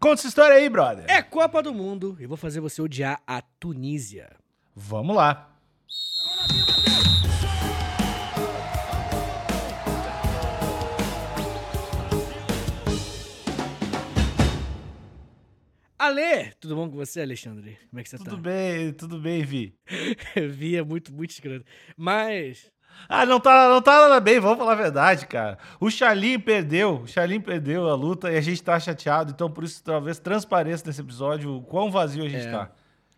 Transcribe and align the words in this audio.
Conta 0.00 0.20
essa 0.20 0.28
história 0.28 0.54
aí, 0.56 0.68
brother. 0.68 1.04
É 1.08 1.20
Copa 1.22 1.60
do 1.62 1.74
Mundo 1.74 2.16
e 2.20 2.26
vou 2.26 2.36
fazer 2.36 2.60
você 2.60 2.80
odiar 2.80 3.20
a 3.26 3.42
Tunísia. 3.42 4.30
Vamos 4.74 5.16
lá. 5.16 5.56
Ale, 15.98 16.52
tudo 16.60 16.76
bom 16.76 16.88
com 16.88 16.96
você, 16.96 17.20
Alexandre? 17.20 17.76
Como 17.90 17.98
é 17.98 18.02
que 18.04 18.08
você 18.08 18.18
Tudo 18.18 18.30
tá? 18.30 18.36
bem, 18.36 18.92
tudo 18.92 19.18
bem, 19.18 19.42
Vi. 19.44 19.74
Vi 20.50 20.76
é 20.76 20.82
muito, 20.82 21.12
muito 21.12 21.30
escroto. 21.30 21.64
Mas, 21.96 22.70
Ah, 23.08 23.26
não 23.26 23.38
tá, 23.40 23.68
não 23.68 23.82
tá 23.82 24.08
nada 24.08 24.20
bem, 24.20 24.40
vamos 24.40 24.58
falar 24.58 24.72
a 24.72 24.76
verdade, 24.76 25.26
cara. 25.26 25.58
O 25.78 25.90
Charlin 25.90 26.38
perdeu, 26.40 27.02
o 27.02 27.06
Charlin 27.06 27.40
perdeu 27.40 27.88
a 27.88 27.94
luta 27.94 28.30
e 28.30 28.36
a 28.36 28.40
gente 28.40 28.62
tá 28.62 28.78
chateado, 28.80 29.32
então 29.32 29.50
por 29.50 29.64
isso 29.64 29.82
talvez 29.82 30.18
transpareça 30.18 30.84
nesse 30.86 31.00
episódio 31.00 31.56
o 31.56 31.62
quão 31.62 31.90
vazio 31.90 32.24
a 32.24 32.28
gente 32.28 32.46
É. 32.46 32.50
tá. 32.50 32.70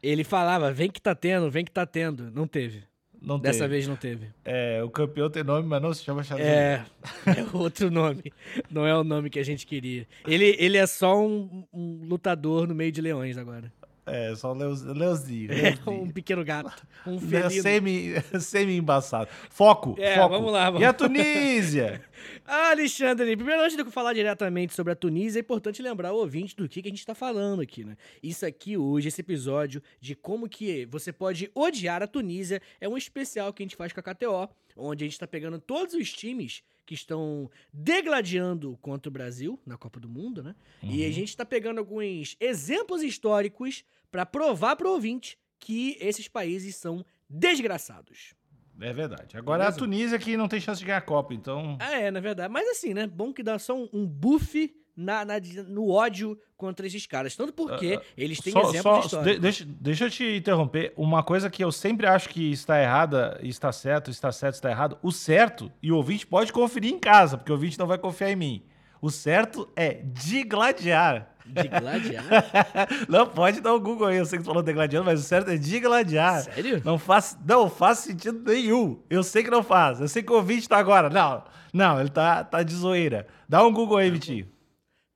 ele 0.02 0.24
falava, 0.24 0.73
vem 0.73 0.90
que 0.90 1.01
tá 1.01 1.14
tendo, 1.14 1.51
vem 1.51 1.64
que 1.64 1.70
tá 1.73 1.84
tendo. 1.87 2.30
Não 2.30 2.46
teve. 2.46 2.84
Não 3.23 3.38
Dessa 3.38 3.60
teve. 3.64 3.74
vez 3.74 3.87
não 3.87 3.96
teve. 3.96 4.28
É, 4.46 4.82
o 4.82 4.88
campeão 4.88 5.28
tem 5.28 5.45
nome, 5.45 5.68
mas 5.68 5.82
não 5.82 5.92
se 5.92 6.02
chama 6.02 6.23
Charlin. 6.23 6.45
É, 6.45 6.84
é 7.26 7.45
outro 7.56 7.90
nome. 7.90 8.32
Não 8.70 8.87
é 8.87 8.96
o 8.96 9.04
nome 9.04 9.28
que 9.28 9.38
a 9.38 9.45
gente 9.45 9.66
queria. 9.66 10.06
Ele, 10.26 10.56
ele 10.59 10.78
é 10.78 10.87
só 10.87 11.20
um, 11.20 11.65
um 11.70 12.01
lutador 12.09 12.66
no 12.66 12.74
meio 12.74 12.90
de 12.90 13.02
leões 13.02 13.37
agora. 13.37 13.70
É, 14.10 14.34
só 14.34 14.52
Leozinho. 14.52 14.91
É 14.91 14.95
Leozinho. 14.95 15.78
um 15.87 16.10
pequeno 16.10 16.45
gato. 16.45 16.87
Um 17.06 17.16
É 17.16 17.20
felino. 17.48 17.62
Semi, 17.62 18.14
semi 18.41 18.77
embaçado. 18.77 19.30
Foco, 19.48 19.95
É, 19.98 20.16
foco. 20.16 20.28
vamos 20.34 20.52
lá, 20.52 20.66
vamos 20.70 20.82
E 20.82 20.84
a. 20.84 20.92
Tunísia? 20.92 22.02
Alexandre, 22.45 23.37
primeiro 23.37 23.62
antes 23.62 23.77
de 23.77 23.82
eu 23.82 23.91
falar 23.91 24.12
diretamente 24.12 24.74
sobre 24.74 24.92
a 24.92 24.96
Tunísia, 24.96 25.38
é 25.38 25.42
importante 25.42 25.80
lembrar 25.80 26.12
o 26.12 26.16
ouvinte 26.16 26.54
do 26.54 26.68
que, 26.68 26.82
que 26.82 26.88
a 26.88 26.91
gente 26.91 27.06
tá 27.06 27.15
falando 27.15 27.60
aqui, 27.62 27.84
né? 27.84 27.96
Isso 28.23 28.45
aqui 28.45 28.77
hoje, 28.77 29.09
esse 29.09 29.20
episódio 29.20 29.82
de 30.01 30.15
como 30.15 30.48
que 30.48 30.84
você 30.87 31.12
pode 31.12 31.51
odiar 31.54 32.02
a 32.02 32.06
Tunísia, 32.06 32.60
é 32.80 32.88
um 32.88 32.96
especial 32.96 33.52
que 33.52 33.62
a 33.62 33.65
gente 33.65 33.77
faz 33.77 33.93
com 33.93 34.01
a 34.01 34.02
KTO, 34.02 34.49
onde 34.77 35.04
a 35.04 35.06
gente 35.06 35.18
tá 35.18 35.27
pegando 35.27 35.59
todos 35.59 35.95
os 35.95 36.12
times 36.12 36.62
que 36.84 36.95
estão 36.95 37.49
degladiando 37.73 38.77
contra 38.82 39.09
o 39.09 39.12
Brasil 39.12 39.59
na 39.65 39.77
Copa 39.77 40.01
do 40.01 40.09
Mundo, 40.09 40.43
né? 40.43 40.54
E 40.82 41.04
a 41.04 41.10
gente 41.10 41.37
tá 41.37 41.45
pegando 41.45 41.79
alguns 41.79 42.37
exemplos 42.40 43.02
históricos 43.02 43.84
pra 44.10 44.24
provar 44.26 44.76
pro 44.76 44.90
ouvinte 44.90 45.38
que 45.58 45.96
esses 46.00 46.26
países 46.28 46.76
são 46.76 47.04
desgraçados. 47.28 48.34
É 48.80 48.92
verdade. 48.92 49.36
Agora 49.36 49.62
é 49.62 49.66
a 49.66 49.70
Beleza? 49.70 49.78
Tunísia 49.78 50.18
que 50.18 50.36
não 50.36 50.48
tem 50.48 50.60
chance 50.60 50.80
de 50.80 50.86
ganhar 50.86 50.98
a 50.98 51.02
Copa, 51.02 51.34
então. 51.34 51.76
Ah, 51.80 51.96
é, 51.98 52.10
na 52.10 52.20
verdade. 52.20 52.50
Mas 52.52 52.66
assim, 52.68 52.94
né? 52.94 53.06
Bom 53.06 53.32
que 53.32 53.42
dá 53.42 53.58
só 53.58 53.74
um, 53.76 53.88
um 53.92 54.06
buff 54.06 54.74
na, 54.96 55.22
na- 55.24 55.38
no 55.68 55.90
ódio 55.90 56.38
contra 56.56 56.86
esses 56.86 57.06
caras. 57.06 57.36
Tanto 57.36 57.52
porque 57.52 57.98
ah, 58.00 58.04
eles 58.16 58.40
têm 58.40 58.52
Só- 58.54 58.60
exemplos 58.62 58.82
só- 58.82 59.00
históricos. 59.00 59.32
de- 59.34 59.38
deixa, 59.40 59.64
deixa 59.66 60.04
eu 60.06 60.10
te 60.10 60.24
interromper. 60.36 60.94
Uma 60.96 61.22
coisa 61.22 61.50
que 61.50 61.62
eu 61.62 61.70
sempre 61.70 62.06
acho 62.06 62.30
que 62.30 62.50
está 62.52 62.80
errada, 62.80 63.38
está 63.42 63.70
certo, 63.70 64.10
está 64.10 64.32
certo, 64.32 64.54
está 64.54 64.70
errado. 64.70 64.98
O 65.03 65.12
certo, 65.12 65.70
e 65.82 65.92
o 65.92 65.97
ouvinte 65.97 66.26
pode 66.26 66.50
conferir 66.50 66.91
em 66.92 66.98
casa, 66.98 67.36
porque 67.36 67.53
o 67.53 67.54
ouvinte 67.56 67.78
não 67.78 67.86
vai 67.86 67.98
confiar 67.98 68.31
em 68.31 68.36
mim. 68.36 68.62
O 69.00 69.10
certo 69.10 69.69
é 69.75 70.00
digladiar. 70.04 71.31
De 71.47 71.66
gladiar? 71.69 72.25
não, 73.09 73.26
pode 73.26 73.60
dar 73.60 73.75
o 73.75 73.81
Google 73.81 74.09
aí. 74.09 74.19
Eu 74.19 74.26
sei 74.26 74.38
que 74.38 74.44
você 74.44 74.48
falou 74.48 74.62
degladiando, 74.62 75.06
mas 75.06 75.20
o 75.20 75.22
certo 75.22 75.50
é 75.50 75.56
digladiar. 75.56 76.43
Sério? 76.43 76.81
Não 76.84 76.98
faz, 76.98 77.37
não 77.47 77.69
faz 77.69 77.98
sentido 77.98 78.41
nenhum. 78.44 79.00
Eu 79.09 79.22
sei 79.22 79.43
que 79.43 79.50
não 79.50 79.62
faz. 79.62 80.00
Eu 80.00 80.09
sei 80.09 80.22
que 80.22 80.32
o 80.32 80.37
ouvinte 80.37 80.69
tá 80.69 80.78
agora. 80.78 81.09
Não, 81.10 81.43
não, 81.72 82.00
ele 82.00 82.10
tá, 82.10 82.44
tá 82.44 82.62
de 82.62 82.75
zoeira. 82.75 83.26
Dá 83.48 83.65
um 83.65 83.72
Google 83.72 83.97
aí, 83.98 84.10
Vitinho. 84.10 84.47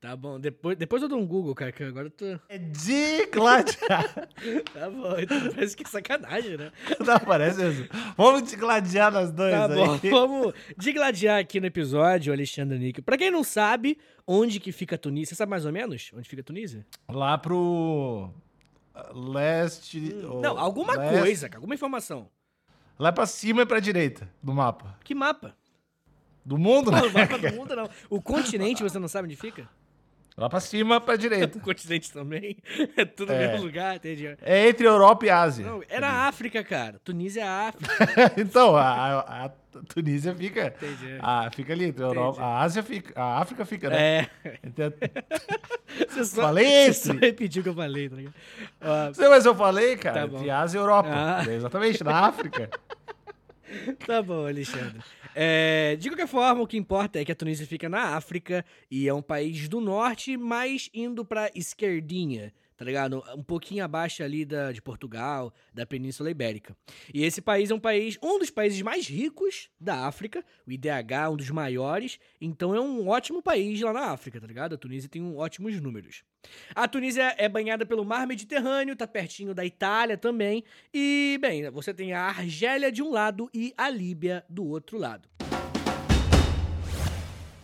Tá 0.04 0.14
bom. 0.14 0.38
Depois, 0.38 0.76
depois 0.76 1.02
eu 1.02 1.08
dou 1.08 1.18
um 1.18 1.26
Google, 1.26 1.54
cara, 1.54 1.72
que 1.72 1.82
agora 1.82 2.08
eu 2.08 2.10
tô. 2.10 2.26
É 2.46 2.58
digladiar. 2.58 4.28
Tá 4.74 4.90
bom, 4.90 5.16
então 5.18 5.50
parece 5.54 5.74
que 5.74 5.82
é 5.82 5.86
sacanagem, 5.86 6.58
né? 6.58 6.70
não, 7.00 7.18
parece 7.20 7.58
mesmo. 7.58 7.88
Vamos 8.14 8.42
digladiar 8.50 9.10
nós 9.10 9.32
dois 9.32 9.50
Tá 9.50 9.64
aí. 9.64 9.74
bom, 9.74 9.98
vamos 10.10 10.52
digladiar 10.76 11.38
aqui 11.40 11.58
no 11.58 11.66
episódio, 11.66 12.34
Alexandre 12.34 12.78
Níquel. 12.78 13.02
Pra 13.02 13.16
quem 13.16 13.30
não 13.30 13.42
sabe 13.42 13.96
onde 14.26 14.60
que 14.60 14.72
fica 14.72 14.96
a 14.96 14.98
Tunísia, 14.98 15.30
você 15.34 15.36
sabe 15.38 15.48
mais 15.48 15.64
ou 15.64 15.72
menos 15.72 16.10
onde 16.14 16.28
fica 16.28 16.42
a 16.42 16.44
Tunísia? 16.44 16.84
Lá 17.08 17.38
pro 17.38 18.28
leste... 19.14 20.14
ou 20.28 20.42
não, 20.42 20.58
alguma 20.58 20.94
leste- 20.96 21.18
coisa, 21.18 21.48
cara, 21.48 21.58
alguma 21.58 21.74
informação. 21.74 22.28
Lá 22.98 23.10
pra 23.10 23.24
cima 23.24 23.62
e 23.62 23.66
pra 23.66 23.80
direita 23.80 24.28
do 24.42 24.52
mapa. 24.52 24.98
Que 25.02 25.14
mapa? 25.14 25.56
Do 26.44 26.58
mundo, 26.58 26.90
né? 26.90 27.00
Não, 27.00 27.08
o 27.08 27.12
mapa 27.14 27.38
do 27.38 27.52
mundo 27.54 27.74
não. 27.74 27.88
O 28.10 28.20
continente 28.20 28.82
você 28.82 28.98
não 28.98 29.08
sabe 29.08 29.24
onde 29.28 29.36
fica? 29.36 29.66
Lá 30.36 30.48
pra 30.48 30.58
cima, 30.58 31.00
pra 31.00 31.14
O 31.14 31.18
direita. 31.18 31.58
continente 31.60 32.12
também. 32.12 32.56
É 32.96 33.04
tudo 33.04 33.32
no 33.32 33.38
É. 33.40 33.48
mesmo 33.52 33.64
lugar, 33.66 33.94
entendi. 33.96 34.26
É 34.42 34.68
entre 34.68 34.84
Europa 34.86 35.24
e 35.26 35.30
Ásia. 35.30 35.64
Não, 35.64 35.82
era 35.88 36.08
a 36.08 36.26
África, 36.28 36.64
cara. 36.64 37.00
Tunísia 37.04 37.42
é 37.42 37.46
a 37.46 37.68
África. 37.68 38.32
então, 38.40 38.74
a, 38.76 38.82
a- 39.20 39.44
a 39.44 39.48
Tunísia 39.92 40.34
fica... 40.34 40.74
Entendi. 40.76 41.18
Ah, 41.20 41.48
fica 41.54 41.72
ali 41.72 41.84
entre 41.86 42.02
a 42.02 42.06
Europa. 42.08 42.38
Entendi. 42.40 42.52
A 42.52 42.58
Ásia 42.60 42.82
fica... 42.82 43.20
A 43.20 43.38
África 43.40 43.64
fica, 43.64 43.90
né? 43.90 44.28
É. 44.44 44.58
Entre 44.64 44.84
a- 44.84 44.92
Você 46.08 46.24
só, 46.24 46.42
Falei 46.42 46.64
você 46.66 46.90
esse. 46.90 47.06
só 47.06 47.12
repetiu 47.12 47.60
o 47.60 47.62
que 47.62 47.68
eu 47.68 47.74
falei, 47.74 48.08
tá 48.08 48.16
ligado? 48.16 48.34
Não, 49.16 49.30
mas 49.30 49.46
eu 49.46 49.54
falei, 49.54 49.96
cara, 49.96 50.20
Tá 50.22 50.26
bom. 50.26 50.36
entre 50.38 50.50
Ásia 50.50 50.78
e 50.78 50.80
Europa. 50.80 51.08
Ah. 51.12 51.44
É 51.48 51.54
exatamente, 51.54 52.02
na 52.02 52.26
África. 52.26 52.68
tá 54.06 54.22
bom, 54.22 54.46
Alexandre. 54.46 55.00
É, 55.34 55.96
de 55.96 56.08
qualquer 56.08 56.28
forma, 56.28 56.62
o 56.62 56.66
que 56.66 56.76
importa 56.76 57.20
é 57.20 57.24
que 57.24 57.32
a 57.32 57.34
Tunísia 57.34 57.66
fica 57.66 57.88
na 57.88 58.16
África 58.16 58.64
e 58.90 59.08
é 59.08 59.14
um 59.14 59.22
país 59.22 59.68
do 59.68 59.80
norte, 59.80 60.36
mas 60.36 60.88
indo 60.94 61.24
pra 61.24 61.50
esquerdinha, 61.54 62.52
tá 62.76 62.84
ligado? 62.84 63.22
Um 63.36 63.42
pouquinho 63.42 63.84
abaixo 63.84 64.22
ali 64.22 64.44
da, 64.44 64.72
de 64.72 64.82
Portugal, 64.82 65.52
da 65.72 65.86
Península 65.86 66.30
Ibérica. 66.30 66.76
E 67.12 67.24
esse 67.24 67.40
país 67.40 67.70
é 67.70 67.74
um 67.74 67.80
país, 67.80 68.18
um 68.22 68.38
dos 68.38 68.50
países 68.50 68.80
mais 68.82 69.06
ricos 69.06 69.70
da 69.80 70.06
África, 70.06 70.44
o 70.66 70.72
IDH, 70.72 71.30
um 71.30 71.36
dos 71.36 71.50
maiores, 71.50 72.18
então 72.40 72.74
é 72.74 72.80
um 72.80 73.08
ótimo 73.08 73.42
país 73.42 73.80
lá 73.80 73.92
na 73.92 74.10
África, 74.10 74.40
tá 74.40 74.46
ligado? 74.46 74.74
A 74.74 74.78
Tunísia 74.78 75.08
tem 75.08 75.22
um, 75.22 75.36
ótimos 75.36 75.80
números. 75.80 76.22
A 76.74 76.86
Tunísia 76.86 77.34
é 77.38 77.48
banhada 77.48 77.86
pelo 77.86 78.04
Mar 78.04 78.26
Mediterrâneo, 78.26 78.96
tá 78.96 79.06
pertinho 79.06 79.54
da 79.54 79.64
Itália 79.64 80.16
também. 80.16 80.64
E, 80.92 81.38
bem, 81.40 81.70
você 81.70 81.94
tem 81.94 82.12
a 82.12 82.22
Argélia 82.22 82.92
de 82.92 83.02
um 83.02 83.10
lado 83.10 83.48
e 83.54 83.72
a 83.76 83.88
Líbia 83.88 84.44
do 84.48 84.66
outro 84.66 84.98
lado. 84.98 85.28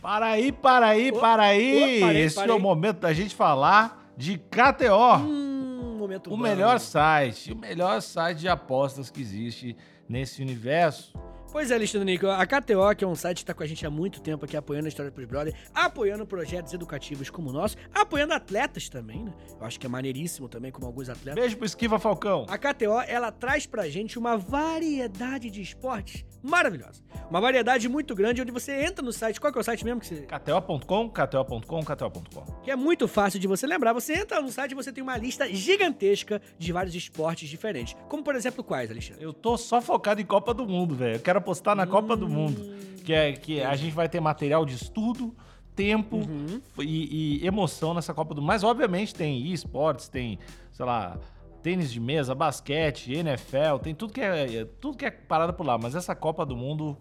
Para 0.01 0.29
aí, 0.29 0.51
para 0.51 0.87
aí, 0.89 1.13
para 1.13 1.43
aí. 1.43 2.03
Esse 2.17 2.41
é 2.41 2.53
o 2.53 2.59
momento 2.59 3.01
da 3.01 3.13
gente 3.13 3.35
falar 3.35 4.00
de 4.21 4.37
KTO. 4.37 5.17
Hum, 5.17 6.03
o 6.03 6.31
bom. 6.31 6.37
melhor 6.37 6.79
site, 6.79 7.53
o 7.53 7.57
melhor 7.57 8.03
site 8.03 8.41
de 8.41 8.49
apostas 8.49 9.11
que 9.11 9.21
existe 9.21 9.75
nesse 10.07 10.43
universo. 10.43 11.15
Pois 11.53 11.69
é, 11.69 11.75
Alexandre 11.75 12.13
Nico, 12.13 12.29
a 12.29 12.47
KTO, 12.47 12.95
que 12.97 13.05
é 13.05 13.09
um 13.09 13.17
site 13.17 13.39
que 13.39 13.45
tá 13.45 13.53
com 13.53 13.65
a 13.65 13.67
gente 13.67 13.85
há 13.85 13.91
muito 13.91 14.21
tempo 14.21 14.45
aqui, 14.45 14.57
apoiando 14.57 14.87
a 14.87 14.89
História 14.89 15.11
pros 15.11 15.27
Brother, 15.27 15.53
apoiando 15.75 16.25
projetos 16.25 16.73
educativos 16.73 17.29
como 17.29 17.51
o 17.51 17.53
nosso, 17.53 17.77
apoiando 17.93 18.33
atletas 18.33 18.89
também, 18.89 19.25
né? 19.25 19.33
Eu 19.59 19.67
acho 19.67 19.79
que 19.79 19.85
é 19.85 19.89
maneiríssimo 19.89 20.49
também, 20.49 20.71
como 20.71 20.87
alguns 20.87 21.09
atletas. 21.09 21.35
Beijo 21.35 21.57
pro 21.57 21.67
Esquiva 21.67 21.99
Falcão. 21.99 22.47
A 22.49 22.57
KTO, 22.57 23.01
ela 23.05 23.33
traz 23.33 23.67
pra 23.67 23.89
gente 23.89 24.17
uma 24.17 24.37
variedade 24.37 25.51
de 25.51 25.61
esportes 25.61 26.25
maravilhosa. 26.43 27.03
Uma 27.29 27.41
variedade 27.41 27.89
muito 27.89 28.15
grande, 28.15 28.41
onde 28.41 28.51
você 28.51 28.85
entra 28.85 29.05
no 29.05 29.13
site, 29.13 29.41
qual 29.41 29.53
que 29.53 29.59
é 29.59 29.61
o 29.61 29.65
site 29.65 29.85
mesmo 29.85 30.01
que 30.01 30.07
você... 30.07 30.27
KTO.com, 30.27 31.11
KTO.com, 31.11 31.83
KTO.com. 31.83 32.61
que 32.63 32.71
é 32.71 32.77
muito 32.77 33.07
fácil 33.07 33.39
de 33.39 33.47
você 33.47 33.67
lembrar. 33.67 33.93
Você 33.93 34.15
entra 34.15 34.41
no 34.41 34.51
site 34.51 34.73
e 34.73 34.75
você 34.75 34.93
tem 34.93 35.03
uma 35.03 35.17
lista 35.17 35.49
gigantesca 35.53 36.41
de 36.59 36.73
vários 36.73 36.95
esportes 36.95 37.49
diferentes. 37.49 37.97
Como, 38.09 38.23
por 38.23 38.35
exemplo, 38.35 38.65
quais, 38.65 38.91
Alexandre? 38.91 39.23
Eu 39.23 39.33
tô 39.33 39.57
só 39.59 39.81
focado 39.81 40.21
em 40.21 40.25
Copa 40.25 40.55
do 40.55 40.67
Mundo, 40.67 40.95
velho. 40.95 41.17
Eu 41.17 41.21
quero 41.21 41.40
apostar 41.41 41.75
na 41.75 41.87
Copa 41.87 42.17
do 42.17 42.29
Mundo. 42.29 42.61
Que 43.05 43.13
é 43.13 43.33
que 43.33 43.63
a 43.63 43.75
gente 43.77 43.95
vai 43.95 44.09
ter 44.09 44.21
material 44.21 44.65
de 44.65 44.75
estudo, 44.75 45.35
tempo 45.75 46.17
Uhum. 46.17 46.61
e, 46.81 47.41
e 47.43 47.47
emoção 47.47 47.95
nessa 47.95 48.13
Copa 48.15 48.35
do 48.35 48.41
Mundo. 48.41 48.49
Mas, 48.49 48.63
obviamente, 48.63 49.15
tem 49.15 49.47
esportes, 49.53 50.09
tem, 50.09 50.39
sei 50.73 50.85
lá, 50.87 51.17
tênis 51.63 51.91
de 51.91 51.99
mesa, 52.01 52.35
basquete, 52.35 53.13
NFL, 53.13 53.79
tem 53.83 53.95
tudo 53.95 54.13
que 54.13 54.21
é, 54.21 54.67
tudo 54.81 54.97
que 54.97 55.05
é 55.05 55.11
parada 55.11 55.53
por 55.53 55.67
lá. 55.67 55.77
Mas 55.79 55.95
essa 55.95 56.15
Copa 56.15 56.45
do 56.47 56.57
Mundo. 56.57 56.97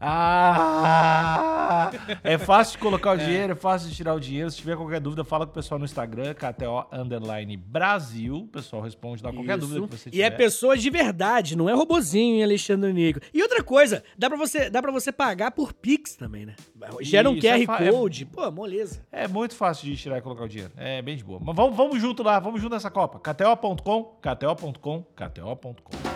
Ah! 0.00 1.90
É 2.24 2.36
fácil 2.38 2.72
de 2.72 2.78
colocar 2.78 3.12
o 3.12 3.16
dinheiro, 3.18 3.52
é 3.52 3.56
fácil 3.56 3.88
de 3.90 3.94
tirar 3.96 4.14
o 4.14 4.20
dinheiro. 4.20 4.50
Se 4.50 4.56
tiver 4.56 4.76
qualquer 4.76 5.00
dúvida, 5.00 5.22
fala 5.24 5.44
com 5.46 5.52
o 5.52 5.54
pessoal 5.54 5.78
no 5.78 5.84
Instagram, 5.84 6.34
KTO 6.34 6.86
Underline 6.92 7.56
Brasil. 7.56 8.36
O 8.36 8.48
pessoal 8.48 8.82
responde, 8.82 9.22
dá 9.22 9.32
qualquer 9.32 9.58
Isso. 9.58 9.66
dúvida 9.68 9.86
que 9.88 9.96
você 9.98 10.08
E 10.08 10.12
tiver. 10.12 10.24
é 10.24 10.30
pessoas 10.30 10.82
de 10.82 10.90
verdade, 10.90 11.56
não 11.56 11.68
é 11.68 11.74
robozinho, 11.74 12.36
hein, 12.36 12.42
Alexandre 12.42 12.92
Nico. 12.92 13.20
E 13.32 13.42
outra 13.42 13.62
coisa, 13.62 14.02
dá 14.18 14.28
pra 14.28 14.38
você, 14.38 14.70
dá 14.70 14.80
pra 14.82 14.90
você 14.90 15.12
pagar 15.12 15.50
por 15.52 15.72
Pix 15.72 16.16
também, 16.16 16.46
né? 16.46 16.54
Gera 17.02 17.28
um 17.30 17.34
Isso, 17.36 17.46
é 17.46 17.64
QR 17.66 17.84
é- 17.86 17.90
Code. 17.92 18.24
Pô, 18.26 18.50
moleza. 18.50 19.04
É 19.12 19.28
muito 19.28 19.54
fácil 19.54 19.86
de 19.86 19.96
tirar 19.96 20.18
e 20.18 20.22
colocar 20.22 20.44
o 20.44 20.48
dinheiro. 20.48 20.72
É 20.76 21.00
bem 21.02 21.16
de 21.16 21.22
boa. 21.24 21.38
Mas 21.42 21.54
vamos, 21.54 21.76
vamos 21.76 22.00
junto 22.00 22.22
lá, 22.22 22.38
vamos 22.40 22.60
junto 22.60 22.72
nessa 22.72 22.90
Copa. 22.90 23.18
KTO.com, 23.18 24.18
KTO.com, 24.20 25.02
KTO.com. 25.14 26.09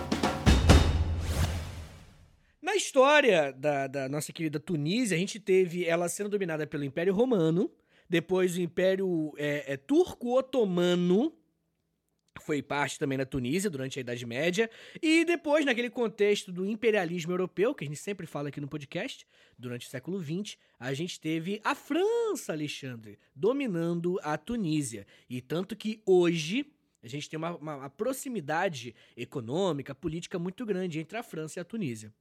Na 2.75 2.79
história 2.79 3.53
da, 3.53 3.87
da 3.87 4.09
nossa 4.09 4.32
querida 4.32 4.59
Tunísia, 4.59 5.17
a 5.17 5.21
gente 5.21 5.38
teve 5.38 5.85
ela 5.85 6.09
sendo 6.09 6.29
dominada 6.29 6.67
pelo 6.67 6.82
Império 6.82 7.15
Romano, 7.15 7.71
Depois 8.11 8.56
o 8.56 8.61
Império 8.61 9.32
é, 9.37 9.75
é, 9.75 9.76
Turco-Otomano 9.76 11.32
foi 12.41 12.61
parte 12.61 12.99
também 12.99 13.17
da 13.17 13.25
Tunísia 13.25 13.71
durante 13.71 13.97
a 13.97 14.00
Idade 14.00 14.26
Média. 14.26 14.69
E 15.00 15.25
depois, 15.25 15.65
naquele 15.65 15.88
contexto 15.88 16.50
do 16.50 16.67
imperialismo 16.67 17.31
europeu, 17.31 17.76
que 17.76 17.85
a 17.85 17.87
gente 17.87 18.00
sempre 18.00 18.26
fala 18.26 18.49
aqui 18.49 18.61
no 18.61 18.67
podcast, 18.67 19.25
durante 19.56 19.87
o 19.87 19.91
século 19.91 20.21
XX, 20.21 20.59
a 20.76 20.93
gente 20.93 21.21
teve 21.21 21.61
a 21.62 21.76
França, 21.76 22.53
Alexandre, 22.53 23.21
dominando 23.37 24.19
a 24.21 24.37
Tunísia. 24.37 25.06
E 25.31 25.41
tanto 25.41 25.76
que 25.76 26.03
hoje 26.05 26.67
a 27.05 27.06
gente 27.06 27.31
tem 27.31 27.37
uma, 27.37 27.55
uma, 27.56 27.76
uma 27.76 27.91
proximidade 27.91 28.97
econômica, 29.17 29.94
política 29.94 30.41
muito 30.41 30.67
grande 30.67 30.99
entre 30.99 31.17
a 31.17 31.23
França 31.23 31.61
e 31.61 31.62
a 31.62 31.65
Tunísia. 31.65 32.12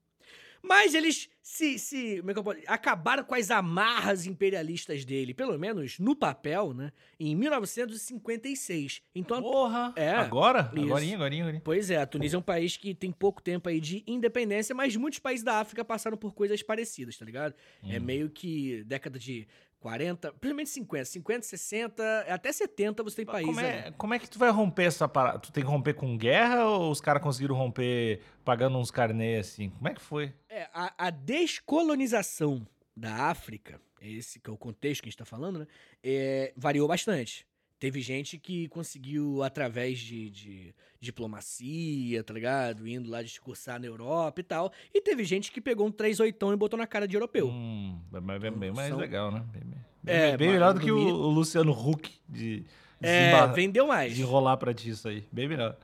Mas 0.65 0.94
eles 0.95 1.30
se, 1.42 1.77
se 1.77 2.18
como 2.19 2.31
é 2.31 2.33
que 2.33 2.39
eu 2.39 2.44
posso, 2.44 2.60
acabaram 2.68 3.24
com 3.25 3.36
as 3.36 3.51
amarras 3.51 4.25
imperialistas 4.25 5.04
dele, 5.04 5.33
pelo 5.33 5.60
menos 5.60 6.00
no 6.00 6.15
papel, 6.15 6.74
né? 6.74 6.92
Em 7.19 7.36
1956. 7.36 9.01
Então, 9.13 9.42
Porra! 9.42 9.94
É, 9.95 10.12
agora? 10.12 10.71
isso. 10.74 10.86
Agorinha, 10.86 11.15
agorinha, 11.15 11.44
agorinha. 11.44 11.62
Pois 11.63 11.89
é, 11.89 11.98
a 11.98 12.06
Tunísia 12.06 12.38
é 12.38 12.39
um 12.39 12.44
país 12.44 12.77
que 12.77 12.94
tem 12.94 13.12
pouco 13.12 13.42
tempo 13.42 13.68
aí 13.68 13.80
de 13.81 14.04
independência, 14.07 14.74
mas 14.74 14.95
muitos 14.95 15.19
países 15.19 15.44
da 15.44 15.60
África 15.60 15.83
passaram 15.83 16.18
por 16.18 16.33
coisas 16.33 16.62
parecidas, 16.63 17.18
tá 17.18 17.25
ligado? 17.25 17.54
É 17.83 18.00
Hum. 18.00 18.04
meio 18.04 18.30
que 18.30 18.83
década 18.86 19.19
de 19.19 19.48
40, 19.83 20.31
principalmente 20.39 20.69
50, 20.69 21.06
50, 21.06 21.45
60, 21.45 22.19
até 22.30 22.53
70 22.53 23.03
você 23.03 23.18
tem 23.18 23.25
países 23.25 23.53
Como 23.53 23.59
ali. 23.59 23.68
é, 23.68 23.91
como 23.97 24.13
é 24.13 24.19
que 24.19 24.30
tu 24.30 24.39
vai 24.39 24.50
romper 24.50 24.85
essa 24.85 25.09
parada? 25.09 25.39
Tu 25.39 25.51
tem 25.51 25.62
que 25.62 25.69
romper 25.69 25.94
com 25.94 26.18
guerra 26.18 26.63
ou 26.63 26.89
os 26.89 27.01
caras 27.01 27.21
conseguiram 27.21 27.53
romper 27.53 28.21
pagando 28.45 28.77
uns 28.77 28.89
carnê 28.89 29.35
assim? 29.39 29.69
Como 29.71 29.89
é 29.89 29.94
que 29.94 30.00
foi? 30.00 30.33
É, 30.47 30.69
a, 30.74 30.94
a 30.97 31.09
descolonização 31.09 32.65
da 32.95 33.25
África, 33.30 33.81
esse 34.01 34.39
que 34.39 34.50
é 34.50 34.53
o 34.53 34.57
contexto 34.57 35.01
que 35.01 35.09
a 35.09 35.12
gente 35.12 35.18
tá 35.18 35.25
falando, 35.25 35.59
né? 35.59 35.68
é, 36.01 36.53
variou 36.56 36.88
bastante. 36.88 37.45
Teve 37.83 38.00
gente 38.00 38.38
que 38.38 38.69
conseguiu, 38.69 39.44
através 39.44 40.00
de, 40.00 40.30
de 40.30 40.74
diplomacia, 41.01 42.24
tá 42.24 42.33
ligado? 42.33 42.88
Indo 42.88 43.09
lá 43.12 43.21
discursar 43.21 43.77
na 43.77 43.85
Europa 43.88 44.39
e 44.39 44.44
tal. 44.44 44.71
E 44.94 45.01
teve 45.01 45.25
gente 45.25 45.51
que 45.51 45.59
pegou 45.59 45.85
um 45.85 45.91
3 45.91 46.21
oitão 46.21 46.53
e 46.53 46.56
botou 46.56 46.80
na 46.80 46.88
cara 46.88 47.06
de 47.06 47.18
europeu. 47.18 47.50
Hum, 47.50 48.00
bem, 48.09 48.39
bem- 48.39 48.51
bem 48.53 48.71
mais 48.71 48.88
São- 48.88 48.97
legal, 48.97 49.30
né? 49.33 49.44
Bem, 49.51 49.63
bem- 49.65 49.81
É, 50.15 50.38
bem- 50.38 50.47
mas 50.47 50.53
melhor 50.56 50.74
do 50.74 50.80
que 50.80 50.89
o, 50.94 50.97
o 50.97 51.30
Luciano 51.30 51.74
Huck 51.74 52.09
de, 52.30 52.63
É, 53.01 53.19
desembarra- 53.25 53.53
vendeu 53.53 53.85
mais. 53.85 54.15
de 54.15 54.21
enrolar 54.21 54.56
pra 54.56 54.74
ti 54.74 54.89
isso 54.89 55.09
aí. 55.09 55.25
Bem 55.30 55.50
melhor. 55.50 55.75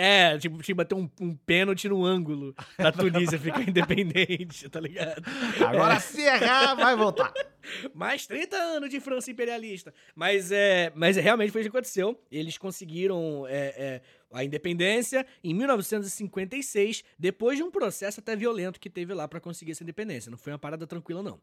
É, 0.00 0.38
tipo, 0.38 0.54
tinha 0.58 0.66
que 0.66 0.74
bater 0.74 0.94
um, 0.94 1.10
um 1.20 1.34
pênalti 1.34 1.88
no 1.88 2.04
ângulo 2.04 2.54
da 2.78 2.92
Tunísia 2.92 3.36
ficar 3.36 3.68
independente, 3.68 4.68
tá 4.68 4.78
ligado? 4.78 5.24
Agora 5.60 5.98
se 5.98 6.22
errar, 6.22 6.76
vai 6.76 6.94
voltar. 6.94 7.32
Mais 7.92 8.24
30 8.24 8.56
anos 8.56 8.90
de 8.90 9.00
França 9.00 9.28
imperialista. 9.28 9.92
Mas, 10.14 10.52
é, 10.52 10.92
mas 10.94 11.16
é, 11.16 11.20
realmente 11.20 11.50
foi 11.50 11.62
isso 11.62 11.70
que 11.70 11.76
aconteceu. 11.76 12.16
Eles 12.30 12.56
conseguiram 12.56 13.44
é, 13.48 13.74
é, 13.76 14.00
a 14.32 14.44
independência 14.44 15.26
em 15.42 15.52
1956, 15.52 17.02
depois 17.18 17.56
de 17.56 17.64
um 17.64 17.70
processo 17.70 18.20
até 18.20 18.36
violento 18.36 18.78
que 18.78 18.88
teve 18.88 19.12
lá 19.12 19.26
pra 19.26 19.40
conseguir 19.40 19.72
essa 19.72 19.82
independência. 19.82 20.30
Não 20.30 20.38
foi 20.38 20.52
uma 20.52 20.60
parada 20.60 20.86
tranquila, 20.86 21.24
não. 21.24 21.40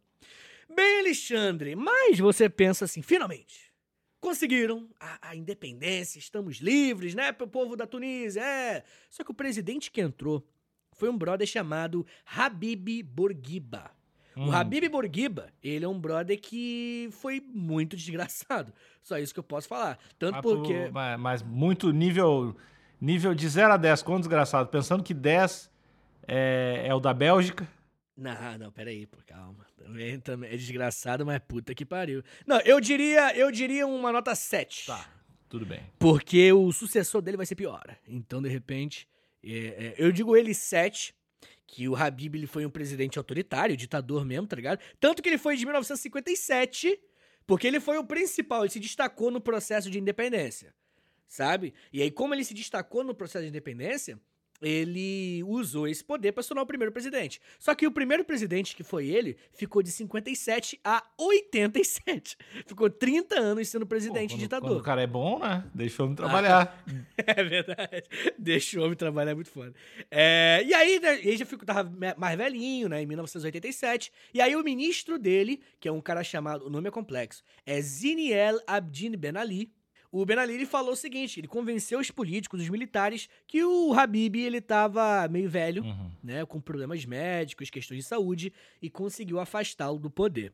Bem, 0.73 0.99
Alexandre, 0.99 1.75
mas 1.75 2.17
você 2.19 2.47
pensa 2.49 2.85
assim, 2.85 3.01
finalmente. 3.01 3.74
Conseguiram 4.19 4.87
a, 4.99 5.29
a 5.29 5.35
independência, 5.35 6.17
estamos 6.17 6.57
livres, 6.57 7.13
né, 7.13 7.31
pro 7.31 7.47
povo 7.47 7.75
da 7.75 7.85
Tunísia, 7.85 8.41
é. 8.41 8.83
Só 9.09 9.23
que 9.23 9.31
o 9.31 9.35
presidente 9.35 9.91
que 9.91 10.01
entrou 10.01 10.45
foi 10.93 11.09
um 11.09 11.17
brother 11.17 11.45
chamado 11.47 12.05
Habib 12.25 13.03
Bourguiba. 13.03 13.91
O 14.35 14.41
Hum. 14.41 14.51
Habib 14.51 14.89
Bourguiba, 14.89 15.47
ele 15.63 15.85
é 15.85 15.87
um 15.87 15.97
brother 15.99 16.39
que 16.39 17.07
foi 17.11 17.39
muito 17.53 17.95
desgraçado. 17.97 18.73
Só 19.01 19.17
isso 19.17 19.33
que 19.33 19.39
eu 19.39 19.43
posso 19.43 19.67
falar. 19.67 19.97
Tanto 20.19 20.33
Mas, 20.33 20.41
porque. 20.41 20.89
mas, 20.91 21.19
mas 21.19 21.43
muito 21.43 21.91
nível 21.91 22.55
nível 22.99 23.33
de 23.35 23.47
0 23.47 23.73
a 23.73 23.77
10, 23.77 24.01
quão 24.01 24.19
desgraçado. 24.19 24.69
Pensando 24.69 25.03
que 25.03 25.13
10 25.13 25.71
é, 26.27 26.83
é 26.87 26.93
o 26.93 26.99
da 26.99 27.13
Bélgica. 27.13 27.67
Não, 28.17 28.57
não, 28.57 28.71
peraí, 28.71 29.05
pô, 29.05 29.17
calma. 29.25 29.64
Também, 29.85 30.19
também 30.19 30.49
é 30.49 30.57
desgraçado, 30.57 31.23
mas 31.23 31.39
puta 31.47 31.75
que 31.75 31.85
pariu. 31.85 32.23
Não, 32.47 32.59
eu 32.61 32.81
diria, 32.81 33.37
eu 33.37 33.51
diria 33.51 33.85
uma 33.85 34.11
nota 34.11 34.33
7. 34.33 34.87
Tá, 34.87 35.07
tudo 35.47 35.63
bem. 35.63 35.79
Porque 35.99 36.51
o 36.51 36.71
sucessor 36.71 37.21
dele 37.21 37.37
vai 37.37 37.45
ser 37.45 37.53
pior. 37.53 37.83
Então, 38.07 38.41
de 38.41 38.49
repente, 38.49 39.07
é, 39.43 39.49
é, 39.49 39.95
eu 39.99 40.11
digo 40.11 40.35
ele 40.35 40.55
7, 40.55 41.13
que 41.67 41.87
o 41.87 41.95
Habib 41.95 42.35
ele 42.35 42.47
foi 42.47 42.65
um 42.65 42.69
presidente 42.69 43.19
autoritário, 43.19 43.77
ditador 43.77 44.25
mesmo, 44.25 44.47
tá 44.47 44.55
ligado? 44.55 44.79
Tanto 44.99 45.21
que 45.21 45.29
ele 45.29 45.37
foi 45.37 45.55
de 45.55 45.63
1957, 45.65 46.99
porque 47.45 47.67
ele 47.67 47.79
foi 47.79 47.99
o 47.99 48.03
principal, 48.03 48.63
ele 48.63 48.71
se 48.71 48.79
destacou 48.79 49.29
no 49.29 49.39
processo 49.39 49.91
de 49.91 49.99
independência, 49.99 50.73
sabe? 51.27 51.75
E 51.93 52.01
aí, 52.01 52.09
como 52.09 52.33
ele 52.33 52.43
se 52.43 52.55
destacou 52.55 53.03
no 53.03 53.13
processo 53.13 53.43
de 53.43 53.49
independência, 53.49 54.19
ele 54.65 55.43
usou 55.43 55.87
esse 55.87 56.03
poder 56.03 56.31
para 56.31 56.41
se 56.41 56.49
tornar 56.49 56.63
o 56.63 56.65
primeiro 56.65 56.91
presidente. 56.91 57.39
Só 57.59 57.75
que 57.75 57.85
o 57.85 57.91
primeiro 57.91 58.25
presidente, 58.25 58.75
que 58.75 58.83
foi 58.83 59.07
ele, 59.07 59.37
ficou 59.53 59.83
de 59.83 59.91
57 59.91 60.79
a 60.83 61.03
87. 61.17 62.37
Ficou 62.65 62.89
30 62.89 63.39
anos 63.39 63.67
sendo 63.69 63.85
presidente 63.85 64.31
Pô, 64.31 64.35
quando, 64.35 64.39
ditador. 64.39 64.69
Quando 64.69 64.79
o 64.79 64.83
cara 64.83 65.01
é 65.01 65.07
bom, 65.07 65.37
né? 65.39 65.63
Deixa 65.73 66.01
o 66.01 66.05
homem 66.05 66.15
trabalhar. 66.15 66.83
É 67.17 67.43
verdade. 67.43 68.03
Deixa 68.37 68.79
o 68.79 68.83
homem 68.83 68.95
trabalhar 68.95 69.31
é 69.31 69.35
muito 69.35 69.49
foda. 69.49 69.73
É, 70.09 70.63
e 70.65 70.73
aí, 70.73 70.99
né, 70.99 71.19
ele 71.19 71.37
já 71.37 71.45
ficou, 71.45 71.65
tava 71.65 71.91
mais 72.17 72.37
velhinho, 72.37 72.89
né? 72.89 73.01
Em 73.01 73.05
1987. 73.05 74.11
E 74.33 74.41
aí, 74.41 74.55
o 74.55 74.63
ministro 74.63 75.17
dele, 75.17 75.61
que 75.79 75.87
é 75.87 75.91
um 75.91 76.01
cara 76.01 76.23
chamado. 76.23 76.65
O 76.65 76.69
nome 76.69 76.87
é 76.87 76.91
complexo. 76.91 77.43
É 77.65 77.81
Ziniel 77.81 78.59
Abdin 78.67 79.11
Ben 79.11 79.37
Ali. 79.37 79.71
O 80.17 80.25
Ben 80.25 80.37
Ali 80.39 80.65
falou 80.65 80.93
o 80.93 80.95
seguinte: 80.95 81.41
ele 81.41 81.47
convenceu 81.47 81.99
os 81.99 82.09
políticos, 82.09 82.61
os 82.61 82.69
militares, 82.69 83.27
que 83.45 83.61
o 83.65 83.93
Habib 83.93 84.35
ele 84.37 84.61
tava 84.61 85.27
meio 85.27 85.49
velho, 85.49 85.83
Uhum. 85.83 86.09
né? 86.23 86.45
Com 86.45 86.61
problemas 86.61 87.03
médicos, 87.03 87.69
questões 87.69 87.99
de 88.03 88.07
saúde, 88.07 88.53
e 88.81 88.89
conseguiu 88.89 89.39
afastá-lo 89.41 89.99
do 89.99 90.09
poder. 90.09 90.53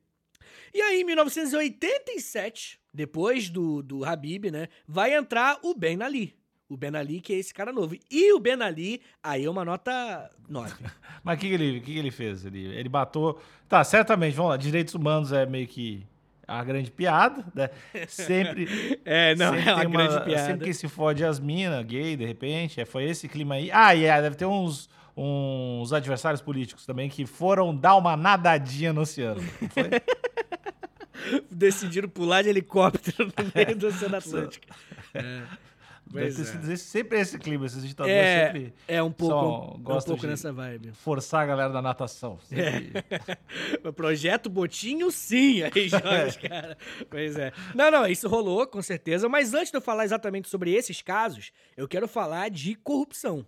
E 0.73 0.81
aí, 0.81 1.01
em 1.01 1.03
1987, 1.03 2.79
depois 2.93 3.49
do, 3.49 3.81
do 3.83 4.03
Habib, 4.03 4.45
né? 4.51 4.67
Vai 4.87 5.13
entrar 5.13 5.59
o 5.61 5.75
Ben 5.75 6.01
Ali. 6.01 6.35
O 6.67 6.75
Ben 6.77 6.95
Ali, 6.95 7.21
que 7.21 7.33
é 7.33 7.37
esse 7.37 7.53
cara 7.53 7.71
novo. 7.71 7.95
E 8.09 8.33
o 8.33 8.39
Ben 8.39 8.61
Ali, 8.63 9.01
aí 9.21 9.45
é 9.45 9.49
uma 9.49 9.63
nota 9.63 10.29
9. 10.49 10.73
Mas 11.23 11.37
o 11.37 11.39
que, 11.41 11.47
que, 11.49 11.53
ele, 11.53 11.79
que, 11.81 11.93
que 11.93 11.99
ele 11.99 12.11
fez? 12.11 12.45
Ele, 12.45 12.65
ele 12.65 12.89
matou. 12.89 13.39
Tá, 13.67 13.83
certamente, 13.83 14.33
vamos 14.35 14.51
lá. 14.51 14.57
Direitos 14.57 14.95
humanos 14.95 15.31
é 15.31 15.45
meio 15.45 15.67
que 15.67 16.03
a 16.59 16.63
grande 16.63 16.91
piada, 16.91 17.45
né? 17.55 17.69
Sempre. 18.07 18.67
É, 19.05 19.35
não, 19.35 19.53
sempre 19.53 19.69
é 19.69 19.73
uma 19.73 19.81
tem 19.81 19.91
grande 19.91 20.25
piada. 20.25 20.45
Sempre 20.45 20.65
que 20.65 20.73
se 20.73 20.87
fode 20.87 21.23
as 21.23 21.39
minas, 21.39 21.83
gay, 21.85 22.15
de 22.15 22.25
repente. 22.25 22.79
é, 22.79 22.85
Foi 22.85 23.03
esse 23.05 23.27
clima 23.27 23.55
aí. 23.55 23.69
Ah, 23.71 23.95
e 23.95 24.05
é, 24.05 24.21
deve 24.21 24.35
ter 24.35 24.45
uns, 24.45 24.89
uns 25.15 25.91
adversários 25.93 26.41
políticos 26.41 26.85
também 26.85 27.09
que 27.09 27.25
foram 27.25 27.75
dar 27.75 27.95
uma 27.95 28.15
nadadinha 28.15 28.93
no 28.93 29.01
oceano. 29.01 29.41
Foi? 29.41 29.89
Decidiram 31.49 32.09
pular 32.09 32.41
de 32.41 32.49
helicóptero 32.49 33.25
no 33.25 33.51
meio 33.55 33.75
do 33.75 33.87
Oceano 33.87 34.17
Atlântico. 34.17 34.65
É, 35.13 35.41
Deve 36.13 36.35
ter 36.35 36.41
é. 36.41 36.45
sido 36.45 36.77
sempre 36.77 37.19
esse 37.19 37.37
clima. 37.39 37.65
Esses 37.65 37.87
ditadores 37.87 38.17
É, 38.17 38.45
sempre 38.47 38.73
é 38.87 39.01
um 39.01 39.11
pouco, 39.11 39.35
só 39.35 39.93
é 39.93 39.97
um 39.97 40.01
pouco 40.01 40.27
nessa 40.27 40.51
vibe. 40.51 40.91
forçar 40.93 41.43
a 41.43 41.45
galera 41.45 41.71
da 41.71 41.81
natação. 41.81 42.37
Sempre- 42.43 42.91
O 43.83 43.93
Projeto 43.93 44.49
Botinho, 44.49 45.09
sim. 45.11 45.63
Aí 45.63 45.87
joga 45.89 46.27
os 46.27 46.37
caras. 46.37 46.77
Pois 47.09 47.37
é. 47.37 47.51
Não, 47.73 47.89
não, 47.89 48.05
isso 48.07 48.27
rolou, 48.27 48.67
com 48.67 48.81
certeza. 48.81 49.27
Mas 49.29 49.53
antes 49.53 49.71
de 49.71 49.77
eu 49.77 49.81
falar 49.81 50.05
exatamente 50.05 50.49
sobre 50.49 50.73
esses 50.73 51.01
casos, 51.01 51.51
eu 51.77 51.87
quero 51.87 52.07
falar 52.07 52.49
de 52.49 52.75
corrupção. 52.75 53.45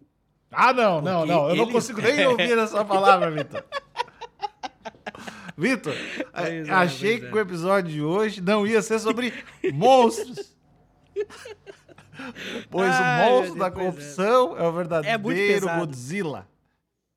Ah, 0.52 0.72
não, 0.74 1.02
não, 1.02 1.20
Porque 1.20 1.34
não. 1.34 1.50
Eu 1.50 1.56
não 1.56 1.72
consigo 1.72 2.02
nem 2.02 2.26
ouvir 2.28 2.58
essa 2.58 2.86
palavra, 2.86 3.32
Vitor. 3.32 3.64
Vitor, 5.58 5.94
é, 6.34 6.64
achei 6.72 7.20
que 7.20 7.28
é. 7.28 7.32
o 7.32 7.40
episódio 7.40 7.92
de 7.92 8.02
hoje 8.02 8.42
não 8.42 8.66
ia 8.66 8.82
ser 8.82 9.00
sobre 9.00 9.32
monstros. 9.72 10.54
Pois 12.70 12.92
Ai, 12.92 13.30
o 13.30 13.32
monstro 13.32 13.60
da 13.60 13.72
pois 13.72 13.86
é. 13.86 13.90
corrupção 13.92 14.58
é, 14.58 14.68
o 14.68 14.72
verdadeiro 14.72 15.22
pesado. 15.24 15.80
Godzilla. 15.80 16.48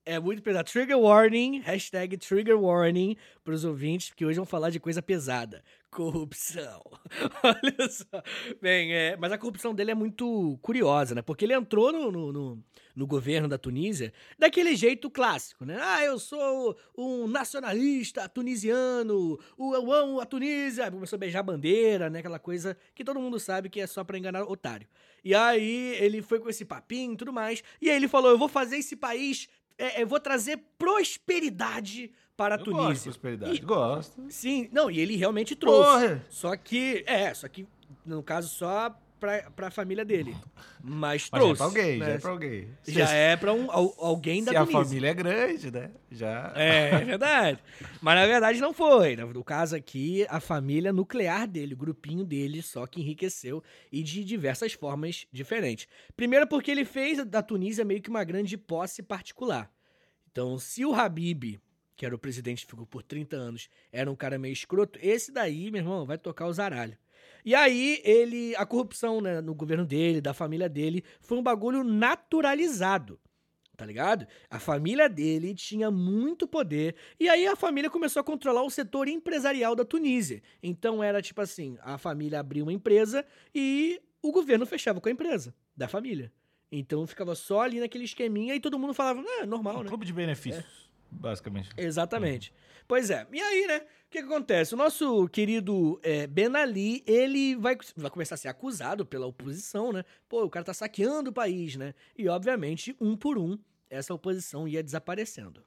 É 0.04 0.20
muito 0.20 0.40
pesado. 0.40 0.70
Trigger 0.70 0.98
warning, 0.98 1.60
hashtag 1.60 2.16
trigger 2.16 2.58
warning 2.58 3.16
pros 3.42 3.64
ouvintes, 3.64 4.08
porque 4.08 4.24
hoje 4.24 4.36
vamos 4.36 4.50
falar 4.50 4.70
de 4.70 4.78
coisa 4.78 5.02
pesada. 5.02 5.62
Corrupção. 5.96 6.82
Olha 7.42 7.88
só. 7.88 8.22
Bem, 8.60 8.92
é, 8.92 9.16
mas 9.16 9.32
a 9.32 9.38
corrupção 9.38 9.74
dele 9.74 9.92
é 9.92 9.94
muito 9.94 10.58
curiosa, 10.60 11.14
né? 11.14 11.22
Porque 11.22 11.46
ele 11.46 11.54
entrou 11.54 11.90
no, 11.90 12.12
no, 12.12 12.32
no- 12.32 12.64
no 12.94 13.06
governo 13.06 13.48
da 13.48 13.56
Tunísia 13.56 14.12
daquele 14.38 14.76
jeito 14.76 15.10
clássico, 15.10 15.64
né? 15.64 15.78
Ah, 15.80 16.04
eu 16.04 16.18
sou 16.18 16.76
um 16.96 17.26
nacionalista 17.26 18.28
tunisiano, 18.28 19.38
o- 19.56 19.74
eu 19.74 19.90
amo 19.90 20.20
a 20.20 20.26
Tunísia. 20.26 20.90
Começou 20.90 21.16
a 21.16 21.20
beijar 21.20 21.40
a 21.40 21.44
bandeira, 21.44 22.10
né? 22.10 22.18
Aquela 22.18 22.38
coisa 22.38 22.76
que 22.94 23.02
todo 23.02 23.18
mundo 23.18 23.40
sabe 23.40 23.70
que 23.70 23.80
é 23.80 23.86
só 23.86 24.04
pra 24.04 24.18
enganar 24.18 24.42
otário. 24.44 24.86
E 25.24 25.34
aí 25.34 25.94
ele 25.98 26.20
foi 26.20 26.38
com 26.38 26.50
esse 26.50 26.66
papinho 26.66 27.14
e 27.14 27.16
tudo 27.16 27.32
mais. 27.32 27.62
E 27.80 27.88
aí 27.88 27.96
ele 27.96 28.06
falou: 28.08 28.30
eu 28.30 28.38
vou 28.38 28.48
fazer 28.48 28.76
esse 28.76 28.96
país 28.96 29.48
é, 29.78 30.02
eu 30.02 30.06
vou 30.06 30.18
trazer 30.20 30.58
prosperidade 30.78 32.10
para 32.36 32.56
a 32.56 32.58
Eu 32.58 32.64
gosto 32.64 32.76
de 32.76 32.82
Tunísia. 32.86 33.02
prosperidade. 33.12 33.54
E- 33.56 33.60
Gosto. 33.60 34.22
Sim, 34.28 34.68
não, 34.72 34.90
e 34.90 34.98
ele 35.00 35.16
realmente 35.16 35.54
trouxe. 35.56 35.90
Porra! 35.90 36.24
Só 36.28 36.56
que, 36.56 37.02
é, 37.06 37.32
só 37.34 37.48
que, 37.48 37.66
no 38.04 38.22
caso, 38.22 38.48
só 38.48 38.94
pra, 39.20 39.50
pra 39.50 39.70
família 39.70 40.04
dele. 40.04 40.36
Mas 40.82 41.28
Mas 41.30 41.30
já 41.30 41.36
é 41.36 41.40
trouxe. 41.40 41.56
pra 41.56 41.64
alguém, 41.66 41.98
né? 41.98 42.06
já 42.06 42.12
é 42.12 42.18
pra 42.18 42.30
alguém. 42.30 42.68
Já 42.86 43.06
Se- 43.06 43.14
é 43.14 43.36
pra 43.36 43.52
um, 43.52 43.70
al- 43.70 43.94
alguém 43.98 44.44
da 44.44 44.50
Se 44.52 44.56
a 44.56 44.60
Tunísia. 44.64 44.84
família 44.84 45.08
é 45.08 45.14
grande, 45.14 45.70
né? 45.70 45.90
Já. 46.10 46.52
É, 46.54 46.90
é 46.90 46.98
verdade. 47.04 47.58
Mas 48.00 48.14
na 48.14 48.26
verdade 48.26 48.60
não 48.60 48.72
foi. 48.72 49.16
No 49.16 49.42
caso 49.44 49.74
aqui, 49.76 50.26
a 50.28 50.40
família 50.40 50.92
nuclear 50.92 51.46
dele, 51.46 51.74
o 51.74 51.76
grupinho 51.76 52.24
dele, 52.24 52.62
só 52.62 52.86
que 52.86 53.00
enriqueceu 53.00 53.62
e 53.90 54.02
de 54.02 54.24
diversas 54.24 54.72
formas 54.72 55.26
diferentes. 55.32 55.86
Primeiro 56.16 56.46
porque 56.46 56.70
ele 56.70 56.84
fez 56.84 57.24
da 57.24 57.42
Tunísia 57.42 57.84
meio 57.84 58.00
que 58.02 58.10
uma 58.10 58.24
grande 58.24 58.56
posse 58.56 59.02
particular. 59.02 59.70
Então, 60.30 60.58
se 60.58 60.84
o 60.84 60.94
Habib, 60.94 61.58
que 61.96 62.04
era 62.04 62.14
o 62.14 62.18
presidente 62.18 62.66
ficou 62.66 62.84
por 62.86 63.02
30 63.02 63.36
anos, 63.36 63.68
era 63.90 64.10
um 64.10 64.14
cara 64.14 64.38
meio 64.38 64.52
escroto, 64.52 64.98
esse 65.02 65.32
daí, 65.32 65.70
meu 65.70 65.80
irmão, 65.80 66.04
vai 66.04 66.18
tocar 66.18 66.46
os 66.46 66.56
zaralhos. 66.56 66.96
E 67.46 67.54
aí, 67.54 68.02
ele. 68.04 68.54
A 68.56 68.66
corrupção 68.66 69.20
né, 69.20 69.40
no 69.40 69.54
governo 69.54 69.86
dele, 69.86 70.20
da 70.20 70.34
família 70.34 70.68
dele, 70.68 71.04
foi 71.20 71.38
um 71.38 71.42
bagulho 71.42 71.84
naturalizado. 71.84 73.20
Tá 73.76 73.84
ligado? 73.84 74.26
A 74.50 74.58
família 74.58 75.06
dele 75.06 75.54
tinha 75.54 75.90
muito 75.90 76.48
poder. 76.48 76.96
E 77.20 77.28
aí 77.28 77.46
a 77.46 77.54
família 77.54 77.90
começou 77.90 78.20
a 78.20 78.24
controlar 78.24 78.62
o 78.62 78.70
setor 78.70 79.06
empresarial 79.06 79.76
da 79.76 79.84
Tunísia. 79.84 80.42
Então 80.62 81.04
era 81.04 81.20
tipo 81.22 81.40
assim: 81.42 81.76
a 81.82 81.98
família 81.98 82.40
abria 82.40 82.62
uma 82.62 82.72
empresa 82.72 83.24
e 83.54 84.00
o 84.22 84.32
governo 84.32 84.64
fechava 84.66 85.00
com 85.00 85.08
a 85.08 85.12
empresa 85.12 85.54
da 85.76 85.86
família. 85.86 86.32
Então 86.72 87.06
ficava 87.06 87.34
só 87.34 87.60
ali 87.60 87.78
naquele 87.78 88.04
esqueminha 88.04 88.54
e 88.54 88.60
todo 88.60 88.78
mundo 88.78 88.92
falava, 88.94 89.20
ah, 89.20 89.42
é 89.42 89.46
normal, 89.46 89.78
Um 89.78 89.82
né? 89.82 89.88
clube 89.88 90.04
de 90.04 90.12
benefícios, 90.12 90.85
basicamente. 91.10 91.70
Exatamente. 91.76 92.52
Pois 92.88 93.10
é. 93.10 93.26
E 93.32 93.40
aí, 93.40 93.66
né? 93.66 93.78
O 93.78 94.10
que, 94.10 94.22
que 94.22 94.24
acontece? 94.32 94.74
O 94.74 94.76
nosso 94.76 95.28
querido 95.28 96.00
é, 96.02 96.26
Ben 96.26 96.54
Ali, 96.54 97.02
ele 97.06 97.56
vai, 97.56 97.76
vai 97.96 98.10
começar 98.10 98.36
a 98.36 98.38
ser 98.38 98.48
acusado 98.48 99.04
pela 99.04 99.26
oposição, 99.26 99.92
né? 99.92 100.04
Pô, 100.28 100.44
o 100.44 100.50
cara 100.50 100.64
tá 100.64 100.72
saqueando 100.72 101.30
o 101.30 101.32
país, 101.32 101.74
né? 101.76 101.92
E, 102.16 102.28
obviamente, 102.28 102.96
um 103.00 103.16
por 103.16 103.36
um, 103.36 103.58
essa 103.90 104.14
oposição 104.14 104.68
ia 104.68 104.82
desaparecendo. 104.82 105.64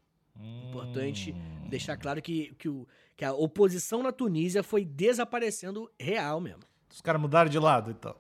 Importante 0.70 1.34
Hum. 1.34 1.68
deixar 1.70 1.98
claro 1.98 2.22
que, 2.22 2.56
que, 2.58 2.70
o, 2.70 2.88
que 3.18 3.26
a 3.26 3.34
oposição 3.34 4.02
na 4.02 4.12
Tunísia 4.12 4.64
foi 4.64 4.86
desaparecendo 4.86 5.92
real 6.00 6.40
mesmo. 6.40 6.62
Os 6.90 7.02
caras 7.02 7.22
mudaram 7.22 7.50
de 7.50 7.60
lado, 7.60 7.92
então. 7.92 8.16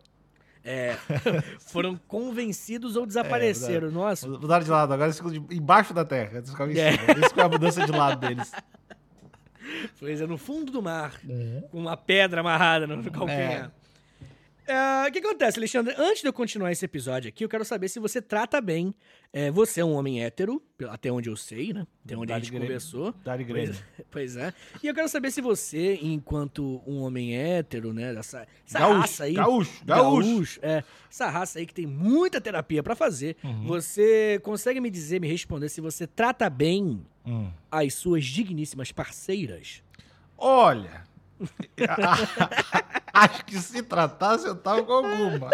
É, 0.64 0.96
foram 1.60 2.00
convencidos 2.08 2.96
ou 2.96 3.06
desapareceram. 3.06 3.90
Nossa, 3.90 4.28
Mudaram 4.28 4.64
de 4.64 4.70
lado, 4.70 4.94
agora 4.94 5.08
eles 5.08 5.18
ficam 5.18 5.34
embaixo 5.52 5.94
da 5.94 6.04
terra. 6.04 6.38
Eles 6.38 6.50
ficam 6.50 6.70
em 6.70 6.78
É. 6.78 6.92
Isso 6.94 7.34
foi 7.34 7.44
a 7.44 7.50
mudança 7.50 7.86
de 7.86 7.92
lado 7.92 8.20
deles. 8.28 8.52
Pois 10.00 10.20
é, 10.20 10.26
no 10.26 10.38
fundo 10.38 10.72
do 10.72 10.82
mar, 10.82 11.14
com 11.70 11.80
uma 11.80 11.96
pedra 11.96 12.42
amarrada 12.42 12.88
no 12.88 12.98
no 12.98 13.12
calcanhar. 13.12 13.72
É, 14.72 15.08
O 15.08 15.12
que 15.12 15.18
acontece, 15.20 15.58
Alexandre? 15.58 15.96
Antes 15.98 16.22
de 16.22 16.28
eu 16.28 16.34
continuar 16.34 16.72
esse 16.72 16.86
episódio 16.86 17.28
aqui, 17.28 17.44
eu 17.44 17.50
quero 17.50 17.66
saber 17.66 17.88
se 17.90 18.00
você 18.00 18.22
trata 18.22 18.62
bem. 18.62 18.94
é, 19.34 19.50
você 19.50 19.82
é 19.82 19.86
um 19.86 19.94
homem 19.94 20.24
hétero, 20.24 20.62
até 20.90 21.12
onde 21.12 21.28
eu 21.30 21.36
sei, 21.36 21.74
né? 21.74 21.88
Até 22.06 22.16
onde 22.16 22.32
a 22.32 22.36
Dá 22.36 22.40
de 22.40 22.46
gente 22.46 22.52
Grêmio. 22.52 22.68
conversou. 22.68 23.14
Dari 23.24 23.44
Pois, 23.46 23.70
Grêmio. 23.70 23.86
pois 24.12 24.36
é. 24.38 24.54
E 24.84 24.88
eu 24.88 24.94
quero 24.94 25.10
saber 25.10 25.32
se 25.32 25.42
você, 25.42 25.98
enquanto 26.02 26.82
um 26.86 27.02
homem 27.02 27.36
hétero, 27.36 27.94
né? 27.94 28.14
Essa, 28.16 28.48
essa 28.68 28.80
Gaúcho, 28.80 29.00
raça 29.00 29.24
aí. 29.24 29.34
gaúcho, 29.34 29.86
gaúcho. 29.86 30.60
é. 30.62 30.84
Essa 31.10 31.28
raça 31.30 31.58
aí 31.60 31.66
que 31.66 31.74
tem 31.74 31.88
muita 31.88 32.40
terapia 32.40 32.84
pra 32.84 32.96
fazer. 32.96 33.38
Uhum. 33.44 33.66
Você 33.68 34.40
consegue 34.44 34.80
me 34.80 34.90
dizer, 34.92 35.20
me 35.20 35.28
responder 35.28 35.70
se 35.70 35.82
você 35.82 36.06
trata 36.06 36.48
bem 36.50 37.04
Hum. 37.26 37.50
as 37.72 37.94
suas 37.96 38.24
digníssimas 38.26 38.92
parceiras? 38.92 39.84
Olha, 40.38 41.04
acho 43.14 43.46
que 43.46 43.58
se 43.58 43.82
tratasse 43.84 44.46
eu 44.48 44.56
tava 44.56 44.84
com 44.84 44.92
alguma. 44.94 45.50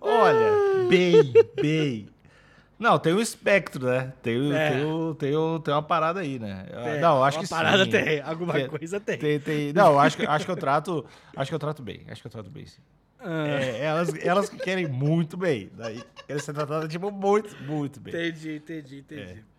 Olha, 0.00 0.86
bem, 0.88 1.32
bem. 1.60 2.08
Não, 2.78 2.98
tem 2.98 3.12
o 3.12 3.20
espectro, 3.20 3.86
né? 3.86 4.12
Tem, 4.22 4.52
É. 4.54 4.70
tem, 4.70 4.84
o- 4.84 5.14
tem, 5.14 5.36
o- 5.36 5.60
tem 5.60 5.72
uma 5.72 5.82
parada 5.82 6.20
aí, 6.20 6.38
né? 6.38 6.66
É, 6.70 6.98
não, 7.00 7.22
acho 7.22 7.38
uma 7.38 7.44
que 7.44 7.48
parada 7.50 7.84
sim. 7.84 7.90
tem, 7.90 8.20
alguma 8.20 8.52
Tem- 8.54 8.68
coisa 8.68 8.98
tem. 9.00 9.18
Tem, 9.18 9.38
tem- 9.40 9.72
não, 9.72 9.98
acho 9.98 10.16
que, 10.16 10.26
acho 10.26 10.44
que 10.44 10.50
eu 10.50 10.56
trato, 10.56 11.04
acho 11.36 11.50
que 11.50 11.54
eu 11.54 11.58
trato 11.58 11.82
bem, 11.82 12.02
acho 12.08 12.20
que 12.20 12.26
eu 12.26 12.30
trato 12.32 12.50
bem, 12.50 12.66
sim. 12.66 12.80
Ah, 13.20 13.46
É, 13.48 13.84
elas, 13.84 14.14
elas 14.22 14.48
que 14.50 14.58
querem 14.58 14.86
muito 14.88 15.36
bem, 15.36 15.70
daí 15.74 16.02
querem 16.26 16.42
ser 16.42 16.52
tratadas 16.52 16.88
tipo 16.90 17.10
muito, 17.10 17.56
muito 17.62 18.00
bem. 18.00 18.12
Entendi, 18.14 18.56
entendi, 18.56 18.98
entendi. 18.98 19.34
Ma- 19.36 19.53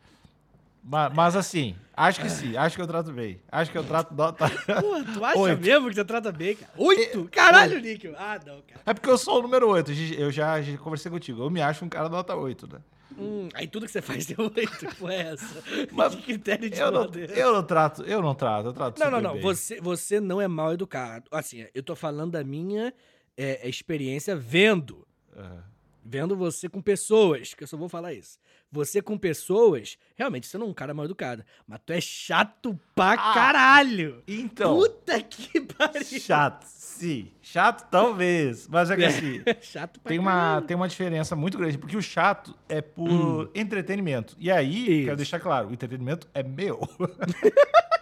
Mas, 0.87 1.35
assim, 1.35 1.75
acho 1.95 2.21
que 2.21 2.29
sim, 2.29 2.55
acho 2.55 2.75
que 2.75 2.81
eu 2.81 2.85
trato 2.87 3.11
bem. 3.11 3.41
Acho 3.51 3.71
que 3.71 3.77
eu 3.77 3.83
trato 3.83 4.13
nota. 4.13 4.47
Pô, 4.47 5.03
tu 5.13 5.25
acha 5.25 5.39
Oito. 5.39 5.61
mesmo 5.61 5.89
que 5.89 5.95
você 5.95 6.05
trata 6.05 6.31
bem, 6.31 6.55
cara? 6.55 6.71
Oito? 6.77 7.27
Caralho, 7.31 7.79
Níquel. 7.81 8.13
Ah, 8.15 8.39
não, 8.45 8.61
cara. 8.61 8.81
É 8.85 8.93
porque 8.93 9.09
eu 9.09 9.17
sou 9.17 9.39
o 9.39 9.41
número 9.41 9.67
8, 9.67 9.91
eu 10.15 10.31
já, 10.31 10.61
já 10.61 10.77
conversei 10.77 11.09
contigo. 11.09 11.41
Eu 11.41 11.49
me 11.49 11.59
acho 11.59 11.83
um 11.83 11.89
cara 11.89 12.07
nota 12.07 12.35
8, 12.35 12.71
né? 12.71 12.79
Hum, 13.17 13.49
aí 13.53 13.67
tudo 13.67 13.85
que 13.85 13.91
você 13.91 14.01
faz 14.01 14.25
tem 14.25 14.35
oito. 14.37 14.55
Que 14.77 14.95
porra 14.95 15.13
é 15.13 15.21
essa? 15.33 15.63
Mas 15.91 16.15
que 16.15 16.21
critério 16.21 16.69
de 16.69 16.79
Eu 16.79 16.91
não, 16.91 17.03
é 17.03 17.41
eu 17.41 17.53
não 17.53 17.63
trato, 17.63 18.03
eu 18.03 18.21
não 18.21 18.35
trato, 18.35 18.67
eu 18.67 18.73
trato 18.73 18.99
Não, 18.99 19.09
não, 19.09 19.21
não. 19.21 19.33
bem. 19.33 19.41
Você, 19.41 19.79
você 19.79 20.19
não 20.19 20.41
é 20.41 20.47
mal 20.47 20.73
educado. 20.73 21.25
Assim, 21.31 21.65
eu 21.73 21.81
tô 21.81 21.95
falando 21.95 22.31
da 22.31 22.43
minha 22.43 22.93
é, 23.37 23.67
experiência 23.67 24.35
vendo. 24.35 25.07
Aham. 25.35 25.63
Vendo 26.07 26.35
você 26.35 26.69
com 26.69 26.83
pessoas, 26.83 27.55
que 27.55 27.63
eu 27.63 27.67
só 27.67 27.75
vou 27.75 27.89
falar 27.89 28.13
isso. 28.13 28.37
Você 28.75 29.01
com 29.01 29.17
pessoas, 29.17 29.97
realmente, 30.17 30.47
você 30.47 30.57
não 30.57 30.67
é 30.67 30.69
um 30.69 30.73
cara 30.73 30.93
mal 30.93 31.05
educado. 31.05 31.45
Mas 31.65 31.79
tu 31.85 31.93
é 31.93 32.01
chato 32.01 32.77
pra 32.93 33.13
Ah, 33.13 33.33
caralho. 33.33 34.21
Então, 34.27 34.75
Puta 34.77 35.21
que 35.21 35.61
pariu. 35.61 36.03
chato, 36.19 36.65
sim. 36.67 37.31
Chato 37.41 37.89
talvez, 37.89 38.67
mas 38.67 38.91
é 38.91 38.97
que 38.97 39.05
assim, 39.05 39.41
chato 39.61 39.99
pra 40.01 40.09
tem 40.09 40.19
uma, 40.19 40.31
caralho. 40.31 40.65
tem 40.67 40.75
uma 40.75 40.87
diferença 40.89 41.35
muito 41.37 41.57
grande, 41.57 41.77
porque 41.77 41.95
o 41.95 42.01
chato 42.01 42.53
é 42.67 42.81
por 42.81 43.49
entretenimento. 43.55 44.35
E 44.37 44.51
aí, 44.51 44.65
Hum. 44.89 44.91
Isso. 44.91 45.05
quero 45.05 45.17
deixar 45.17 45.39
claro, 45.39 45.69
o 45.69 45.73
entretenimento 45.73 46.27
é 46.33 46.43
meu. 46.43 46.81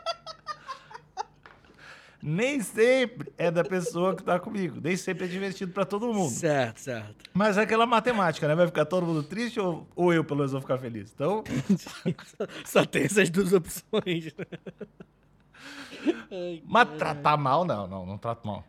Nem 2.26 2.62
sempre 2.62 3.34
é 3.38 3.52
da 3.52 3.66
pessoa 3.66 4.16
que 4.16 4.24
tá 4.24 4.40
comigo. 4.40 4.80
Nem 4.82 4.96
sempre 4.96 5.26
é 5.26 5.28
divertido 5.28 5.74
pra 5.74 5.84
todo 5.84 6.14
mundo. 6.14 6.30
Certo, 6.32 6.78
certo. 6.80 7.30
Mas 7.34 7.58
é 7.58 7.62
aquela 7.64 7.86
matemática, 7.86 8.48
né? 8.48 8.56
Vai 8.56 8.66
ficar 8.66 8.86
todo 8.86 9.06
mundo 9.06 9.22
triste 9.24 9.60
ou, 9.60 9.86
ou 9.94 10.14
eu, 10.14 10.24
pelo 10.24 10.38
menos, 10.38 10.54
vou 10.54 10.62
ficar 10.62 10.78
feliz? 10.78 11.12
Então, 11.14 11.44
Só 12.66 12.86
tem 12.86 13.04
essas 13.04 13.30
duas 13.30 13.52
opções. 13.52 14.34
né? 14.38 14.46
Ai, 16.32 16.64
mas 16.66 16.90
tratar 16.98 17.36
mal, 17.36 17.66
não, 17.66 17.88
não, 17.88 18.06
não 18.06 18.18
trato 18.18 18.48
mal. 18.48 18.64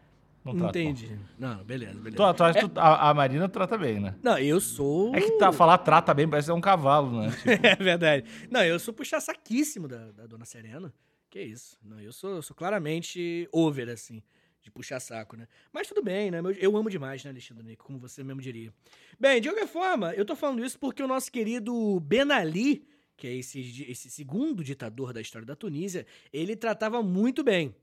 Não 0.44 0.68
Entendi. 0.68 1.16
Não, 1.38 1.64
beleza, 1.64 1.94
beleza. 1.98 2.22
mal. 2.22 2.34
Tu, 2.34 2.44
tu 2.44 2.58
que 2.58 2.68
tu- 2.68 2.78
a, 2.78 3.08
a 3.10 3.14
Marina 3.14 3.48
trata 3.48 3.78
bem, 3.78 3.98
né? 3.98 4.14
Não, 4.22 4.36
eu 4.36 4.60
sou. 4.60 5.14
É 5.14 5.20
que 5.20 5.30
tá, 5.38 5.50
falar 5.52 5.78
trata 5.78 6.12
bem 6.12 6.28
parece 6.28 6.46
ser 6.46 6.52
um 6.52 6.60
cavalo, 6.60 7.22
né? 7.22 7.30
Tipo, 7.30 7.48
É 7.66 7.76
verdade. 7.76 8.26
Não, 8.50 8.62
eu 8.62 8.78
sou 8.78 8.92
puxa-saquíssimo 8.92 9.88
da, 9.88 10.10
da 10.10 10.26
dona 10.26 10.44
Serena. 10.44 10.92
Que 11.34 11.42
isso. 11.42 11.76
Não, 11.82 12.00
eu 12.00 12.12
sou, 12.12 12.40
sou 12.42 12.54
claramente 12.54 13.48
over, 13.50 13.88
assim, 13.88 14.22
de 14.62 14.70
puxar 14.70 15.00
saco, 15.00 15.36
né? 15.36 15.48
Mas 15.72 15.88
tudo 15.88 16.00
bem, 16.00 16.30
né? 16.30 16.38
Eu, 16.38 16.52
eu 16.52 16.76
amo 16.76 16.88
demais, 16.88 17.24
né, 17.24 17.30
Alexandre 17.32 17.64
Nico, 17.64 17.84
como 17.84 17.98
você 17.98 18.22
mesmo 18.22 18.40
diria. 18.40 18.72
Bem, 19.18 19.40
de 19.40 19.48
qualquer 19.48 19.66
forma, 19.66 20.14
eu 20.14 20.24
tô 20.24 20.36
falando 20.36 20.64
isso 20.64 20.78
porque 20.78 21.02
o 21.02 21.08
nosso 21.08 21.32
querido 21.32 21.98
Ben 21.98 22.30
Ali, 22.30 22.86
que 23.16 23.26
é 23.26 23.34
esse, 23.34 23.84
esse 23.90 24.08
segundo 24.10 24.62
ditador 24.62 25.12
da 25.12 25.20
história 25.20 25.44
da 25.44 25.56
Tunísia, 25.56 26.06
ele 26.32 26.54
tratava 26.54 27.02
muito 27.02 27.42
bem. 27.42 27.74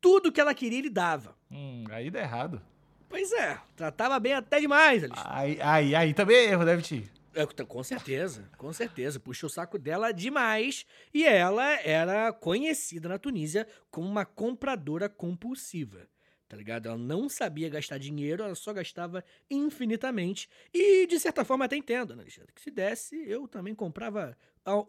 Tudo 0.00 0.32
que 0.32 0.40
ela 0.40 0.52
queria, 0.52 0.80
ele 0.80 0.90
dava. 0.90 1.36
hum, 1.48 1.84
aí 1.90 2.10
dá 2.10 2.18
errado. 2.18 2.60
Pois 3.08 3.30
é, 3.30 3.56
tratava 3.76 4.18
bem 4.18 4.32
até 4.32 4.58
demais, 4.58 5.04
Alexandre. 5.04 5.32
Aí, 5.32 5.60
aí, 5.62 5.94
aí 5.94 6.12
também 6.12 6.38
é 6.38 6.44
erro, 6.46 6.64
deve 6.64 6.82
te. 6.82 7.08
É, 7.34 7.46
t- 7.46 7.64
com 7.64 7.82
certeza, 7.84 8.48
com 8.58 8.72
certeza. 8.72 9.20
Puxou 9.20 9.46
o 9.46 9.50
saco 9.50 9.78
dela 9.78 10.12
demais. 10.12 10.84
E 11.14 11.24
ela 11.24 11.70
era 11.80 12.32
conhecida 12.32 13.08
na 13.08 13.18
Tunísia 13.18 13.66
como 13.90 14.08
uma 14.08 14.24
compradora 14.24 15.08
compulsiva. 15.08 16.08
Tá 16.48 16.56
ligado? 16.56 16.86
Ela 16.86 16.98
não 16.98 17.28
sabia 17.28 17.68
gastar 17.68 17.98
dinheiro, 17.98 18.42
ela 18.42 18.56
só 18.56 18.72
gastava 18.72 19.24
infinitamente. 19.48 20.48
E, 20.74 21.06
de 21.06 21.18
certa 21.20 21.44
forma, 21.44 21.64
até 21.64 21.76
entendo, 21.76 22.14
né, 22.16 22.22
Alexandre? 22.22 22.52
Que 22.52 22.60
se 22.60 22.70
desse, 22.72 23.14
eu 23.28 23.46
também 23.46 23.74
comprava. 23.74 24.36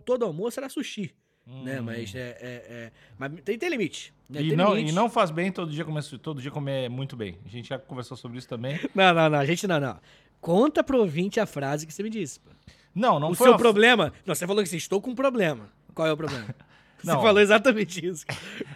Todo 0.05 0.25
almoço 0.25 0.59
era 0.59 0.69
sushi. 0.69 1.13
Né? 1.45 1.79
Hum. 1.79 1.83
Mas 1.83 2.13
é. 2.15 2.19
é- 2.19 2.35
é- 2.41 2.91
Mas 3.17 3.31
tem, 3.41 3.57
tem 3.57 3.69
limite. 3.69 4.13
né? 4.29 4.41
E 4.41 4.47
Tem 4.49 4.57
não, 4.57 4.73
limite. 4.73 4.91
e 4.91 4.95
não 4.95 5.09
faz 5.09 5.29
bem 5.31 5.51
todo 5.51 5.71
dia 5.71 5.83
comer, 5.85 6.03
todo 6.19 6.41
dia 6.41 6.51
comer 6.51 6.89
muito 6.89 7.15
bem. 7.15 7.37
A 7.45 7.49
gente 7.49 7.69
já 7.69 7.77
conversou 7.79 8.15
sobre 8.17 8.37
isso 8.37 8.47
também. 8.47 8.79
Não, 8.95 9.13
não, 9.13 9.29
não, 9.29 9.39
a 9.39 9.45
gente 9.45 9.67
não, 9.67 9.79
não. 9.79 9.99
Conta 10.41 10.83
pro 10.83 10.97
ouvinte 10.99 11.39
a 11.39 11.45
frase 11.45 11.85
que 11.87 11.93
você 11.93 12.03
me 12.03 12.09
disse. 12.09 12.39
Pô. 12.39 12.49
Não, 12.93 13.19
não 13.19 13.29
o 13.31 13.35
foi 13.35 13.45
seu 13.45 13.53
uma- 13.53 13.59
problema. 13.59 14.11
Não, 14.25 14.35
você 14.35 14.45
falou 14.45 14.61
que 14.63 14.67
assim, 14.67 14.77
estou 14.77 14.99
com 14.99 15.11
um 15.11 15.15
problema. 15.15 15.69
Qual 15.93 16.07
é 16.07 16.11
o 16.11 16.17
problema? 16.17 16.47
Você 17.01 17.07
Não. 17.13 17.19
falou 17.23 17.41
exatamente 17.41 18.05
isso. 18.05 18.23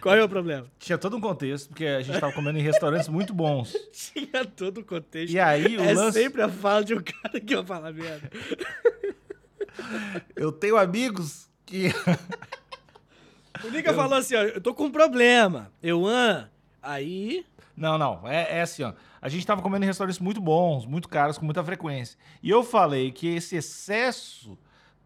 Qual 0.00 0.12
é 0.12 0.20
o 0.20 0.28
problema? 0.28 0.66
Tinha 0.80 0.98
todo 0.98 1.16
um 1.16 1.20
contexto, 1.20 1.68
porque 1.68 1.86
a 1.86 2.02
gente 2.02 2.18
tava 2.18 2.32
comendo 2.32 2.58
em 2.58 2.60
restaurantes 2.60 3.06
muito 3.08 3.32
bons. 3.32 3.72
Tinha 4.12 4.44
todo 4.44 4.78
o 4.78 4.84
contexto. 4.84 5.32
E 5.32 5.38
aí 5.38 5.76
o 5.76 5.80
é 5.80 5.94
lance. 5.94 6.18
sempre 6.22 6.42
a 6.42 6.48
fala 6.48 6.82
de 6.84 6.92
um 6.94 7.00
cara 7.00 7.40
que 7.40 7.54
vai 7.54 7.64
falar 7.64 7.92
merda. 7.92 8.28
Eu 10.34 10.50
tenho 10.50 10.76
amigos 10.76 11.48
que. 11.64 11.92
O 13.64 13.70
Nica 13.70 13.94
falou 13.94 14.18
assim, 14.18 14.34
ó, 14.34 14.42
eu 14.42 14.60
tô 14.60 14.74
com 14.74 14.84
um 14.84 14.90
problema. 14.90 15.72
Eu, 15.82 16.06
ah, 16.06 16.46
aí... 16.82 17.46
Não, 17.76 17.96
não. 17.96 18.20
É, 18.28 18.58
é 18.58 18.62
assim, 18.62 18.82
ó. 18.82 18.92
A 19.26 19.28
gente 19.28 19.44
tava 19.44 19.60
comendo 19.60 19.84
em 19.84 19.88
restaurantes 19.88 20.20
muito 20.20 20.40
bons, 20.40 20.86
muito 20.86 21.08
caros, 21.08 21.36
com 21.36 21.44
muita 21.44 21.64
frequência. 21.64 22.16
E 22.40 22.48
eu 22.48 22.62
falei 22.62 23.10
que 23.10 23.26
esse 23.26 23.56
excesso, 23.56 24.56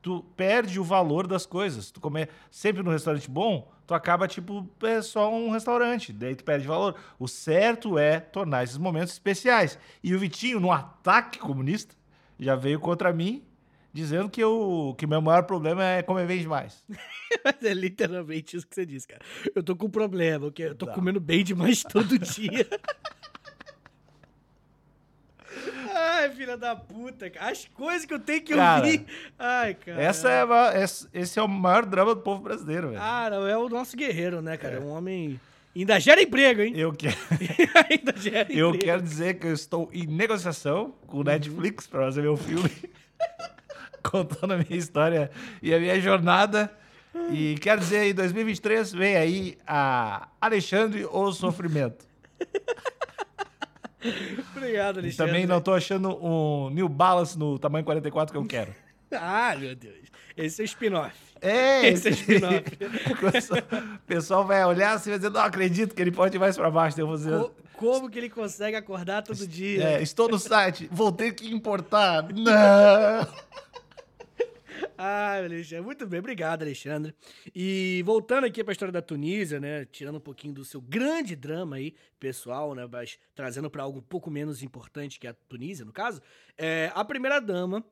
tu 0.02 0.22
perde 0.36 0.78
o 0.78 0.84
valor 0.84 1.26
das 1.26 1.46
coisas. 1.46 1.90
Tu 1.90 1.98
comer 2.02 2.28
sempre 2.50 2.82
num 2.82 2.90
restaurante 2.90 3.30
bom, 3.30 3.72
tu 3.86 3.94
acaba, 3.94 4.28
tipo, 4.28 4.68
é 4.82 5.00
só 5.00 5.32
um 5.32 5.48
restaurante. 5.50 6.12
Daí 6.12 6.34
tu 6.36 6.44
perde 6.44 6.66
valor. 6.66 6.96
O 7.18 7.26
certo 7.26 7.96
é 7.98 8.20
tornar 8.20 8.62
esses 8.62 8.76
momentos 8.76 9.14
especiais. 9.14 9.78
E 10.04 10.14
o 10.14 10.18
Vitinho, 10.18 10.60
no 10.60 10.70
ataque 10.70 11.38
comunista, 11.38 11.94
já 12.38 12.54
veio 12.54 12.78
contra 12.78 13.14
mim, 13.14 13.42
dizendo 13.90 14.28
que, 14.28 14.42
eu, 14.44 14.94
que 14.98 15.06
meu 15.06 15.22
maior 15.22 15.44
problema 15.44 15.82
é 15.82 16.02
comer 16.02 16.26
bem 16.26 16.40
demais. 16.40 16.84
Mas 17.42 17.62
é 17.62 17.72
literalmente 17.72 18.54
isso 18.54 18.66
que 18.66 18.74
você 18.74 18.84
disse, 18.84 19.08
cara. 19.08 19.22
Eu 19.54 19.62
tô 19.62 19.74
com 19.74 19.86
um 19.86 19.90
problema, 19.90 20.40
porque 20.44 20.64
eu 20.64 20.74
tô 20.74 20.84
Tá. 20.84 20.92
comendo 20.92 21.18
bem 21.18 21.42
demais 21.42 21.82
todo 21.82 22.18
dia. 22.20 22.68
Ai, 25.92 26.29
filha 26.40 26.56
da 26.56 26.74
puta, 26.74 27.28
cara. 27.28 27.50
As 27.50 27.66
coisas 27.66 28.06
que 28.06 28.14
eu 28.14 28.18
tenho 28.18 28.40
que 28.40 28.54
Cara, 28.54 28.82
ouvir. 28.82 29.04
Ai, 29.38 29.74
cara. 29.74 30.02
Essa 30.02 30.30
é, 30.30 30.40
a 30.40 30.72
esse 31.12 31.38
é 31.38 31.42
o 31.42 31.48
maior 31.48 31.84
drama 31.84 32.14
do 32.14 32.22
povo 32.22 32.40
brasileiro, 32.40 32.88
velho. 32.88 33.00
Ah, 33.02 33.28
não, 33.28 33.46
é 33.46 33.58
o 33.58 33.68
nosso 33.68 33.94
guerreiro, 33.94 34.40
né, 34.40 34.56
cara? 34.56 34.76
É 34.76 34.80
um 34.80 34.88
homem. 34.88 35.38
Ainda 35.76 36.00
gera 36.00 36.22
emprego, 36.22 36.62
hein? 36.62 36.72
Eu 36.74 36.94
quero. 36.94 37.14
Ainda 37.90 38.14
gera 38.16 38.44
emprego. 38.44 38.58
Eu 38.58 38.78
quero 38.78 39.02
dizer 39.02 39.34
que 39.34 39.48
eu 39.48 39.52
estou 39.52 39.90
em 39.92 40.06
negociação 40.06 40.94
com 41.06 41.18
o 41.18 41.24
Netflix 41.24 41.86
para 41.86 42.06
fazer 42.06 42.22
meu 42.22 42.38
filme, 42.38 42.70
contando 44.02 44.54
a 44.54 44.56
minha 44.56 44.78
história 44.78 45.30
e 45.62 45.74
a 45.74 45.78
minha 45.78 46.00
jornada. 46.00 46.74
E 47.32 47.56
quero 47.60 47.82
dizer, 47.82 48.04
em 48.04 48.14
2023 48.14 48.92
vem 48.92 49.16
aí 49.16 49.58
a 49.66 50.26
Alexandre 50.40 51.04
ou 51.04 51.30
Sofrimento. 51.34 52.08
Obrigado, 54.56 54.98
Alexandre. 54.98 55.16
também 55.32 55.46
não 55.46 55.60
tô 55.60 55.72
achando 55.72 56.16
um 56.24 56.70
New 56.70 56.88
Balance 56.88 57.38
no 57.38 57.58
tamanho 57.58 57.84
44 57.84 58.32
que 58.32 58.38
eu 58.38 58.46
quero. 58.46 58.74
Ah, 59.12 59.56
meu 59.58 59.74
Deus. 59.74 60.06
Esse 60.36 60.62
é 60.62 60.64
o 60.64 60.66
spin-off. 60.66 61.12
É, 61.42 61.82
Esse 61.90 62.08
é 62.08 62.10
spin-off. 62.12 62.62
O 63.10 63.32
pessoal- 63.32 63.60
O 63.60 64.06
pessoal 64.06 64.44
vai 64.46 64.64
olhar 64.64 64.92
assim 64.92 65.10
e 65.10 65.12
vai 65.14 65.18
dizer, 65.18 65.30
não 65.32 65.40
acredito 65.40 65.96
que 65.96 66.00
ele 66.00 66.12
pode 66.12 66.36
ir 66.36 66.38
mais 66.38 66.56
para 66.56 66.70
baixo. 66.70 67.00
Eu 67.00 67.08
vou 67.08 67.16
dizer, 67.16 67.36
Co- 67.36 67.52
Como 67.74 68.08
que 68.08 68.16
ele 68.20 68.30
consegue 68.30 68.76
acordar 68.76 69.22
todo 69.24 69.44
dia? 69.48 69.82
é, 69.82 70.00
estou 70.02 70.28
no 70.28 70.38
site, 70.38 70.88
vou 70.92 71.10
ter 71.10 71.32
que 71.34 71.52
importar. 71.52 72.22
Não! 72.32 73.26
Ah, 74.96 75.36
Alexandre, 75.36 75.84
muito 75.84 76.06
bem, 76.06 76.20
obrigado, 76.20 76.62
Alexandre. 76.62 77.14
E 77.54 78.02
voltando 78.04 78.44
aqui 78.44 78.62
para 78.62 78.72
a 78.72 78.74
história 78.74 78.92
da 78.92 79.02
Tunísia, 79.02 79.58
né, 79.58 79.84
tirando 79.86 80.16
um 80.16 80.20
pouquinho 80.20 80.54
do 80.54 80.64
seu 80.64 80.80
grande 80.80 81.34
drama 81.34 81.76
aí, 81.76 81.94
pessoal, 82.18 82.74
né, 82.74 82.86
mas 82.90 83.18
trazendo 83.34 83.70
para 83.70 83.82
algo 83.82 83.98
um 83.98 84.02
pouco 84.02 84.30
menos 84.30 84.62
importante 84.62 85.18
que 85.18 85.26
a 85.26 85.34
Tunísia, 85.34 85.84
no 85.84 85.92
caso, 85.92 86.20
é, 86.56 86.90
a 86.94 87.04
primeira 87.04 87.40
dama, 87.40 87.84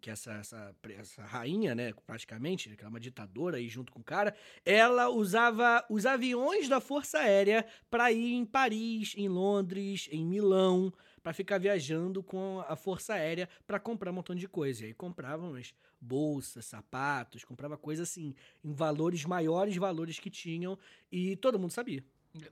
que 0.00 0.10
é 0.10 0.12
essa, 0.12 0.32
essa, 0.32 0.74
essa 0.98 1.22
rainha, 1.24 1.74
né, 1.74 1.92
praticamente, 2.06 2.74
que 2.74 2.84
é 2.84 2.88
uma 2.88 3.00
ditadora 3.00 3.56
aí 3.56 3.68
junto 3.68 3.92
com 3.92 4.00
o 4.00 4.04
cara, 4.04 4.34
ela 4.64 5.08
usava 5.08 5.84
os 5.88 6.06
aviões 6.06 6.68
da 6.68 6.80
Força 6.80 7.18
Aérea 7.18 7.64
para 7.90 8.12
ir 8.12 8.34
em 8.34 8.44
Paris, 8.44 9.14
em 9.16 9.28
Londres, 9.28 10.08
em 10.10 10.24
Milão, 10.24 10.92
para 11.26 11.32
ficar 11.32 11.58
viajando 11.58 12.22
com 12.22 12.62
a 12.68 12.76
Força 12.76 13.14
Aérea 13.14 13.48
para 13.66 13.80
comprar 13.80 14.12
um 14.12 14.14
montão 14.14 14.32
de 14.36 14.46
coisa. 14.46 14.84
E 14.84 14.86
aí 14.86 14.94
compravam 14.94 15.50
umas 15.50 15.74
bolsas, 16.00 16.64
sapatos, 16.66 17.42
comprava 17.42 17.76
coisa 17.76 18.04
assim, 18.04 18.32
em 18.64 18.72
valores 18.72 19.24
maiores 19.24 19.76
valores 19.76 20.20
que 20.20 20.30
tinham 20.30 20.78
e 21.10 21.34
todo 21.34 21.58
mundo 21.58 21.72
sabia. 21.72 22.04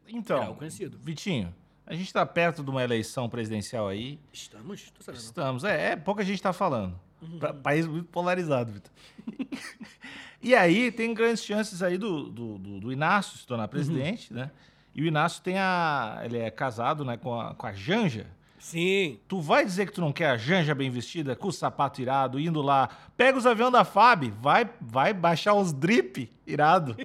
Então. 0.08 0.58
Vitinho, 0.98 1.54
a 1.86 1.94
gente 1.94 2.12
tá 2.12 2.26
perto 2.26 2.64
de 2.64 2.70
uma 2.70 2.82
eleição 2.82 3.28
presidencial 3.28 3.86
aí. 3.86 4.18
Estamos? 4.32 4.90
Tô 4.90 5.04
sabendo. 5.04 5.20
Estamos, 5.22 5.62
é, 5.62 5.92
é 5.92 5.96
pouca 5.96 6.24
gente 6.24 6.42
tá 6.42 6.52
falando. 6.52 6.98
Uhum. 7.22 7.38
Pra- 7.38 7.54
país 7.54 7.86
muito 7.86 8.08
polarizado, 8.08 8.72
Vitor. 8.72 8.90
e 10.42 10.52
aí 10.52 10.90
tem 10.90 11.14
grandes 11.14 11.44
chances 11.44 11.80
aí 11.80 11.96
do, 11.96 12.28
do, 12.28 12.58
do- 12.58 12.80
do 12.80 12.92
Inácio 12.92 13.38
se 13.38 13.46
tornar 13.46 13.68
presidente, 13.68 14.32
Uhum. 14.32 14.40
né? 14.40 14.50
E 14.92 15.00
o 15.02 15.06
Inácio 15.06 15.40
tem 15.44 15.58
a. 15.60 16.22
Ele 16.24 16.38
é 16.38 16.50
casado 16.50 17.04
né, 17.04 17.16
com, 17.16 17.38
a, 17.40 17.54
com 17.54 17.66
a 17.68 17.72
Janja. 17.72 18.26
Sim. 18.64 19.20
Tu 19.28 19.42
vai 19.42 19.62
dizer 19.62 19.84
que 19.84 19.92
tu 19.92 20.00
não 20.00 20.10
quer 20.10 20.30
a 20.30 20.38
Janja 20.38 20.74
bem 20.74 20.90
vestida, 20.90 21.36
com 21.36 21.48
o 21.48 21.52
sapato 21.52 22.00
irado, 22.00 22.40
indo 22.40 22.62
lá, 22.62 22.88
pega 23.14 23.36
os 23.36 23.44
aviões 23.44 23.70
da 23.70 23.84
FAB, 23.84 24.30
vai, 24.40 24.70
vai 24.80 25.12
baixar 25.12 25.52
os 25.52 25.70
drip 25.70 26.32
irado. 26.46 26.96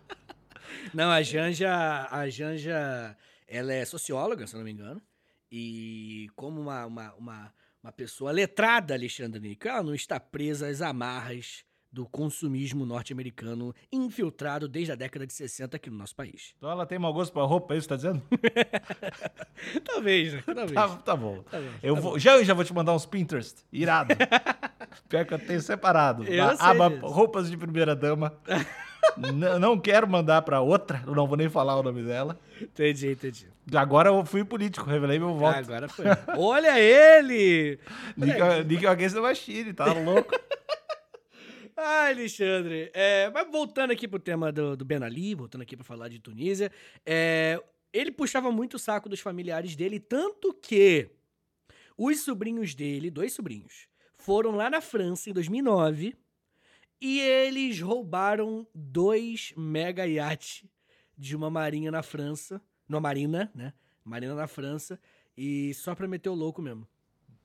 Não, 0.94 1.10
a 1.10 1.20
Janja, 1.20 2.08
a 2.10 2.26
Janja, 2.30 3.14
ela 3.46 3.74
é 3.74 3.84
socióloga, 3.84 4.46
se 4.46 4.56
não 4.56 4.64
me 4.64 4.72
engano. 4.72 5.02
E 5.52 6.30
como 6.34 6.58
uma, 6.58 6.86
uma, 6.86 7.14
uma, 7.16 7.54
uma 7.82 7.92
pessoa 7.92 8.32
letrada, 8.32 8.94
Alexandre 8.94 9.38
Nico, 9.38 9.68
ela 9.68 9.82
não 9.82 9.94
está 9.94 10.18
presa 10.18 10.68
às 10.68 10.80
amarras 10.80 11.66
do 11.90 12.04
consumismo 12.06 12.84
norte-americano 12.84 13.74
infiltrado 13.90 14.68
desde 14.68 14.92
a 14.92 14.94
década 14.94 15.26
de 15.26 15.32
60 15.32 15.76
aqui 15.76 15.88
no 15.90 15.96
nosso 15.96 16.14
país. 16.14 16.52
Então 16.58 16.70
ela 16.70 16.84
tem 16.84 16.98
mau 16.98 17.12
gosto 17.12 17.32
pra 17.32 17.42
roupa, 17.44 17.74
é 17.74 17.78
isso 17.78 17.86
que 17.88 17.94
tá 17.94 17.96
dizendo? 17.96 18.22
Talvez, 19.84 20.32
né? 20.34 20.42
Talvez. 20.46 20.72
Tá, 20.72 20.88
tá 20.88 21.16
bom. 21.16 21.42
Tá 21.50 21.58
bom, 21.58 21.66
Eu 21.82 21.94
tá 21.94 22.00
vou, 22.00 22.18
já, 22.18 22.42
já 22.42 22.54
vou 22.54 22.64
te 22.64 22.72
mandar 22.74 22.94
uns 22.94 23.06
Pinterest. 23.06 23.64
Irado. 23.72 24.14
Pior 25.08 25.24
que 25.24 25.34
eu 25.34 25.38
tenho 25.38 25.60
separado. 25.60 26.24
Eu 26.24 26.44
na 26.44 26.52
aba 26.60 26.90
disso. 26.90 27.06
roupas 27.06 27.50
de 27.50 27.56
primeira 27.56 27.94
dama. 27.96 28.34
N- 29.16 29.58
não 29.58 29.78
quero 29.78 30.06
mandar 30.08 30.42
pra 30.42 30.60
outra, 30.60 31.02
eu 31.06 31.14
não 31.14 31.26
vou 31.26 31.36
nem 31.36 31.48
falar 31.48 31.76
o 31.76 31.82
nome 31.82 32.02
dela. 32.02 32.38
Entendi, 32.60 33.12
entendi. 33.12 33.46
Agora 33.74 34.10
eu 34.10 34.24
fui 34.24 34.44
político, 34.44 34.88
revelei 34.88 35.18
meu 35.18 35.34
voto. 35.34 35.58
Agora 35.58 35.88
foi. 35.88 36.04
Olha 36.36 36.78
ele! 36.78 37.78
Níquel 38.16 38.90
Against 38.90 39.16
Machine, 39.16 39.72
tá 39.72 39.92
louco? 39.92 40.34
Ai, 41.80 42.10
Alexandre. 42.10 42.90
É, 42.92 43.30
mas 43.30 43.48
voltando 43.52 43.92
aqui 43.92 44.08
pro 44.08 44.18
tema 44.18 44.50
do, 44.50 44.76
do 44.76 44.84
Ben 44.84 45.00
Ali, 45.00 45.32
voltando 45.36 45.62
aqui 45.62 45.76
pra 45.76 45.84
falar 45.84 46.08
de 46.08 46.18
Tunísia, 46.18 46.72
é, 47.06 47.62
ele 47.92 48.10
puxava 48.10 48.50
muito 48.50 48.74
o 48.74 48.78
saco 48.80 49.08
dos 49.08 49.20
familiares 49.20 49.76
dele, 49.76 50.00
tanto 50.00 50.52
que 50.52 51.08
os 51.96 52.18
sobrinhos 52.22 52.74
dele, 52.74 53.12
dois 53.12 53.32
sobrinhos, 53.32 53.86
foram 54.16 54.56
lá 54.56 54.68
na 54.68 54.80
França 54.80 55.30
em 55.30 55.32
2009 55.32 56.16
e 57.00 57.20
eles 57.20 57.80
roubaram 57.80 58.66
dois 58.74 59.52
mega 59.56 60.04
iates 60.04 60.64
de 61.16 61.36
uma 61.36 61.48
marinha 61.48 61.92
na 61.92 62.02
França, 62.02 62.60
numa 62.88 63.00
marina, 63.00 63.52
né? 63.54 63.72
Marina 64.02 64.34
na 64.34 64.48
França, 64.48 64.98
e 65.36 65.72
só 65.74 65.94
pra 65.94 66.08
meter 66.08 66.28
o 66.28 66.34
louco 66.34 66.60
mesmo, 66.60 66.88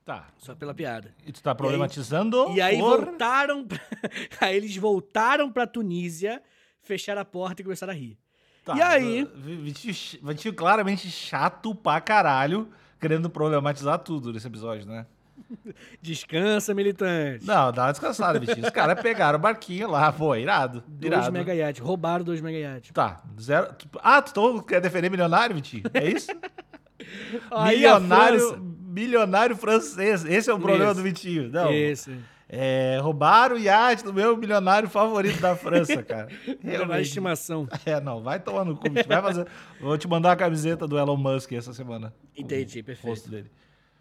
Tá. 0.06 0.28
só 0.38 0.54
pela 0.54 0.74
piada. 0.74 1.14
E 1.26 1.32
tu 1.32 1.42
tá 1.42 1.56
problematizando? 1.56 2.52
E 2.54 2.62
aí 2.62 2.78
por- 2.78 3.06
voltaram. 3.06 3.66
Pra... 3.66 3.80
aí 4.42 4.58
eles 4.58 4.76
voltaram 4.76 5.50
pra 5.52 5.66
Tunísia, 5.66 6.42
fecharam 6.82 7.22
a 7.22 7.26
porta 7.26 7.62
e 7.62 7.64
começaram 7.64 7.94
a 7.94 7.96
rir. 7.96 8.18
Tá, 8.66 8.76
E 8.78 8.82
aí? 8.82 9.28
Vitinho, 9.36 10.54
claramente 10.54 11.10
chato 11.10 11.74
pra 11.76 12.00
caralho, 12.02 12.70
querendo 13.00 13.30
problematizar 13.30 14.00
tudo 14.00 14.32
nesse 14.34 14.48
episódio, 14.48 14.86
né? 14.86 15.06
Descansa, 16.02 16.74
militante. 16.74 17.46
Não, 17.46 17.72
dá 17.72 17.86
uma 17.86 17.92
descansada, 17.92 18.40
Vitinho. 18.40 18.66
Os 18.66 18.72
caras 18.72 19.02
pegaram 19.02 19.38
o 19.38 19.42
barquinho 19.42 19.90
lá, 19.90 20.12
pô, 20.12 20.36
irado. 20.36 20.84
Dois 20.88 21.12
irado. 21.14 21.32
mega 21.32 21.54
iates. 21.54 21.82
Roubaram 21.82 22.24
dois 22.24 22.40
mega 22.42 22.58
iates. 22.58 22.92
Tá, 22.92 23.22
zero. 23.40 23.74
Ah, 24.02 24.22
tu 24.22 24.34
tô- 24.34 24.62
quer 24.64 24.80
defender 24.80 25.10
milionário, 25.10 25.56
Vitinho? 25.56 25.84
É 25.94 26.08
isso? 26.10 26.28
Aí 27.52 27.76
milionário, 27.78 28.73
milionário 28.94 29.56
francês. 29.56 30.24
Esse 30.26 30.50
é 30.50 30.54
o 30.54 30.60
problema 30.60 30.92
Isso. 30.92 30.96
do 30.96 31.04
Vitinho. 31.04 31.50
Não. 31.50 31.72
Esse. 31.72 32.16
É, 32.48 33.00
roubaram 33.02 33.56
o 33.56 33.60
iate 33.60 34.04
do 34.04 34.14
meu 34.14 34.38
milionário 34.38 34.88
favorito 34.88 35.40
da 35.42 35.56
França, 35.56 36.04
cara. 36.04 36.28
Na 36.64 36.72
Realmente. 36.72 37.02
estimação. 37.02 37.68
É, 37.84 38.00
não, 38.00 38.22
vai 38.22 38.40
tomar 38.40 38.64
no 38.64 38.76
cu. 38.78 38.84
Vai 39.08 39.22
fazer. 39.22 39.48
Vou 39.82 39.98
te 39.98 40.08
mandar 40.08 40.34
a 40.34 40.36
camiseta 40.36 40.88
do 40.88 40.98
Elon 41.00 41.18
Musk 41.18 41.52
essa 41.54 41.74
semana. 41.74 42.14
Entendi, 42.38 42.82
O 42.82 42.84
perfeito. 42.84 43.08
rosto 43.10 43.30
dele. 43.30 43.50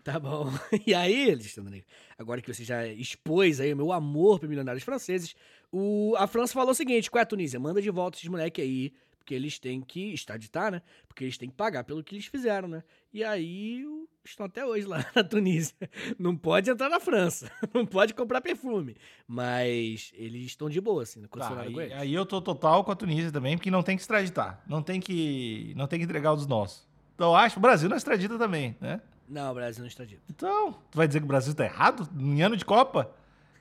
Tá 0.05 0.19
bom. 0.19 0.51
E 0.87 0.93
aí, 0.93 1.31
Alexandre, 1.31 1.85
agora 2.19 2.43
que 2.43 2.53
você 2.53 2.65
já 2.65 2.87
expôs 2.87 3.59
aí 3.61 3.73
o 3.73 3.77
meu 3.77 3.91
amor 3.93 4.39
por 4.39 4.49
milionários 4.49 4.83
franceses, 4.85 5.35
o, 5.71 6.15
a 6.19 6.27
França 6.27 6.53
falou 6.53 6.73
o 6.73 6.75
seguinte: 6.75 7.11
qual 7.11 7.21
é 7.21 7.23
a 7.23 7.27
Tunísia? 7.27 7.59
Manda 7.59 7.81
de 7.81 7.89
volta 7.89 8.19
esses 8.19 8.29
moleque 8.29 8.61
aí, 8.61 8.93
porque 9.19 9.33
eles 9.33 9.59
têm 9.59 9.81
que 9.81 10.13
extraditar, 10.13 10.73
né? 10.73 10.83
Porque 11.09 11.25
eles 11.25 11.39
têm 11.39 11.49
que 11.49 11.55
pagar 11.55 11.85
pelo 11.85 12.03
que 12.05 12.17
eles 12.17 12.27
fizeram, 12.27 12.69
né? 12.69 12.83
E 13.15 13.23
aí 13.25 13.87
o 13.87 14.02
estão 14.31 14.47
até 14.47 14.65
hoje 14.65 14.87
lá 14.87 15.05
na 15.15 15.25
Tunísia. 15.25 15.75
Não 16.19 16.37
pode 16.37 16.71
entrar 16.71 16.89
na 16.89 17.01
França, 17.01 17.51
não 17.75 17.85
pode 17.87 18.15
comprar 18.15 18.41
perfume. 18.41 18.97
Mas 19.27 20.11
eles 20.15 20.45
estão 20.47 20.69
de 20.71 20.81
boa, 20.81 21.03
assim, 21.03 21.21
no 21.21 21.29
Tá, 21.29 21.49
com 21.49 21.59
aí, 21.59 21.79
eles. 21.79 21.93
aí 21.93 22.15
eu 22.15 22.25
tô 22.27 22.41
total 22.41 22.85
com 22.85 22.93
a 22.93 22.97
Tunísia 22.97 23.33
também, 23.33 23.57
porque 23.57 23.71
não 23.71 23.83
tem 23.83 23.97
que 23.97 24.03
extraditar. 24.03 24.63
Não 24.67 24.83
tem 24.83 25.01
que, 25.01 25.73
não 25.77 25.87
tem 25.87 25.99
que 25.99 26.05
entregar 26.05 26.33
os 26.33 26.47
nossos. 26.47 26.87
Então 27.15 27.31
eu 27.31 27.37
acho, 27.37 27.59
o 27.59 27.63
Brasil 27.63 27.89
não 27.89 27.97
extradita 27.97 28.39
também, 28.39 28.77
né? 28.81 29.01
Não, 29.29 29.51
o 29.51 29.55
Brasil 29.55 29.81
não 29.81 29.89
extradita. 29.89 30.23
Então, 30.29 30.73
tu 30.91 30.97
vai 30.97 31.07
dizer 31.07 31.21
que 31.21 31.25
o 31.25 31.29
Brasil 31.29 31.55
tá 31.55 31.65
errado 31.65 32.09
em 32.19 32.43
ano 32.43 32.57
de 32.57 32.65
Copa? 32.65 33.15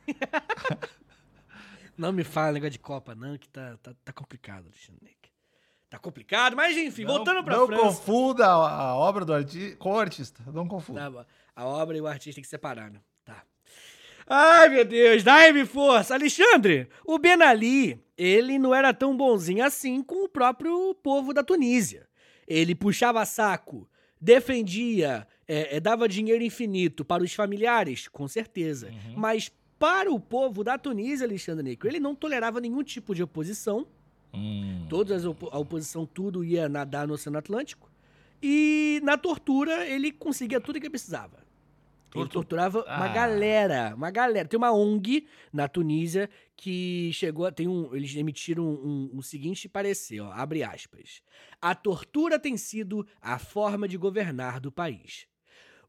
Não 1.97 2.11
me 2.11 2.23
fala 2.23 2.53
negócio 2.53 2.71
de 2.71 2.79
Copa, 2.79 3.13
não, 3.13 3.37
que 3.37 3.47
tá, 3.47 3.77
tá, 3.77 3.93
tá 4.03 4.11
complicado, 4.13 4.65
Alexandre. 4.65 5.15
Tá 5.91 5.99
complicado, 5.99 6.55
mas 6.55 6.77
enfim, 6.77 7.03
Não- 7.03 7.15
voltando 7.15 7.43
pra 7.43 7.57
não 7.57 7.67
França. 7.67 7.83
confunda 7.83 8.47
a, 8.47 8.95
obra 8.95 9.25
do 9.25 9.33
artista 9.33 9.75
com 9.75 9.91
o 9.91 9.99
artista. 9.99 10.41
Não 10.53 10.65
confunda. 10.65 11.11
Tá. 11.11 11.25
A 11.53 11.65
obra 11.67 11.97
e 11.97 12.01
o 12.01 12.07
artista 12.07 12.35
tem 12.35 12.41
que 12.43 12.49
separar, 12.49 12.89
né? 12.89 13.01
Tá. 13.25 13.43
Ai, 14.25 14.69
meu 14.69 14.85
Deus, 14.85 15.21
dai-me 15.21 15.65
força. 15.65 16.13
Alexandre, 16.13 16.87
o 17.05 17.19
Ben 17.19 17.41
Ali, 17.41 18.01
ele 18.17 18.57
não 18.57 18.73
era 18.73 18.93
tão 18.93 19.17
bonzinho 19.17 19.65
assim 19.65 20.01
com 20.01 20.23
o 20.23 20.29
próprio 20.29 20.95
povo 21.03 21.33
da 21.33 21.43
Tunísia. 21.43 22.07
Ele 22.47 22.73
puxava 22.73 23.25
saco, 23.25 23.85
defendia, 24.19 25.27
é, 25.45 25.75
é, 25.75 25.79
dava 25.81 26.07
dinheiro 26.07 26.41
infinito 26.41 27.03
para 27.03 27.21
os 27.21 27.33
familiares, 27.33 28.07
com 28.07 28.29
certeza. 28.29 28.87
Uhum. 28.87 29.15
Mas 29.17 29.51
para 29.77 30.09
o 30.09 30.21
povo 30.21 30.63
da 30.63 30.77
Tunísia, 30.77 31.27
Alexandre 31.27 31.63
Nico, 31.67 31.85
ele 31.85 31.99
não 31.99 32.15
tolerava 32.15 32.61
nenhum 32.61 32.81
tipo 32.81 33.13
de 33.13 33.21
oposição. 33.21 33.85
Hum. 34.33 34.85
Todas 34.89 35.17
as 35.19 35.25
opo- 35.25 35.49
a 35.51 35.57
oposição, 35.59 36.05
tudo 36.05 36.43
ia 36.43 36.69
nadar 36.69 37.07
no 37.07 37.13
Oceano 37.15 37.37
Atlântico. 37.37 37.89
E 38.41 38.99
na 39.03 39.17
tortura, 39.17 39.85
ele 39.87 40.11
conseguia 40.11 40.59
tudo 40.59 40.79
que 40.79 40.89
precisava. 40.89 41.37
Ele 41.37 42.23
Tortu- 42.25 42.33
torturava 42.33 42.79
uma 42.83 43.05
Ah. 43.05 43.13
galera, 43.13 43.93
uma 43.95 44.11
galera. 44.11 44.47
Tem 44.47 44.57
uma 44.57 44.71
ONG 44.73 45.27
na 45.53 45.67
Tunísia 45.69 46.29
que 46.57 47.09
chegou 47.13 47.45
a. 47.45 47.51
Tem 47.53 47.67
um, 47.69 47.95
eles 47.95 48.13
emitiram 48.15 48.65
um, 48.65 49.09
um 49.13 49.21
seguinte 49.21 49.69
parecer, 49.69 50.19
ó, 50.19 50.29
abre 50.31 50.61
aspas. 50.63 51.21
A 51.61 51.73
tortura 51.73 52.37
tem 52.37 52.57
sido 52.57 53.07
a 53.21 53.39
forma 53.39 53.87
de 53.87 53.97
governar 53.97 54.59
do 54.59 54.71
país. 54.71 55.25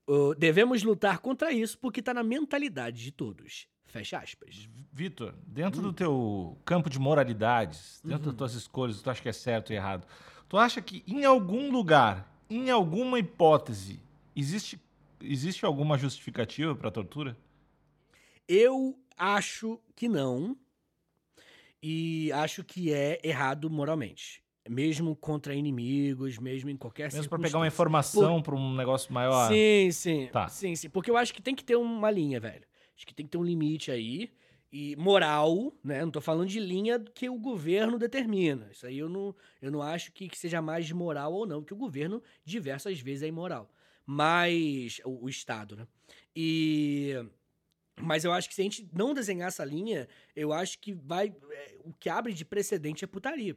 Ô, 0.06 0.32
devemos 0.34 0.82
lutar 0.84 1.18
contra 1.18 1.50
isso 1.52 1.76
porque 1.78 1.98
está 2.00 2.12
na 2.14 2.22
mentalidade 2.22 3.02
de 3.02 3.10
todos. 3.12 3.66
Fecha 3.92 4.18
aspas. 4.20 4.70
Vitor, 4.90 5.34
dentro 5.46 5.82
do 5.82 5.92
teu 5.92 6.56
campo 6.64 6.88
de 6.88 6.98
moralidades, 6.98 8.00
dentro 8.02 8.30
Uhum. 8.30 8.30
das 8.30 8.36
tuas 8.38 8.54
escolhas, 8.54 9.02
tu 9.02 9.10
acha 9.10 9.20
que 9.20 9.28
é 9.28 9.32
certo 9.34 9.70
e 9.70 9.76
errado, 9.76 10.06
tu 10.48 10.56
acha 10.56 10.80
que 10.80 11.04
em 11.06 11.26
algum 11.26 11.70
lugar, 11.70 12.26
em 12.48 12.70
alguma 12.70 13.18
hipótese, 13.18 14.00
existe, 14.34 14.80
existe 15.20 15.66
alguma 15.66 15.98
justificativa 15.98 16.74
pra 16.74 16.90
tortura? 16.90 17.36
Eu 18.48 18.98
acho 19.14 19.78
que 19.94 20.08
não. 20.08 20.56
E 21.82 22.32
acho 22.32 22.64
que 22.64 22.94
é 22.94 23.20
errado 23.22 23.68
moralmente. 23.68 24.42
Mesmo 24.66 25.14
contra 25.14 25.54
inimigos, 25.54 26.38
mesmo 26.38 26.70
em 26.70 26.76
qualquer 26.78 27.12
Mesmo 27.12 27.28
pra 27.28 27.38
pegar 27.38 27.58
uma 27.58 27.66
informação 27.66 28.40
pra 28.40 28.54
um 28.54 28.74
negócio 28.74 29.12
maior? 29.12 29.48
Sim, 29.52 29.90
sim. 29.92 30.28
Tá. 30.32 30.48
Sim, 30.48 30.74
sim. 30.76 30.88
Porque 30.88 31.10
eu 31.10 31.16
acho 31.18 31.34
que 31.34 31.42
tem 31.42 31.54
que 31.54 31.64
ter 31.64 31.76
uma 31.76 32.10
linha, 32.10 32.40
velho. 32.40 32.64
Acho 33.02 33.06
que 33.08 33.14
tem 33.14 33.26
que 33.26 33.32
ter 33.32 33.38
um 33.38 33.42
limite 33.42 33.90
aí. 33.90 34.30
E 34.72 34.94
moral, 34.94 35.76
né? 35.82 36.02
Não 36.02 36.10
tô 36.10 36.20
falando 36.20 36.48
de 36.48 36.60
linha 36.60 37.00
que 37.00 37.28
o 37.28 37.36
governo 37.36 37.98
determina. 37.98 38.70
Isso 38.70 38.86
aí 38.86 38.96
eu 38.96 39.08
não, 39.08 39.34
eu 39.60 39.72
não 39.72 39.82
acho 39.82 40.12
que, 40.12 40.28
que 40.28 40.38
seja 40.38 40.62
mais 40.62 40.90
moral 40.92 41.32
ou 41.32 41.44
não, 41.44 41.60
porque 41.60 41.74
o 41.74 41.76
governo 41.76 42.22
diversas 42.44 43.00
vezes 43.00 43.24
é 43.24 43.26
imoral. 43.26 43.68
Mas. 44.06 45.00
O, 45.04 45.24
o 45.24 45.28
Estado, 45.28 45.74
né? 45.76 45.86
E. 46.34 47.12
Mas 48.00 48.24
eu 48.24 48.32
acho 48.32 48.48
que 48.48 48.54
se 48.54 48.60
a 48.60 48.64
gente 48.64 48.88
não 48.92 49.12
desenhar 49.12 49.48
essa 49.48 49.64
linha, 49.64 50.08
eu 50.34 50.52
acho 50.52 50.78
que 50.78 50.92
vai. 50.92 51.34
é, 51.50 51.76
o 51.84 51.92
que 51.92 52.08
abre 52.08 52.32
de 52.32 52.44
precedente 52.44 53.04
é 53.04 53.08
putaria. 53.08 53.56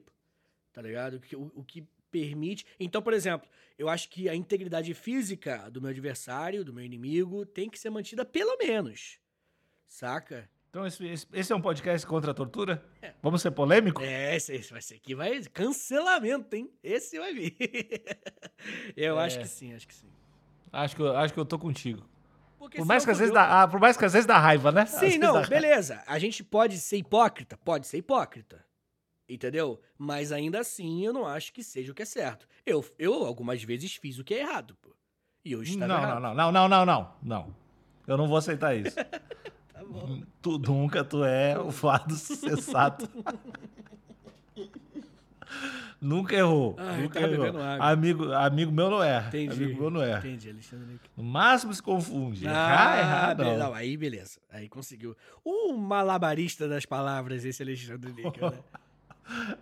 Tá 0.74 0.82
ligado? 0.82 1.22
O, 1.36 1.60
o 1.60 1.64
que 1.64 1.88
permite. 2.10 2.66
Então, 2.80 3.02
por 3.02 3.14
exemplo, 3.14 3.48
eu 3.78 3.88
acho 3.90 4.10
que 4.10 4.28
a 4.28 4.36
integridade 4.36 4.94
física 4.96 5.70
do 5.70 5.80
meu 5.80 5.92
adversário, 5.92 6.66
do 6.66 6.74
meu 6.74 6.84
inimigo, 6.84 7.46
tem 7.46 7.70
que 7.70 7.78
ser 7.78 7.92
mantida 7.92 8.26
pelo 8.26 8.58
menos. 8.58 9.20
Saca? 9.88 10.50
Então 10.70 10.86
esse, 10.86 11.06
esse- 11.08 11.28
esse 11.32 11.54
é 11.54 11.56
um 11.56 11.62
podcast 11.62 12.06
contra 12.06 12.32
a 12.32 12.34
tortura? 12.34 12.84
Vamos 13.24 13.42
ser 13.42 13.52
polêmico? 13.52 14.02
É, 14.02 14.36
esse, 14.36 14.54
esse 14.54 14.72
vai 14.72 14.82
ser 14.82 14.96
aqui, 14.96 15.16
vai. 15.16 15.42
Cancelamento, 15.44 16.54
hein? 16.56 16.70
Esse 16.84 17.18
vai 17.18 17.34
vir. 17.34 17.56
eu 18.96 19.18
É. 19.20 19.24
acho 19.26 19.40
que 19.40 19.48
sim, 19.48 19.74
acho 19.74 19.88
que 19.88 19.94
sim. 19.96 20.08
Acho, 20.74 20.96
que 20.96 21.02
eu, 21.02 21.16
acho 21.16 21.34
que 21.34 21.40
eu 21.40 21.46
tô 21.46 21.58
contigo. 21.58 22.06
Porque 22.60 22.78
Por 22.78 22.86
mais, 22.86 23.06
que 23.06 23.12
às 23.12 23.20
vezes 23.20 23.34
dá, 23.34 23.62
ah, 23.64 23.68
por 23.68 23.80
mais 23.80 23.96
que 23.96 24.04
às 24.04 24.12
vezes 24.12 24.26
dá 24.26 24.38
raiva, 24.38 24.72
né? 24.72 24.86
Sim, 24.86 25.18
não, 25.18 25.42
beleza. 25.48 26.04
A 26.08 26.20
gente 26.20 26.44
pode 26.44 26.78
ser 26.80 26.98
hipócrita? 26.98 27.56
Pode 27.58 27.88
ser 27.88 27.98
hipócrita. 28.00 28.66
Entendeu? 29.30 29.80
Mas 29.98 30.32
ainda 30.32 30.60
assim 30.60 31.06
eu 31.06 31.14
não 31.14 31.26
acho 31.26 31.54
que 31.54 31.64
seja 31.64 31.92
o 31.92 31.96
que 31.96 32.02
é 32.02 32.06
certo. 32.06 32.48
Eu, 32.66 32.84
eu 33.00 33.14
algumas 33.26 33.64
vezes 33.64 33.96
fiz 33.96 34.20
o 34.20 34.24
que 34.24 34.34
é 34.34 34.40
errado, 34.42 34.76
pô. 34.82 34.94
E 35.46 35.52
eu 35.54 35.64
estava 35.64 35.88
Não, 35.88 35.96
errado. 36.04 36.22
não, 36.22 36.34
não, 36.34 36.52
não, 36.52 36.52
não, 36.52 36.68
não, 36.68 36.86
não, 36.86 37.16
não. 37.24 37.56
Eu 38.08 38.18
não 38.18 38.28
vou 38.28 38.38
aceitar 38.38 38.76
isso. 38.76 38.96
Tá 39.76 39.84
bom. 39.84 40.22
Tu 40.42 40.58
nunca 40.60 41.04
tu 41.04 41.24
é 41.26 41.58
o 41.60 41.70
lado 41.86 42.16
sensato. 42.16 43.10
nunca 46.00 46.36
errou. 46.36 46.76
Ah, 46.80 46.96
eu 46.98 47.04
nunca 47.04 47.20
tava 47.20 47.34
errou. 47.34 47.62
Amigo, 47.82 48.32
amigo 48.32 48.72
meu 48.72 48.90
não 48.90 49.04
erra. 49.04 49.28
Entendi. 49.28 49.64
Amigo 49.64 49.82
meu 49.82 49.90
não 49.90 50.02
erra. 50.02 50.20
Entendi, 50.20 50.50
Alexandre. 50.50 51.00
No 51.16 51.24
máximo 51.24 51.74
se 51.74 51.82
confunde. 51.84 52.46
errar, 52.46 53.00
errar, 53.00 53.36
be- 53.36 53.44
não. 53.44 53.58
não, 53.58 53.74
aí 53.74 53.98
beleza. 53.98 54.40
Aí 54.50 54.70
conseguiu. 54.70 55.16
Um 55.46 55.76
malabarista 55.78 56.68
das 56.68 56.86
palavras, 56.86 57.44
esse 57.44 57.62
Alexandre 57.62 58.12
Nick, 58.14 58.40
né? 58.42 58.54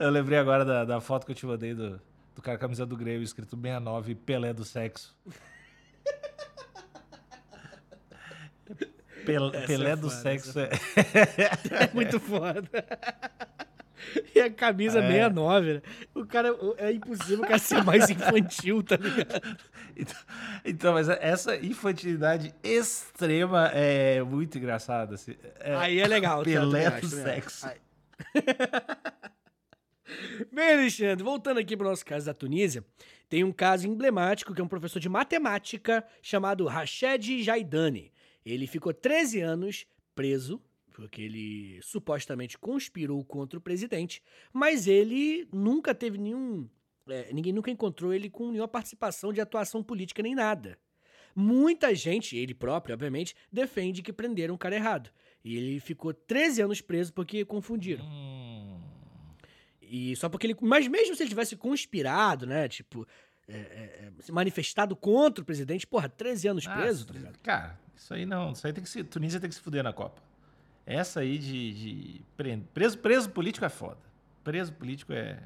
Eu 0.00 0.08
lembrei 0.10 0.38
agora 0.38 0.64
da, 0.64 0.84
da 0.86 1.00
foto 1.02 1.26
que 1.26 1.32
eu 1.32 1.36
te 1.36 1.44
mandei 1.44 1.74
do, 1.74 2.00
do 2.34 2.40
cara 2.40 2.56
com 2.56 2.64
a 2.64 2.66
camisa 2.66 2.86
do 2.86 2.96
Grêmio, 2.96 3.22
escrito 3.22 3.54
69, 3.54 4.14
Pelé 4.14 4.54
do 4.54 4.64
sexo. 4.64 5.14
Pel- 9.26 9.50
Pelé 9.66 9.90
é 9.90 9.96
do 9.96 10.08
foda, 10.10 10.22
sexo 10.22 10.58
é... 10.60 10.70
É 11.84 11.94
muito 11.94 12.18
foda. 12.20 12.68
E 14.34 14.40
a 14.40 14.50
camisa 14.50 15.00
É. 15.00 15.02
69, 15.10 15.74
né? 15.74 15.82
O 16.14 16.24
cara. 16.26 16.54
É 16.78 16.92
impossível 16.92 17.38
o 17.40 17.42
cara 17.42 17.58
ser 17.58 17.82
mais 17.82 18.08
infantil, 18.08 18.82
tá 18.82 18.96
ligado? 18.96 19.40
Então, 19.98 20.16
então, 20.62 20.92
mas 20.92 21.08
essa 21.08 21.56
infantilidade 21.56 22.54
extrema 22.62 23.68
é 23.72 24.22
muito 24.22 24.58
engraçada. 24.58 25.14
assim. 25.14 25.34
É, 25.58 25.74
Aí 25.74 25.98
é 25.98 26.06
legal. 26.06 26.42
Pelé 26.42 26.90
do 26.90 26.96
acho. 26.98 27.08
sexo. 27.08 27.66
Bem, 30.52 30.74
Alexandre, 30.74 31.24
voltando 31.24 31.58
aqui 31.58 31.76
pro 31.76 31.88
nosso 31.88 32.04
caso 32.04 32.26
da 32.26 32.34
Tunísia, 32.34 32.84
tem 33.28 33.42
um 33.42 33.50
caso 33.52 33.88
emblemático 33.88 34.54
que 34.54 34.60
é 34.60 34.64
um 34.64 34.68
professor 34.68 35.00
de 35.00 35.08
matemática 35.08 36.04
chamado 36.22 36.66
Rached 36.66 37.42
Jaidani. 37.42 38.12
Ele 38.46 38.66
ficou 38.68 38.94
13 38.94 39.40
anos 39.40 39.86
preso, 40.14 40.62
porque 40.94 41.20
ele 41.20 41.80
supostamente 41.82 42.56
conspirou 42.56 43.22
contra 43.24 43.58
o 43.58 43.62
presidente, 43.62 44.22
mas 44.52 44.86
ele 44.86 45.48
nunca 45.52 45.92
teve 45.92 46.16
nenhum. 46.16 46.68
é, 47.08 47.32
ninguém 47.32 47.52
nunca 47.52 47.70
encontrou 47.70 48.14
ele 48.14 48.30
com 48.30 48.50
nenhuma 48.52 48.68
participação 48.68 49.32
de 49.32 49.40
atuação 49.40 49.82
política 49.82 50.22
nem 50.22 50.34
nada. 50.34 50.78
Muita 51.34 51.94
gente, 51.94 52.34
ele 52.36 52.54
próprio, 52.54 52.94
obviamente, 52.94 53.34
defende 53.52 54.00
que 54.00 54.12
prenderam 54.12 54.54
o 54.54 54.58
cara 54.58 54.76
errado. 54.76 55.10
E 55.44 55.56
ele 55.56 55.78
ficou 55.80 56.14
13 56.14 56.62
anos 56.62 56.80
preso 56.80 57.12
porque 57.12 57.44
confundiram. 57.44 58.04
Hum, 58.06 58.80
E 59.82 60.16
só 60.16 60.28
porque 60.28 60.46
ele. 60.46 60.56
Mas 60.62 60.88
mesmo 60.88 61.14
se 61.14 61.22
ele 61.22 61.28
tivesse 61.28 61.54
conspirado, 61.56 62.46
né? 62.46 62.68
Tipo, 62.68 63.06
é, 63.48 63.54
é, 63.56 63.58
é, 63.58 64.22
se 64.22 64.32
manifestado 64.32 64.96
contra 64.96 65.42
o 65.42 65.44
presidente, 65.44 65.86
porra, 65.86 66.08
13 66.08 66.48
anos 66.48 66.66
preso, 66.66 67.04
ah, 67.04 67.06
tá 67.06 67.12
ligado? 67.14 67.38
Cara, 67.40 67.78
isso 67.94 68.12
aí 68.14 68.26
não. 68.26 68.52
Isso 68.52 68.66
aí 68.66 68.72
tem 68.72 68.82
que 68.82 68.90
se. 68.90 69.04
Tunísia 69.04 69.38
tem 69.40 69.48
que 69.48 69.54
se 69.54 69.60
fuder 69.60 69.82
na 69.84 69.92
Copa. 69.92 70.20
Essa 70.84 71.20
aí 71.20 71.38
de. 71.38 71.72
de 71.74 72.20
pre- 72.36 72.62
preso, 72.74 72.98
preso 72.98 73.30
político 73.30 73.64
é 73.64 73.68
foda. 73.68 73.98
Preso 74.44 74.72
político 74.72 75.12
é. 75.12 75.42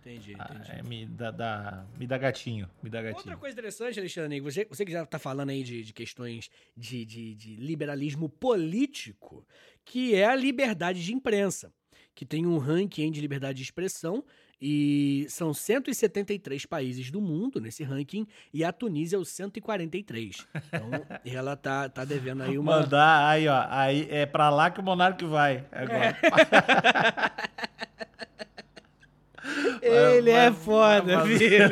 Entendi, 0.00 0.34
ah, 0.38 0.50
entendi. 0.54 0.70
é 0.72 0.82
me, 0.82 1.04
dá, 1.04 1.30
dá- 1.30 1.84
me 1.98 2.06
dá 2.06 2.16
gatinho. 2.16 2.68
Me 2.82 2.88
dá 2.88 3.02
gatinho. 3.02 3.18
Outra 3.18 3.36
coisa 3.36 3.52
interessante, 3.52 3.98
Alexandre, 4.00 4.40
você, 4.40 4.64
você 4.64 4.82
que 4.84 4.90
já 4.92 5.04
tá 5.04 5.18
falando 5.18 5.50
aí 5.50 5.62
de, 5.62 5.82
de 5.84 5.92
questões 5.92 6.48
de, 6.74 7.04
de- 7.04 7.34
de 7.34 7.56
liberalismo 7.56 8.26
político, 8.26 9.46
que 9.84 10.14
é 10.14 10.24
a 10.26 10.34
liberdade 10.34 11.04
de 11.04 11.12
imprensa, 11.12 11.70
que 12.14 12.24
tem 12.24 12.46
um 12.46 12.56
ranking 12.56 13.10
de 13.10 13.20
liberdade 13.20 13.58
de 13.58 13.62
expressão 13.62 14.24
e 14.60 15.24
são 15.30 15.54
173 15.54 16.66
países 16.66 17.10
do 17.10 17.20
mundo 17.20 17.58
nesse 17.60 17.82
ranking 17.82 18.26
e 18.52 18.62
a 18.62 18.70
Tunísia 18.72 19.16
é 19.16 19.18
o 19.18 19.24
143. 19.24 20.46
Então, 20.66 20.90
ela 21.24 21.56
tá, 21.56 21.88
tá 21.88 22.04
devendo 22.04 22.42
aí 22.42 22.58
uma... 22.58 22.80
Mandar, 22.80 23.26
aí, 23.28 23.48
ó. 23.48 23.64
Aí 23.70 24.06
é 24.10 24.26
pra 24.26 24.50
lá 24.50 24.70
que 24.70 24.80
o 24.80 24.82
monarca 24.82 25.26
vai. 25.26 25.64
Agora. 25.72 26.16
Ele 29.82 30.30
é 30.30 30.50
vai- 30.50 30.60
foda, 30.60 31.16
vai- 31.18 31.38
filho. 31.38 31.68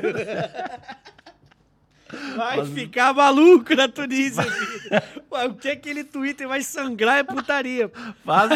Vai 2.37 2.65
ficar 2.65 3.13
maluco 3.13 3.75
na 3.75 3.87
Tunísia, 3.87 4.43
filho. 4.43 5.51
O 5.51 5.55
que 5.55 5.69
aquele 5.69 6.03
Twitter 6.05 6.49
vai 6.49 6.63
sangrar 6.63 7.19
é 7.19 7.23
putaria. 7.23 7.91
Faz, 8.25 8.51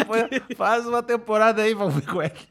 faz 0.57 0.87
uma 0.87 1.03
temporada 1.03 1.61
aí, 1.61 1.73
vamos 1.75 1.93
ver 1.95 2.01
como 2.05 2.21
é 2.23 2.29
que. 2.29 2.47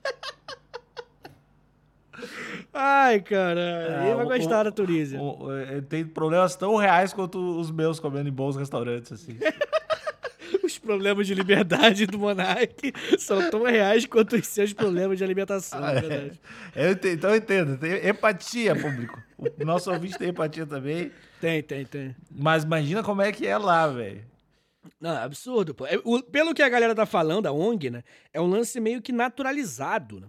Ai, 2.72 3.20
caralho. 3.20 3.96
Ah, 3.96 4.06
Ele 4.06 4.14
vai 4.14 4.24
o- 4.24 4.28
gostar 4.28 4.62
da 4.64 4.70
Tunísia. 4.72 5.20
O- 5.20 5.46
o- 5.48 5.82
tem 5.82 6.04
problemas 6.04 6.54
tão 6.56 6.76
reais 6.76 7.12
quanto 7.12 7.38
os 7.58 7.70
meus 7.70 7.98
comendo 8.00 8.28
em 8.28 8.32
bons 8.32 8.56
restaurantes, 8.56 9.12
assim. 9.12 9.36
Os 10.64 10.78
problemas 10.78 11.26
de 11.26 11.34
liberdade 11.34 12.06
do 12.06 12.18
Monark 12.18 12.92
são 13.18 13.50
tão 13.50 13.64
reais 13.64 14.06
quanto 14.06 14.36
os 14.36 14.46
seus 14.46 14.72
problemas 14.72 15.18
de 15.18 15.24
alimentação, 15.24 15.82
Ah, 15.82 15.92
é 15.94 15.96
é. 15.96 16.00
verdade. 16.00 16.40
Eu 16.76 16.92
ente- 16.92 17.08
então 17.08 17.30
eu 17.30 17.36
entendo, 17.36 17.76
tem 17.78 18.08
empatia, 18.08 18.74
público. 18.76 19.20
O 19.38 19.64
nosso 19.64 19.90
ouvinte 19.90 20.16
tem 20.18 20.28
empatia 20.28 20.64
também. 20.64 21.10
Tem, 21.40 21.62
tem, 21.62 21.84
tem. 21.84 22.14
Mas 22.30 22.62
imagina 22.64 23.02
como 23.02 23.22
é 23.22 23.32
que 23.32 23.46
é 23.46 23.58
lá, 23.58 23.88
velho. 23.88 24.22
Não, 25.00 25.12
é 25.16 25.22
absurdo, 25.24 25.74
pô. 25.74 25.84
É, 25.86 25.96
pelo 26.30 26.54
que 26.54 26.62
a 26.62 26.68
galera 26.68 26.94
tá 26.94 27.06
falando, 27.06 27.46
a 27.46 27.52
ONG, 27.52 27.90
né? 27.90 28.02
É 28.32 28.40
um 28.40 28.46
lance 28.46 28.78
meio 28.80 29.02
que 29.02 29.12
naturalizado, 29.12 30.20
né? 30.20 30.26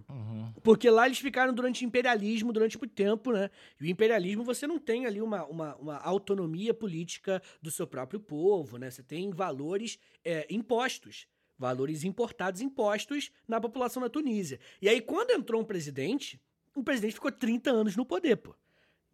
Porque 0.62 0.88
lá 0.88 1.06
eles 1.06 1.18
ficaram 1.18 1.52
durante 1.52 1.84
o 1.84 1.86
imperialismo, 1.86 2.52
durante 2.52 2.78
muito 2.78 2.94
tempo, 2.94 3.32
né? 3.32 3.50
E 3.80 3.84
o 3.84 3.86
imperialismo 3.86 4.44
você 4.44 4.66
não 4.66 4.78
tem 4.78 5.06
ali 5.06 5.20
uma, 5.20 5.44
uma, 5.44 5.74
uma 5.76 5.98
autonomia 5.98 6.72
política 6.72 7.42
do 7.60 7.70
seu 7.70 7.86
próprio 7.86 8.20
povo, 8.20 8.78
né? 8.78 8.90
Você 8.90 9.02
tem 9.02 9.30
valores 9.30 9.98
é, 10.24 10.46
impostos. 10.48 11.26
Valores 11.58 12.02
importados, 12.02 12.60
impostos 12.60 13.30
na 13.46 13.60
população 13.60 14.02
da 14.02 14.08
Tunísia. 14.08 14.58
E 14.82 14.88
aí, 14.88 15.00
quando 15.00 15.30
entrou 15.30 15.60
um 15.60 15.64
presidente, 15.64 16.40
o 16.74 16.82
presidente 16.82 17.14
ficou 17.14 17.30
30 17.30 17.70
anos 17.70 17.96
no 17.96 18.04
poder, 18.04 18.36
pô. 18.36 18.54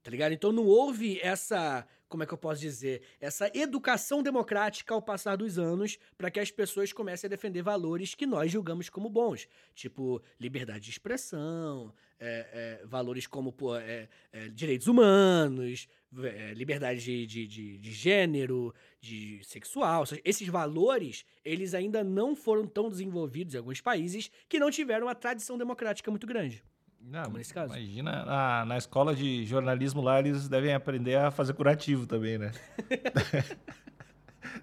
Tá 0.02 0.10
ligado? 0.10 0.32
Então 0.32 0.50
não 0.50 0.64
houve 0.64 1.20
essa, 1.20 1.86
como 2.10 2.24
é 2.24 2.26
que 2.26 2.34
eu 2.34 2.38
posso 2.38 2.60
dizer, 2.60 3.02
essa 3.20 3.50
educação 3.54 4.20
democrática 4.20 4.92
ao 4.92 5.00
passar 5.00 5.36
dos 5.36 5.58
anos 5.58 5.96
para 6.18 6.28
que 6.28 6.40
as 6.40 6.50
pessoas 6.50 6.92
comecem 6.92 7.28
a 7.28 7.30
defender 7.30 7.62
valores 7.62 8.16
que 8.16 8.26
nós 8.26 8.50
julgamos 8.50 8.90
como 8.90 9.08
bons. 9.08 9.48
Tipo, 9.74 10.20
liberdade 10.38 10.84
de 10.84 10.90
expressão, 10.90 11.94
é, 12.18 12.80
é, 12.82 12.86
valores 12.86 13.28
como 13.28 13.52
pô, 13.52 13.76
é, 13.76 14.08
é, 14.32 14.48
direitos 14.48 14.88
humanos, 14.88 15.88
é, 16.24 16.52
liberdade 16.52 17.00
de, 17.00 17.26
de, 17.26 17.46
de, 17.46 17.78
de 17.78 17.92
gênero, 17.92 18.74
de 19.00 19.40
sexual. 19.44 20.04
Seja, 20.04 20.20
Esses 20.24 20.48
valores, 20.48 21.24
eles 21.44 21.74
ainda 21.74 22.02
não 22.02 22.34
foram 22.34 22.66
tão 22.66 22.90
desenvolvidos 22.90 23.54
em 23.54 23.58
alguns 23.58 23.80
países 23.80 24.32
que 24.48 24.58
não 24.58 24.70
tiveram 24.70 25.06
uma 25.06 25.14
tradição 25.14 25.56
democrática 25.56 26.10
muito 26.10 26.26
grande. 26.26 26.62
Não, 27.00 27.24
Como 27.24 27.38
nesse 27.38 27.52
caso. 27.54 27.74
Imagina, 27.74 28.24
na, 28.24 28.64
na 28.64 28.76
escola 28.78 29.14
de 29.14 29.44
jornalismo 29.46 30.00
lá, 30.02 30.18
eles 30.20 30.48
devem 30.48 30.72
aprender 30.74 31.16
a 31.16 31.30
fazer 31.30 31.54
curativo 31.54 32.06
também, 32.06 32.38
né? 32.38 32.52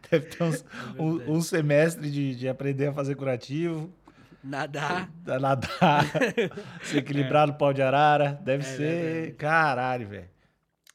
Deve 0.10 0.26
ter 0.28 0.44
uns- 0.44 0.66
um, 0.98 1.18
verdade. 1.18 1.32
um 1.32 1.42
semestre 1.42 2.10
de, 2.12 2.36
de 2.36 2.48
aprender 2.50 2.88
a 2.88 2.94
fazer 2.94 3.16
curativo, 3.16 3.94
Nadar. 4.44 5.10
nadar, 5.26 6.06
se 6.84 6.98
equilibrar 6.98 7.48
no 7.48 7.54
pau 7.56 7.74
de 7.74 7.82
arara. 7.82 8.40
Deve 8.44 8.64
É 8.64 8.66
ser. 8.66 9.36
Caralho, 9.36 10.08
velho. 10.08 10.30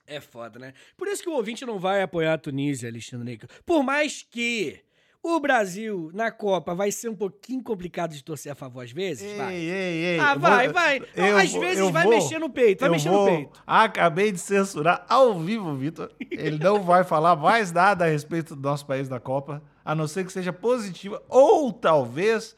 É 0.07 0.20
foda, 0.20 0.59
né? 0.59 0.72
Por 0.96 1.07
isso 1.09 1.22
que 1.22 1.28
o 1.28 1.35
ouvinte 1.35 1.64
não 1.64 1.78
vai 1.78 2.02
apoiar 2.02 2.35
a 2.35 2.38
Tunísia, 2.38 2.88
Alexandre 2.88 3.31
Níquel. 3.33 3.48
Por 3.64 3.83
mais 3.83 4.22
que 4.22 4.81
o 5.23 5.39
Brasil, 5.39 6.11
na 6.13 6.31
Copa, 6.33 6.75
vai 6.75 6.91
ser 6.91 7.09
um 7.09 7.15
pouquinho 7.15 7.63
complicado 7.63 8.13
de 8.13 8.25
torcer 8.25 8.51
a 8.51 8.55
favor 8.57 8.83
às 8.83 8.91
vezes, 8.91 9.23
Ei, 9.31 9.37
vai. 9.37 9.55
ei, 9.55 10.05
ei. 10.05 10.19
Ah, 10.19 10.35
vai, 10.35 10.65
vou- 10.67 10.75
vai. 10.75 11.03
Eu 11.15 11.37
às 11.39 11.53
vou- 11.53 11.61
vezes 11.61 11.79
eu 11.79 11.93
vai 11.93 12.03
vou- 12.05 12.13
mexer 12.13 12.39
no 12.41 12.51
peito, 12.51 12.81
vai 12.81 12.89
mexer 12.91 13.09
vou- 13.09 13.31
no 13.31 13.37
peito. 13.37 13.63
Acabei 13.67 14.33
de 14.33 14.39
censurar 14.39 15.07
ao 15.09 15.39
vivo 15.39 15.75
Vitor. 15.77 16.11
Ele 16.31 16.59
não 16.59 16.83
vai 16.83 17.05
falar 17.05 17.37
mais 17.37 17.71
nada 17.71 18.05
a 18.05 18.09
respeito 18.09 18.57
do 18.57 18.63
nosso 18.63 18.85
país 18.85 19.09
na 19.09 19.21
Copa, 19.21 19.63
a 19.85 19.95
não 19.95 20.09
ser 20.09 20.25
que 20.27 20.33
seja 20.33 20.53
positiva, 20.53 21.23
ou 21.29 21.73
talvez 21.73 22.57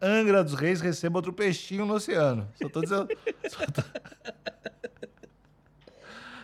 Angra 0.00 0.44
dos 0.44 0.54
Reis 0.54 0.80
receba 0.80 1.18
outro 1.18 1.32
peixinho 1.32 1.84
no 1.86 1.94
oceano. 1.94 2.48
Só 2.60 2.68
tô 2.68 2.80
dizendo. 2.82 3.08
Só 3.48 3.66
tô, 3.66 3.82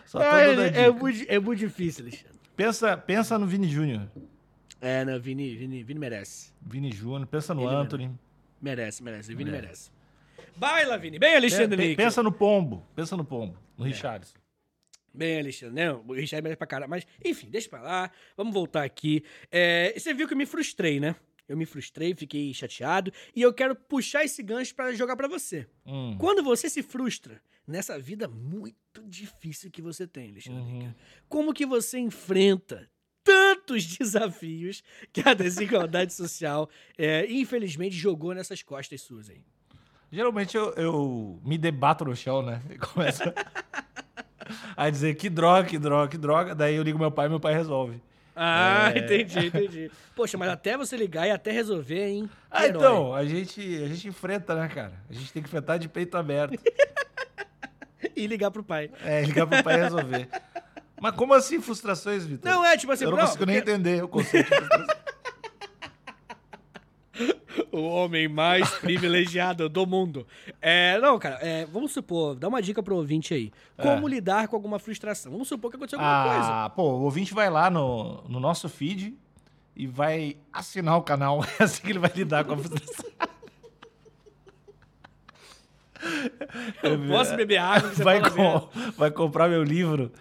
só 0.05 0.19
tô 0.19 0.25
é, 0.25 0.83
é 0.85 0.91
muito, 0.91 1.25
é 1.27 1.39
muito 1.39 1.59
difícil, 1.59 2.03
Alexandre. 2.05 2.37
pensa, 2.55 2.95
pensa 2.97 3.37
no 3.39 3.45
Vini 3.47 3.67
Júnior. 3.67 4.07
É, 4.83 5.05
não, 5.05 5.19
Vini, 5.19 5.55
Vini, 5.55 5.81
Vini 5.83 5.99
merece. 5.99 6.51
Vini 6.61 6.91
Júnior, 6.91 7.25
pensa 7.27 7.53
no 7.53 7.61
Ele 7.61 7.75
Anthony. 7.75 8.11
Merece, 8.61 9.01
merece. 9.01 9.33
Vini 9.33 9.49
É. 9.49 9.53
merece. 9.53 9.91
Baila, 10.57 10.97
Vini. 10.97 11.17
Bem, 11.17 11.35
Alexandre 11.35 11.77
Níquel. 11.77 11.95
pensa 12.05 12.21
no 12.21 12.31
Pombo. 12.31 12.85
Pensa 12.95 13.15
no 13.15 13.23
Pombo. 13.23 13.53
É. 13.55 13.59
No 13.77 13.85
Richarlison. 13.85 14.37
Bem, 15.13 15.39
Alexandre, 15.39 15.75
não, 15.85 16.03
o 16.07 16.13
Richard 16.13 16.41
merece 16.41 16.57
pra 16.57 16.65
caralho, 16.67 16.89
mas 16.89 17.05
enfim, 17.23 17.47
deixa 17.47 17.69
pra 17.69 17.81
lá, 17.81 18.11
vamos 18.35 18.51
voltar 18.53 18.83
aqui. 18.83 19.23
É, 19.51 19.93
você 19.95 20.11
viu 20.13 20.27
que 20.27 20.33
eu 20.33 20.37
me 20.37 20.45
frustrei, 20.45 20.99
né? 20.99 21.15
Eu 21.47 21.55
me 21.55 21.65
frustrei, 21.67 22.15
fiquei 22.15 22.51
chateado, 22.53 23.11
e 23.35 23.41
eu 23.41 23.53
quero 23.53 23.75
puxar 23.75 24.23
esse 24.23 24.41
gancho 24.41 24.73
pra 24.73 24.91
jogar 24.93 25.15
pra 25.15 25.27
você. 25.27 25.67
Hum. 25.85 26.15
Quando 26.19 26.41
você 26.43 26.67
se 26.69 26.81
frustra 26.81 27.39
nessa 27.67 27.99
vida 27.99 28.27
muito 28.27 28.75
difícil 29.05 29.69
que 29.69 29.81
você 29.83 30.07
tem, 30.07 30.31
Alexandre, 30.31 30.59
Uhum. 30.61 30.93
Como 31.29 31.53
que 31.53 31.65
você 31.65 31.99
enfrenta 31.99 32.89
tantos 33.23 33.85
desafios 33.97 34.83
que 35.11 35.27
a 35.27 35.33
desigualdade 35.33 36.13
social, 36.13 36.69
é, 36.97 37.25
infelizmente, 37.31 37.95
jogou 37.95 38.33
nessas 38.33 38.61
costas 38.61 39.01
suas 39.01 39.29
aí? 39.29 39.43
Geralmente 40.11 40.55
eu, 40.55 40.71
eu 40.73 41.39
me 41.43 41.57
debato 41.57 42.05
no 42.05 42.15
chão, 42.15 42.41
né? 42.43 42.61
Começo 42.93 43.23
a 44.77 44.89
dizer 44.89 45.15
que 45.15 45.29
droga, 45.29 45.67
que 45.67 45.79
droga, 45.79 46.07
que 46.09 46.17
droga. 46.17 46.53
Daí 46.53 46.75
eu 46.75 46.83
ligo 46.83 46.99
meu 46.99 47.11
pai 47.11 47.25
e 47.25 47.29
meu 47.29 47.39
pai 47.39 47.53
resolve. 47.53 47.99
Ah, 48.35 48.91
É. 48.93 48.99
entendi, 48.99 49.45
entendi. 49.47 49.91
Poxa, 50.15 50.37
mas 50.37 50.49
até 50.49 50.75
você 50.77 50.97
ligar 50.97 51.27
e 51.27 51.31
até 51.31 51.51
resolver, 51.51 52.07
hein? 52.07 52.29
Ah, 52.49 52.65
Herói. 52.65 52.77
então, 52.81 53.13
a 53.13 53.25
gente, 53.25 53.59
a 53.83 53.87
gente 53.87 54.07
enfrenta, 54.07 54.55
né, 54.55 54.67
cara? 54.67 54.93
A 55.09 55.13
gente 55.13 55.31
tem 55.31 55.41
que 55.41 55.47
enfrentar 55.47 55.77
de 55.77 55.87
peito 55.89 56.15
aberto. 56.17 56.59
E 58.15 58.27
ligar 58.27 58.51
pro 58.51 58.63
pai. 58.63 58.91
É, 59.03 59.21
ligar 59.23 59.47
pro 59.47 59.63
pai 59.63 59.75
e 59.79 59.81
resolver. 59.81 60.27
Mas 61.03 61.15
como 61.15 61.33
assim 61.33 61.59
frustrações, 61.59 62.25
Vitor? 62.25 62.49
Não, 62.49 62.63
é 62.65 62.77
tipo 62.77 62.93
assim, 62.93 63.03
Eu 63.03 63.11
não, 63.11 63.17
não, 63.17 63.25
consigo 63.25 63.45
nem 63.45 63.57
porque- 63.57 63.71
entender 63.71 64.01
o 64.01 64.07
conceito 64.07 64.49
de 64.49 64.55
frustração. 64.55 64.87
O 67.71 67.81
homem 67.81 68.27
mais 68.27 68.69
privilegiado 68.79 69.67
do 69.67 69.85
mundo. 69.85 70.25
É, 70.61 70.97
não, 70.99 71.17
cara, 71.19 71.37
é, 71.41 71.65
vamos 71.65 71.91
supor, 71.91 72.35
dá 72.35 72.47
uma 72.47 72.61
dica 72.61 72.81
pro 72.81 72.95
ouvinte 72.95 73.33
aí. 73.33 73.51
Como 73.77 74.07
É. 74.07 74.11
lidar 74.11 74.47
com 74.47 74.55
alguma 74.55 74.79
frustração? 74.79 75.31
Vamos 75.31 75.47
supor 75.47 75.69
que 75.71 75.77
aconteceu 75.77 75.99
alguma 75.99 76.35
coisa. 76.35 76.49
Ah, 76.65 76.69
pô, 76.69 76.83
o 76.83 77.01
ouvinte 77.01 77.33
vai 77.33 77.49
lá 77.49 77.69
no, 77.69 78.23
no 78.29 78.39
nosso 78.39 78.69
feed 78.69 79.15
e 79.75 79.85
vai 79.87 80.37
assinar 80.51 80.97
o 80.97 81.01
canal. 81.03 81.43
É 81.59 81.63
assim 81.63 81.81
que 81.83 81.91
ele 81.91 81.99
vai 81.99 82.11
lidar 82.15 82.43
com 82.45 82.53
a 82.53 82.57
frustração. 82.57 83.11
Eu 86.81 87.07
posso 87.07 87.35
beber 87.35 87.57
água 87.57 87.89
vai, 87.91 88.21
com- 88.29 88.69
vai 88.97 89.11
comprar 89.11 89.49
meu 89.49 89.63
livro. 89.63 90.11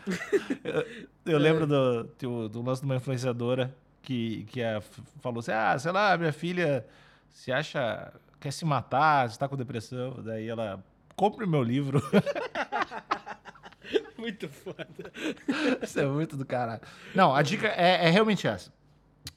Eu, 0.65 0.87
eu 1.27 1.39
lembro 1.39 1.67
do, 1.67 2.05
do, 2.19 2.49
do 2.49 2.63
lance 2.63 2.81
de 2.81 2.87
uma 2.87 2.97
influenciadora 2.97 3.75
que, 4.03 4.45
que 4.45 4.63
a- 4.63 4.81
falou 5.21 5.41
assim: 5.41 5.53
ah, 5.53 5.79
sei 5.79 5.93
lá, 5.93 6.17
minha 6.17 6.33
filha 6.33 6.87
se 7.31 7.53
acha. 7.53 8.13
quer 8.41 8.53
se 8.53 8.65
matar, 8.65 9.29
está 9.29 9.49
com 9.49 9.57
depressão. 9.57 10.17
Daí 10.23 10.49
ela. 10.49 10.83
Compre 11.15 11.47
meu 11.47 11.63
livro. 11.63 12.03
Muito 14.17 14.49
foda. 14.49 15.13
Isso 15.83 15.99
é 15.99 16.07
muito 16.07 16.37
do 16.37 16.45
caralho. 16.45 16.81
Não, 17.15 17.35
a 17.35 17.43
dica 17.43 17.67
é, 17.69 18.07
é 18.07 18.11
realmente 18.11 18.47
essa. 18.47 18.73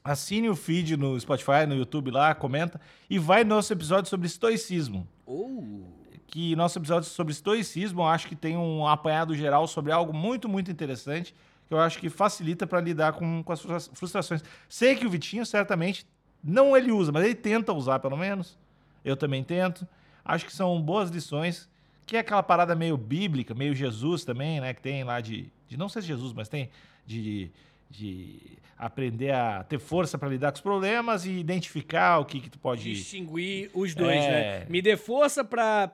Assine 0.03 0.49
o 0.49 0.55
feed 0.55 0.95
no 0.95 1.19
Spotify, 1.19 1.65
no 1.67 1.75
YouTube 1.75 2.11
lá, 2.11 2.33
comenta. 2.35 2.79
E 3.09 3.17
vai 3.17 3.43
no 3.43 3.55
nosso 3.55 3.73
episódio 3.73 4.09
sobre 4.09 4.27
estoicismo. 4.27 5.07
Oh. 5.25 5.83
Que 6.27 6.55
nosso 6.55 6.77
episódio 6.79 7.09
sobre 7.09 7.31
estoicismo, 7.31 8.01
eu 8.01 8.07
acho 8.07 8.27
que 8.27 8.35
tem 8.35 8.57
um 8.57 8.87
apanhado 8.87 9.35
geral 9.35 9.67
sobre 9.67 9.91
algo 9.91 10.13
muito, 10.13 10.49
muito 10.49 10.71
interessante, 10.71 11.33
que 11.67 11.73
eu 11.73 11.79
acho 11.79 11.99
que 11.99 12.09
facilita 12.09 12.67
para 12.67 12.81
lidar 12.81 13.13
com, 13.13 13.43
com 13.43 13.53
as 13.53 13.61
frustra- 13.61 13.95
frustrações. 13.95 14.43
Sei 14.67 14.95
que 14.95 15.05
o 15.05 15.09
Vitinho, 15.09 15.45
certamente, 15.45 16.05
não 16.43 16.75
ele 16.75 16.91
usa, 16.91 17.11
mas 17.11 17.23
ele 17.23 17.35
tenta 17.35 17.73
usar, 17.73 17.99
pelo 17.99 18.17
menos. 18.17 18.57
Eu 19.03 19.15
também 19.15 19.43
tento. 19.43 19.87
Acho 20.23 20.45
que 20.45 20.53
são 20.53 20.81
boas 20.81 21.09
lições, 21.09 21.69
que 22.05 22.17
é 22.17 22.19
aquela 22.19 22.43
parada 22.43 22.75
meio 22.75 22.97
bíblica, 22.97 23.53
meio 23.53 23.73
Jesus 23.73 24.23
também, 24.23 24.59
né? 24.59 24.73
Que 24.73 24.81
tem 24.81 25.03
lá 25.03 25.21
de, 25.21 25.51
de 25.67 25.77
não 25.77 25.89
ser 25.89 26.01
Jesus, 26.01 26.33
mas 26.33 26.49
tem 26.49 26.69
de, 27.05 27.51
de 27.97 28.57
aprender 28.77 29.31
a 29.31 29.63
ter 29.63 29.79
força 29.79 30.17
para 30.17 30.27
lidar 30.27 30.51
com 30.51 30.55
os 30.57 30.61
problemas 30.61 31.25
e 31.25 31.31
identificar 31.31 32.19
o 32.19 32.25
que, 32.25 32.41
que 32.41 32.49
tu 32.49 32.59
pode... 32.59 32.83
Distinguir 32.93 33.71
os 33.73 33.95
dois, 33.95 34.17
É. 34.21 34.59
né? 34.59 34.65
Me 34.69 34.81
dê 34.81 34.97
força 34.97 35.45
pra 35.45 35.89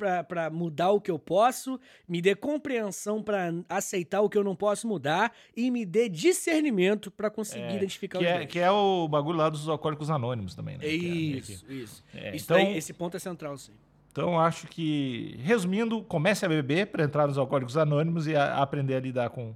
mudar 0.52 0.90
o 0.90 1.00
que 1.00 1.12
eu 1.12 1.20
posso, 1.20 1.80
me 2.08 2.22
dê 2.24 2.34
compreensão 2.36 3.22
pra 3.22 3.54
aceitar 3.70 4.22
o 4.22 4.30
que 4.30 4.36
eu 4.38 4.44
não 4.44 4.56
posso 4.56 4.88
mudar 4.88 5.32
e 5.56 5.70
me 5.70 5.86
dê 5.86 6.10
discernimento 6.10 7.12
pra 7.12 7.30
conseguir 7.30 7.66
É, 7.66 7.76
identificar 7.76 8.18
que 8.18 8.26
os 8.26 8.32
é, 8.32 8.38
dois. 8.38 8.48
que 8.52 8.60
é 8.60 8.72
o 8.72 9.08
bagulho 9.08 9.38
lá 9.38 9.50
dos 9.50 9.70
alcoólicos 9.70 10.10
anônimos 10.10 10.56
também, 10.56 10.78
né? 10.80 10.86
É 10.86 10.90
isso, 10.90 11.64
que- 11.66 11.74
isso. 11.74 12.04
É, 12.16 12.36
Isso 12.36 12.46
então- 12.46 12.58
daí- 12.58 12.78
esse 12.78 12.94
ponto 12.94 13.16
é 13.16 13.20
central, 13.20 13.58
sim. 13.60 13.74
Então, 14.12 14.40
acho 14.40 14.68
que, 14.68 15.38
resumindo, 15.44 16.02
comece 16.02 16.46
a 16.46 16.50
beber 16.50 16.88
para 16.88 17.04
entrar 17.04 17.28
nos 17.28 17.38
alcoólicos 17.38 17.78
anônimos 17.78 18.26
e 18.28 18.36
a- 18.36 18.56
aprender 18.58 18.96
a 18.96 19.00
lidar 19.00 19.30
com, 19.30 19.54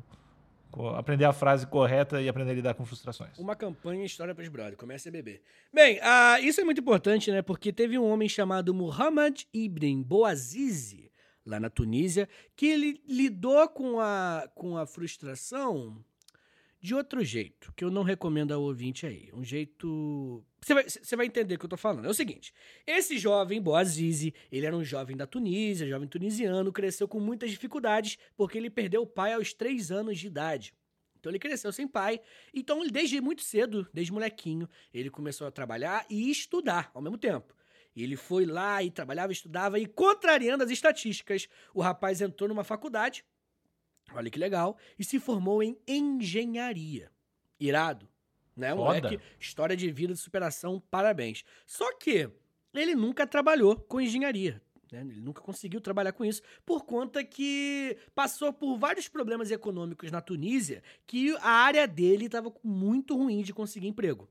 aprender 0.96 1.26
a 1.26 1.34
frase 1.34 1.66
correta 1.68 2.22
e 2.22 2.30
aprender 2.30 2.52
a 2.52 2.56
lidar 2.56 2.74
com 2.74 2.86
frustrações. 2.86 3.38
Uma 3.38 3.56
campanha 3.56 4.06
História 4.06 4.36
para 4.36 4.44
os 4.44 4.50
Brothers. 4.50 4.78
Comece 4.78 5.10
a 5.10 5.12
beber. 5.12 5.42
Bem, 5.74 5.98
uh, 5.98 6.44
isso 6.44 6.62
é 6.62 6.64
muito 6.64 6.82
importante, 6.82 7.32
né? 7.32 7.42
Porque 7.42 7.72
teve 7.72 7.98
um 7.98 8.06
homem 8.06 8.28
chamado 8.28 8.74
Muhammad 8.74 9.44
Ibn 9.54 10.04
Boazizi, 10.04 11.12
lá 11.46 11.60
na 11.60 11.70
Tunísia, 11.70 12.28
que 12.56 12.66
ele 12.66 13.02
lidou 13.08 13.68
com 13.70 14.00
a, 14.00 14.50
com 14.56 14.78
a 14.78 14.86
frustração 14.86 16.04
de 16.86 16.94
outro 16.94 17.24
jeito, 17.24 17.74
que 17.76 17.84
eu 17.84 17.90
não 17.90 18.04
recomendo 18.04 18.54
ao 18.54 18.62
ouvinte 18.62 19.08
aí. 19.08 19.32
Um 19.34 19.44
jeito. 19.44 20.46
Você 20.62 20.74
vai, 20.74 20.86
vai 21.18 21.26
entender 21.26 21.56
o 21.56 21.60
que 21.60 21.66
eu 21.66 21.70
tô 21.70 21.78
falando. 21.78 22.06
É 22.06 22.10
o 22.10 22.14
seguinte: 22.14 22.54
esse 22.86 23.18
jovem, 23.18 23.60
Boazizi, 23.60 24.34
ele 24.52 24.68
era 24.68 24.78
um 24.78 24.84
jovem 24.84 25.18
da 25.18 25.26
Tunísia, 25.26 25.88
jovem 25.88 26.08
tunisiano, 26.08 26.72
cresceu 26.72 27.08
com 27.08 27.20
muitas 27.20 27.50
dificuldades 27.50 28.20
porque 28.38 28.58
ele 28.58 28.70
perdeu 28.70 29.02
o 29.02 29.08
pai 29.08 29.34
aos 29.34 29.52
três 29.52 29.92
anos 29.92 30.20
de 30.20 30.28
idade. 30.28 30.76
Então 31.20 31.32
ele 31.32 31.40
cresceu 31.40 31.74
sem 31.74 31.88
pai. 31.88 32.22
Então, 32.54 32.86
desde 32.88 33.20
muito 33.20 33.42
cedo, 33.42 33.88
desde 33.92 34.14
molequinho, 34.14 34.70
ele 34.94 35.10
começou 35.10 35.48
a 35.48 35.52
trabalhar 35.52 36.06
e 36.08 36.30
estudar 36.30 36.92
ao 36.94 37.02
mesmo 37.02 37.18
tempo. 37.18 37.56
E 37.96 38.04
ele 38.04 38.16
foi 38.16 38.46
lá 38.46 38.84
e 38.84 38.92
trabalhava, 38.92 39.32
estudava, 39.32 39.80
e 39.80 39.88
contrariando 39.88 40.64
as 40.64 40.70
estatísticas, 40.70 41.48
o 41.74 41.82
rapaz 41.82 42.22
entrou 42.22 42.48
numa 42.48 42.64
faculdade 42.64 43.26
Olha 44.14 44.30
que 44.30 44.40
legal. 44.40 44.78
E 44.98 45.04
se 45.04 45.20
formou 45.20 45.62
em 45.62 45.78
engenharia. 45.88 47.12
Irado. 47.60 48.08
Né? 48.56 48.74
Um 48.74 48.78
moleque, 48.78 49.20
história 49.40 49.76
de 49.76 49.92
vida, 49.92 50.14
de 50.14 50.20
superação, 50.20 50.82
parabéns. 50.90 51.44
Só 51.66 51.94
que 51.98 52.30
ele 52.74 52.96
nunca 52.96 53.28
trabalhou 53.28 53.76
com 53.76 54.00
engenharia. 54.00 54.62
Né? 54.92 55.02
Ele 55.02 55.22
nunca 55.22 55.42
conseguiu 55.42 55.82
trabalhar 55.82 56.14
com 56.14 56.24
isso, 56.24 56.42
por 56.66 56.86
conta 56.86 57.24
que 57.24 57.98
passou 58.14 58.54
por 58.54 58.78
vários 58.78 59.08
problemas 59.08 59.52
econômicos 59.52 60.12
na 60.12 60.22
Tunísia, 60.22 60.82
que 61.06 61.36
a 61.38 61.50
área 61.50 61.88
dele 61.88 62.26
estava 62.26 62.54
muito 62.64 63.16
ruim 63.16 63.42
de 63.42 63.54
conseguir 63.54 63.88
emprego. 63.88 64.30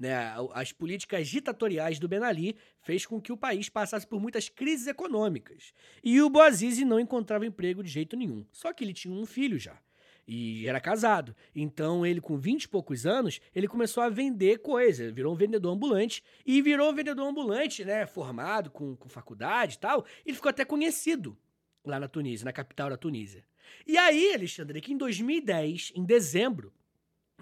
Né, 0.00 0.16
as 0.54 0.72
políticas 0.72 1.28
ditatoriais 1.28 1.98
do 1.98 2.08
Ben 2.08 2.22
Ali 2.22 2.56
fez 2.80 3.04
com 3.04 3.20
que 3.20 3.30
o 3.30 3.36
país 3.36 3.68
passasse 3.68 4.06
por 4.06 4.18
muitas 4.18 4.48
crises 4.48 4.86
econômicas. 4.86 5.74
E 6.02 6.22
o 6.22 6.30
Boazizi 6.30 6.86
não 6.86 6.98
encontrava 6.98 7.44
emprego 7.44 7.82
de 7.82 7.90
jeito 7.90 8.16
nenhum. 8.16 8.46
Só 8.50 8.72
que 8.72 8.82
ele 8.82 8.94
tinha 8.94 9.12
um 9.12 9.26
filho 9.26 9.58
já. 9.58 9.78
E 10.26 10.66
era 10.66 10.80
casado. 10.80 11.36
Então, 11.54 12.06
ele, 12.06 12.18
com 12.18 12.38
20 12.38 12.62
e 12.62 12.68
poucos 12.68 13.04
anos, 13.04 13.40
ele 13.54 13.68
começou 13.68 14.02
a 14.02 14.08
vender 14.08 14.60
coisa. 14.60 15.12
Virou 15.12 15.34
um 15.34 15.36
vendedor 15.36 15.70
ambulante. 15.70 16.24
E 16.46 16.62
virou 16.62 16.90
um 16.90 16.94
vendedor 16.94 17.28
ambulante, 17.28 17.84
né? 17.84 18.06
Formado, 18.06 18.70
com, 18.70 18.96
com 18.96 19.08
faculdade 19.08 19.74
e 19.74 19.78
tal. 19.80 20.06
Ele 20.24 20.34
ficou 20.34 20.48
até 20.48 20.64
conhecido 20.64 21.36
lá 21.84 22.00
na 22.00 22.08
Tunísia, 22.08 22.46
na 22.46 22.52
capital 22.54 22.88
da 22.88 22.96
Tunísia. 22.96 23.44
E 23.86 23.98
aí, 23.98 24.32
Alexandre, 24.32 24.80
que 24.80 24.94
em 24.94 24.96
2010, 24.96 25.92
em 25.94 26.04
dezembro, 26.04 26.72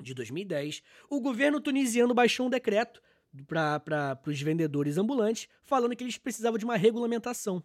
de 0.00 0.14
2010, 0.14 0.82
o 1.08 1.20
governo 1.20 1.60
tunisiano 1.60 2.14
baixou 2.14 2.46
um 2.46 2.50
decreto 2.50 3.02
para 3.46 4.18
os 4.26 4.40
vendedores 4.40 4.96
ambulantes, 4.96 5.48
falando 5.62 5.94
que 5.94 6.02
eles 6.02 6.18
precisavam 6.18 6.58
de 6.58 6.64
uma 6.64 6.76
regulamentação. 6.76 7.62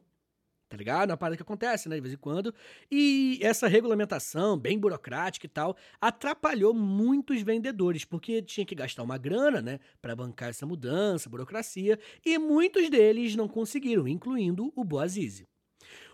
Tá 0.70 0.78
ligado? 0.78 1.12
É 1.12 1.14
uma 1.14 1.18
parada 1.18 1.38
que 1.38 1.44
acontece, 1.44 1.88
né, 1.88 1.96
de 1.96 2.02
vez 2.02 2.16
em 2.16 2.18
quando. 2.18 2.54
E 2.92 3.38
essa 3.44 3.68
regulamentação, 3.68 4.58
bem 4.58 4.80
burocrática 4.80 5.46
e 5.46 5.50
tal, 5.50 5.78
atrapalhou 6.02 6.74
muitos 6.74 7.44
vendedores, 7.44 8.04
porque 8.04 8.42
tinha 8.42 8.66
que 8.66 8.74
gastar 8.74 9.04
uma 9.04 9.18
grana, 9.18 9.62
né, 9.62 9.80
para 10.02 10.16
bancar 10.16 10.50
essa 10.50 10.66
mudança, 10.66 11.30
burocracia, 11.30 12.00
e 12.26 12.40
muitos 12.40 12.90
deles 12.90 13.36
não 13.36 13.48
conseguiram, 13.48 14.08
incluindo 14.08 14.74
o 14.76 14.84
Boazizi. 14.84 15.48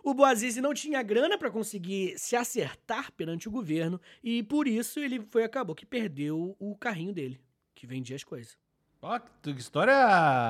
O 0.03 0.13
Boazizi 0.13 0.61
não 0.61 0.73
tinha 0.73 1.01
grana 1.01 1.37
para 1.37 1.51
conseguir 1.51 2.17
se 2.17 2.35
acertar 2.35 3.11
perante 3.13 3.47
o 3.47 3.51
governo 3.51 3.99
e 4.23 4.43
por 4.43 4.67
isso 4.67 4.99
ele 4.99 5.21
foi 5.21 5.43
acabou 5.43 5.75
que 5.75 5.85
perdeu 5.85 6.55
o 6.59 6.75
carrinho 6.75 7.13
dele, 7.13 7.39
que 7.75 7.87
vendia 7.87 8.15
as 8.15 8.23
coisas. 8.23 8.57
Ó, 9.01 9.17
que 9.41 9.51
história 9.51 9.95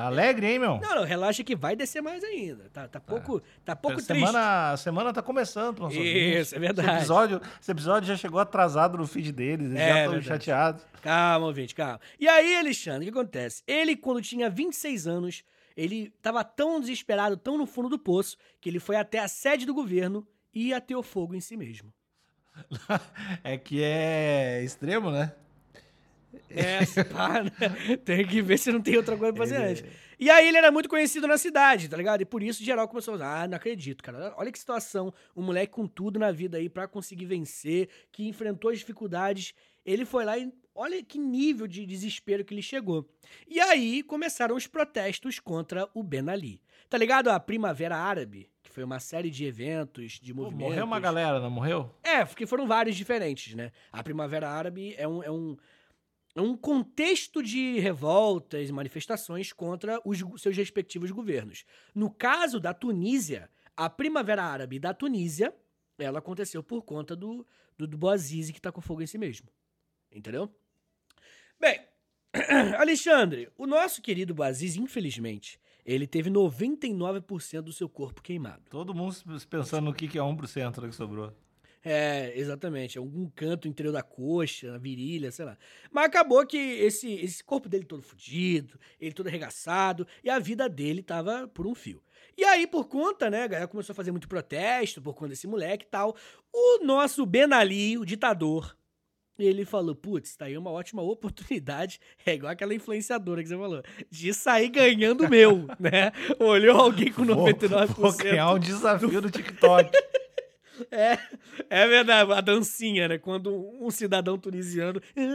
alegre, 0.04 0.48
hein, 0.48 0.58
meu? 0.58 0.80
Não, 0.80 0.96
não, 0.96 1.04
relaxa 1.04 1.44
que 1.44 1.54
vai 1.54 1.76
descer 1.76 2.02
mais 2.02 2.24
ainda. 2.24 2.68
Tá, 2.72 2.88
tá 2.88 2.98
pouco, 2.98 3.38
tá, 3.38 3.46
tá 3.66 3.76
pouco 3.76 4.00
semana, 4.00 4.32
triste. 4.32 4.72
A 4.72 4.76
semana 4.76 5.12
tá 5.12 5.22
começando 5.22 5.76
pro 5.76 5.88
Isso, 5.92 6.56
é 6.56 6.58
verdade. 6.58 6.88
Esse 6.88 6.98
episódio, 6.98 7.40
esse 7.60 7.70
episódio 7.70 8.08
já 8.08 8.16
chegou 8.16 8.40
atrasado 8.40 8.98
no 8.98 9.06
feed 9.06 9.30
deles, 9.30 9.66
eles 9.66 9.78
é, 9.78 9.88
já 9.88 10.04
estão 10.04 10.22
chateados. 10.22 10.84
Calma, 11.00 11.46
ouvinte, 11.46 11.76
calma. 11.76 12.00
E 12.18 12.28
aí, 12.28 12.56
Alexandre, 12.56 13.08
o 13.08 13.12
que 13.12 13.18
acontece? 13.18 13.62
Ele, 13.68 13.94
quando 13.94 14.20
tinha 14.20 14.50
26 14.50 15.06
anos, 15.06 15.44
ele 15.80 16.12
estava 16.14 16.44
tão 16.44 16.78
desesperado, 16.78 17.36
tão 17.36 17.56
no 17.56 17.66
fundo 17.66 17.88
do 17.88 17.98
poço, 17.98 18.36
que 18.60 18.68
ele 18.68 18.78
foi 18.78 18.96
até 18.96 19.18
a 19.18 19.28
sede 19.28 19.64
do 19.64 19.72
governo 19.72 20.26
e 20.52 20.72
o 20.94 21.02
fogo 21.02 21.34
em 21.34 21.40
si 21.40 21.56
mesmo. 21.56 21.92
É 23.42 23.56
que 23.56 23.82
é 23.82 24.62
extremo, 24.62 25.10
né? 25.10 25.32
É, 26.50 26.84
pá, 27.04 27.42
né? 27.42 27.96
Tem 28.04 28.26
que 28.26 28.42
ver 28.42 28.58
se 28.58 28.70
não 28.70 28.80
tem 28.80 28.96
outra 28.96 29.16
coisa 29.16 29.32
pra 29.32 29.42
fazer 29.42 29.56
ele... 29.56 29.64
antes. 29.70 29.84
E 30.18 30.28
aí 30.28 30.48
ele 30.48 30.58
era 30.58 30.70
muito 30.70 30.88
conhecido 30.88 31.26
na 31.26 31.38
cidade, 31.38 31.88
tá 31.88 31.96
ligado? 31.96 32.20
E 32.20 32.26
por 32.26 32.42
isso 32.42 32.62
geral 32.62 32.86
começou 32.86 33.14
a 33.14 33.18
falar, 33.18 33.42
ah, 33.42 33.48
não 33.48 33.56
acredito, 33.56 34.04
cara. 34.04 34.34
Olha 34.36 34.52
que 34.52 34.58
situação, 34.58 35.14
um 35.34 35.42
moleque 35.42 35.72
com 35.72 35.86
tudo 35.86 36.18
na 36.18 36.30
vida 36.30 36.58
aí 36.58 36.68
para 36.68 36.86
conseguir 36.86 37.24
vencer, 37.24 37.88
que 38.12 38.28
enfrentou 38.28 38.70
as 38.70 38.78
dificuldades. 38.78 39.54
Ele 39.84 40.04
foi 40.04 40.24
lá 40.26 40.36
e 40.36 40.52
Olha 40.82 41.02
que 41.02 41.18
nível 41.18 41.66
de 41.66 41.84
desespero 41.84 42.42
que 42.42 42.54
ele 42.54 42.62
chegou. 42.62 43.06
E 43.46 43.60
aí 43.60 44.02
começaram 44.02 44.56
os 44.56 44.66
protestos 44.66 45.38
contra 45.38 45.86
o 45.92 46.02
Ben 46.02 46.26
Ali. 46.30 46.58
Tá 46.88 46.96
ligado? 46.96 47.28
A 47.28 47.38
Primavera 47.38 47.98
Árabe, 47.98 48.50
que 48.62 48.70
foi 48.70 48.82
uma 48.82 48.98
série 48.98 49.28
de 49.28 49.44
eventos, 49.44 50.12
de 50.12 50.32
movimentos. 50.32 50.70
Morreu 50.70 50.86
uma 50.86 50.98
galera, 50.98 51.38
não 51.38 51.50
morreu? 51.50 51.94
É, 52.02 52.24
porque 52.24 52.46
foram 52.46 52.66
vários 52.66 52.96
diferentes, 52.96 53.54
né? 53.54 53.72
A 53.92 54.02
Primavera 54.02 54.48
Árabe 54.48 54.94
é 54.96 55.06
um, 55.06 55.22
é 55.22 55.30
um, 55.30 55.54
é 56.34 56.40
um 56.40 56.56
contexto 56.56 57.42
de 57.42 57.78
revoltas 57.78 58.70
e 58.70 58.72
manifestações 58.72 59.52
contra 59.52 60.00
os 60.02 60.24
seus 60.40 60.56
respectivos 60.56 61.10
governos. 61.10 61.66
No 61.94 62.10
caso 62.10 62.58
da 62.58 62.72
Tunísia, 62.72 63.50
a 63.76 63.90
Primavera 63.90 64.44
Árabe 64.44 64.78
da 64.78 64.94
Tunísia, 64.94 65.54
ela 65.98 66.20
aconteceu 66.20 66.62
por 66.62 66.80
conta 66.84 67.14
do, 67.14 67.46
do, 67.76 67.86
do 67.86 67.98
Boazizi 67.98 68.50
que 68.50 68.62
tá 68.62 68.72
com 68.72 68.80
fogo 68.80 69.02
em 69.02 69.06
si 69.06 69.18
mesmo. 69.18 69.50
Entendeu? 70.10 70.50
Bem, 71.60 71.78
Alexandre, 72.78 73.50
o 73.58 73.66
nosso 73.66 74.00
querido 74.00 74.34
Baziz, 74.34 74.76
infelizmente, 74.76 75.60
ele 75.84 76.06
teve 76.06 76.30
99% 76.30 77.60
do 77.60 77.72
seu 77.72 77.86
corpo 77.86 78.22
queimado. 78.22 78.62
Todo 78.70 78.94
mundo 78.94 79.14
pensando 79.48 79.84
no 79.84 79.94
que 79.94 80.06
é 80.18 80.22
1% 80.22 80.88
que 80.88 80.94
sobrou. 80.94 81.34
É, 81.84 82.32
exatamente. 82.34 82.96
Algum 82.96 83.28
canto 83.28 83.68
interior 83.68 83.92
da 83.92 84.02
coxa, 84.02 84.72
na 84.72 84.78
virilha, 84.78 85.30
sei 85.30 85.44
lá. 85.44 85.58
Mas 85.90 86.06
acabou 86.06 86.46
que 86.46 86.56
esse, 86.56 87.12
esse 87.14 87.44
corpo 87.44 87.68
dele 87.68 87.84
todo 87.84 88.02
fudido, 88.02 88.78
ele 88.98 89.12
todo 89.12 89.26
arregaçado, 89.26 90.06
e 90.24 90.30
a 90.30 90.38
vida 90.38 90.66
dele 90.66 91.02
tava 91.02 91.46
por 91.48 91.66
um 91.66 91.74
fio. 91.74 92.02
E 92.38 92.44
aí, 92.44 92.66
por 92.66 92.86
conta, 92.88 93.28
né, 93.28 93.42
a 93.42 93.46
galera 93.46 93.68
começou 93.68 93.92
a 93.92 93.96
fazer 93.96 94.12
muito 94.12 94.28
protesto 94.28 95.02
por 95.02 95.14
conta 95.14 95.30
desse 95.30 95.46
moleque 95.46 95.84
e 95.84 95.88
tal. 95.88 96.16
O 96.52 96.84
nosso 96.84 97.26
Ben 97.26 97.52
Ali, 97.52 97.98
o 97.98 98.04
ditador, 98.04 98.76
e 99.42 99.46
ele 99.46 99.64
falou: 99.64 99.94
putz, 99.94 100.36
tá 100.36 100.46
aí 100.46 100.56
uma 100.56 100.70
ótima 100.70 101.02
oportunidade. 101.02 102.00
É 102.26 102.34
igual 102.34 102.52
aquela 102.52 102.74
influenciadora 102.74 103.42
que 103.42 103.48
você 103.48 103.56
falou, 103.56 103.82
de 104.10 104.32
sair 104.34 104.68
ganhando 104.68 105.28
meu, 105.28 105.66
né? 105.80 106.12
Olhou 106.38 106.78
alguém 106.78 107.10
com 107.10 107.24
99%. 107.24 107.86
Vou, 107.86 108.10
vou 108.10 108.16
criar 108.16 108.52
um 108.52 108.58
desafio 108.58 109.20
no 109.20 109.30
TikTok. 109.30 109.90
É, 110.90 111.18
é 111.68 111.86
verdade, 111.86 112.32
a 112.32 112.40
dancinha, 112.40 113.06
né? 113.08 113.18
Quando 113.18 113.54
um 113.78 113.90
cidadão 113.90 114.38
tunisiano 114.38 114.98
tem 115.14 115.28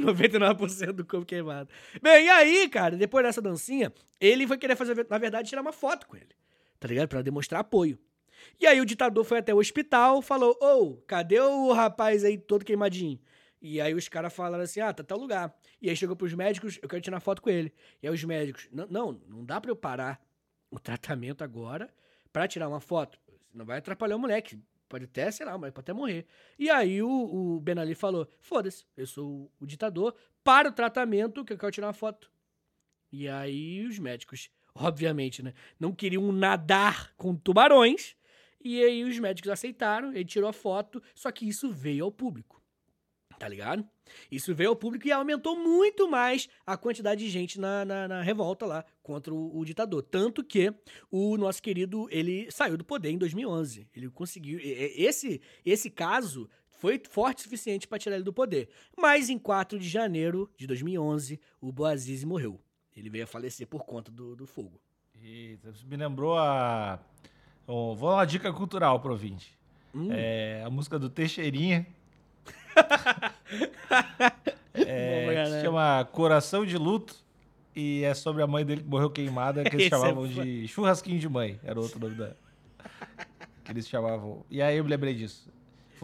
99% 0.00 0.92
do 0.92 1.06
corpo 1.06 1.24
queimado. 1.24 1.70
Bem, 2.02 2.26
e 2.26 2.28
aí, 2.28 2.68
cara, 2.68 2.96
depois 2.96 3.24
dessa 3.24 3.40
dancinha, 3.40 3.90
ele 4.20 4.46
foi 4.46 4.58
querer 4.58 4.76
fazer, 4.76 5.06
na 5.08 5.16
verdade, 5.16 5.48
tirar 5.48 5.62
uma 5.62 5.72
foto 5.72 6.06
com 6.06 6.16
ele, 6.16 6.28
tá 6.78 6.86
ligado? 6.86 7.08
Pra 7.08 7.22
demonstrar 7.22 7.60
apoio. 7.60 7.98
E 8.60 8.66
aí 8.66 8.80
o 8.80 8.86
ditador 8.86 9.24
foi 9.24 9.38
até 9.38 9.54
o 9.54 9.58
hospital, 9.58 10.22
falou: 10.22 10.56
Ô, 10.60 10.82
oh, 10.82 10.96
cadê 11.06 11.40
o 11.40 11.72
rapaz 11.72 12.24
aí 12.24 12.38
todo 12.38 12.64
queimadinho? 12.64 13.18
E 13.60 13.80
aí 13.80 13.94
os 13.94 14.08
caras 14.08 14.32
falaram 14.32 14.64
assim: 14.64 14.80
ah, 14.80 14.92
tá 14.92 15.02
tal 15.02 15.18
lugar. 15.18 15.54
E 15.80 15.88
aí 15.90 15.96
chegou 15.96 16.16
pros 16.16 16.34
médicos: 16.34 16.78
eu 16.82 16.88
quero 16.88 17.02
tirar 17.02 17.20
foto 17.20 17.42
com 17.42 17.50
ele. 17.50 17.72
E 18.02 18.06
aí 18.06 18.14
os 18.14 18.22
médicos: 18.24 18.68
não, 18.70 18.86
não, 18.86 19.12
não 19.28 19.44
dá 19.44 19.60
pra 19.60 19.70
eu 19.70 19.76
parar 19.76 20.20
o 20.70 20.78
tratamento 20.78 21.42
agora 21.42 21.92
para 22.32 22.46
tirar 22.46 22.68
uma 22.68 22.80
foto. 22.80 23.18
Não 23.52 23.64
vai 23.64 23.78
atrapalhar 23.78 24.16
o 24.16 24.18
moleque. 24.18 24.58
Pode 24.88 25.04
até, 25.04 25.30
sei 25.30 25.44
lá, 25.44 25.58
mas 25.58 25.72
pode 25.72 25.84
até 25.84 25.92
morrer. 25.92 26.26
E 26.58 26.70
aí 26.70 27.02
o, 27.02 27.08
o 27.08 27.60
Ben 27.60 27.78
Ali 27.78 27.94
falou: 27.94 28.28
foda-se, 28.38 28.84
eu 28.96 29.06
sou 29.06 29.26
o, 29.26 29.50
o 29.64 29.66
ditador, 29.66 30.14
para 30.44 30.68
o 30.68 30.72
tratamento 30.72 31.44
que 31.44 31.52
eu 31.52 31.58
quero 31.58 31.72
tirar 31.72 31.88
uma 31.88 31.92
foto. 31.92 32.30
E 33.10 33.28
aí 33.28 33.84
os 33.84 33.98
médicos, 33.98 34.50
obviamente, 34.74 35.42
né, 35.42 35.54
não 35.80 35.92
queriam 35.92 36.30
nadar 36.30 37.12
com 37.16 37.34
tubarões 37.34 38.14
e 38.66 38.82
aí 38.82 39.04
os 39.04 39.18
médicos 39.18 39.50
aceitaram, 39.50 40.12
ele 40.12 40.24
tirou 40.24 40.48
a 40.48 40.52
foto, 40.52 41.02
só 41.14 41.30
que 41.30 41.48
isso 41.48 41.72
veio 41.72 42.04
ao 42.04 42.12
público. 42.12 42.62
Tá 43.38 43.46
ligado? 43.48 43.86
Isso 44.30 44.54
veio 44.54 44.70
ao 44.70 44.76
público 44.76 45.06
e 45.06 45.12
aumentou 45.12 45.58
muito 45.58 46.08
mais 46.08 46.48
a 46.64 46.76
quantidade 46.76 47.22
de 47.22 47.30
gente 47.30 47.60
na, 47.60 47.84
na, 47.84 48.08
na 48.08 48.22
revolta 48.22 48.64
lá 48.64 48.84
contra 49.02 49.34
o, 49.34 49.58
o, 49.58 49.64
ditador. 49.64 50.02
Tanto 50.02 50.42
que 50.42 50.72
o 51.10 51.36
nosso 51.36 51.62
querido, 51.62 52.08
ele 52.10 52.50
saiu 52.50 52.78
do 52.78 52.84
poder 52.84 53.10
em 53.10 53.18
2011. 53.18 53.88
Ele 53.94 54.08
conseguiu... 54.08 54.58
Esse, 54.62 55.40
esse 55.64 55.90
caso 55.90 56.48
foi 56.76 57.00
forte 57.10 57.40
o 57.40 57.42
suficiente 57.42 57.86
para 57.86 57.98
tirar 57.98 58.16
ele 58.16 58.24
do 58.24 58.32
poder. 58.32 58.68
Mas 58.96 59.28
em 59.28 59.38
4 59.38 59.78
de 59.78 59.88
janeiro 59.88 60.50
de 60.56 60.66
2011, 60.66 61.38
o 61.60 61.70
Boazizi 61.70 62.24
morreu. 62.24 62.60
Ele 62.96 63.10
veio 63.10 63.24
a 63.24 63.26
falecer 63.26 63.66
por 63.66 63.84
conta 63.84 64.10
do, 64.10 64.34
do 64.34 64.46
fogo. 64.46 64.80
Eita, 65.22 65.72
me 65.84 65.96
lembrou 65.96 66.38
a. 66.38 67.00
Oh, 67.66 67.94
vou 67.96 68.10
dar 68.10 68.16
uma 68.16 68.24
dica 68.26 68.52
cultural 68.52 69.00
pro 69.00 69.12
ouvinte. 69.12 69.52
Hum. 69.94 70.08
É, 70.12 70.62
a 70.64 70.70
música 70.70 70.98
do 70.98 71.08
Teixeirinha. 71.10 71.86
É, 74.74 75.26
que 75.28 75.34
galera. 75.34 75.50
se 75.50 75.62
chama 75.62 76.04
Coração 76.12 76.64
de 76.66 76.76
Luto. 76.76 77.16
E 77.74 78.04
é 78.04 78.14
sobre 78.14 78.42
a 78.42 78.46
mãe 78.46 78.64
dele 78.64 78.82
que 78.82 78.88
morreu 78.88 79.10
queimada, 79.10 79.62
que 79.62 79.76
eles 79.76 79.86
Esse 79.86 79.94
é 79.94 79.98
chamavam 79.98 80.30
fo- 80.30 80.42
de 80.42 80.66
Churrasquinho 80.68 81.18
de 81.18 81.28
Mãe. 81.28 81.60
Era 81.62 81.78
outro 81.80 81.98
nome 82.00 82.14
da. 82.14 82.32
Que 83.64 83.72
eles 83.72 83.86
chamavam. 83.88 84.44
E 84.50 84.62
aí 84.62 84.76
eu 84.78 84.84
me 84.84 84.88
lembrei 84.90 85.14
disso. 85.14 85.50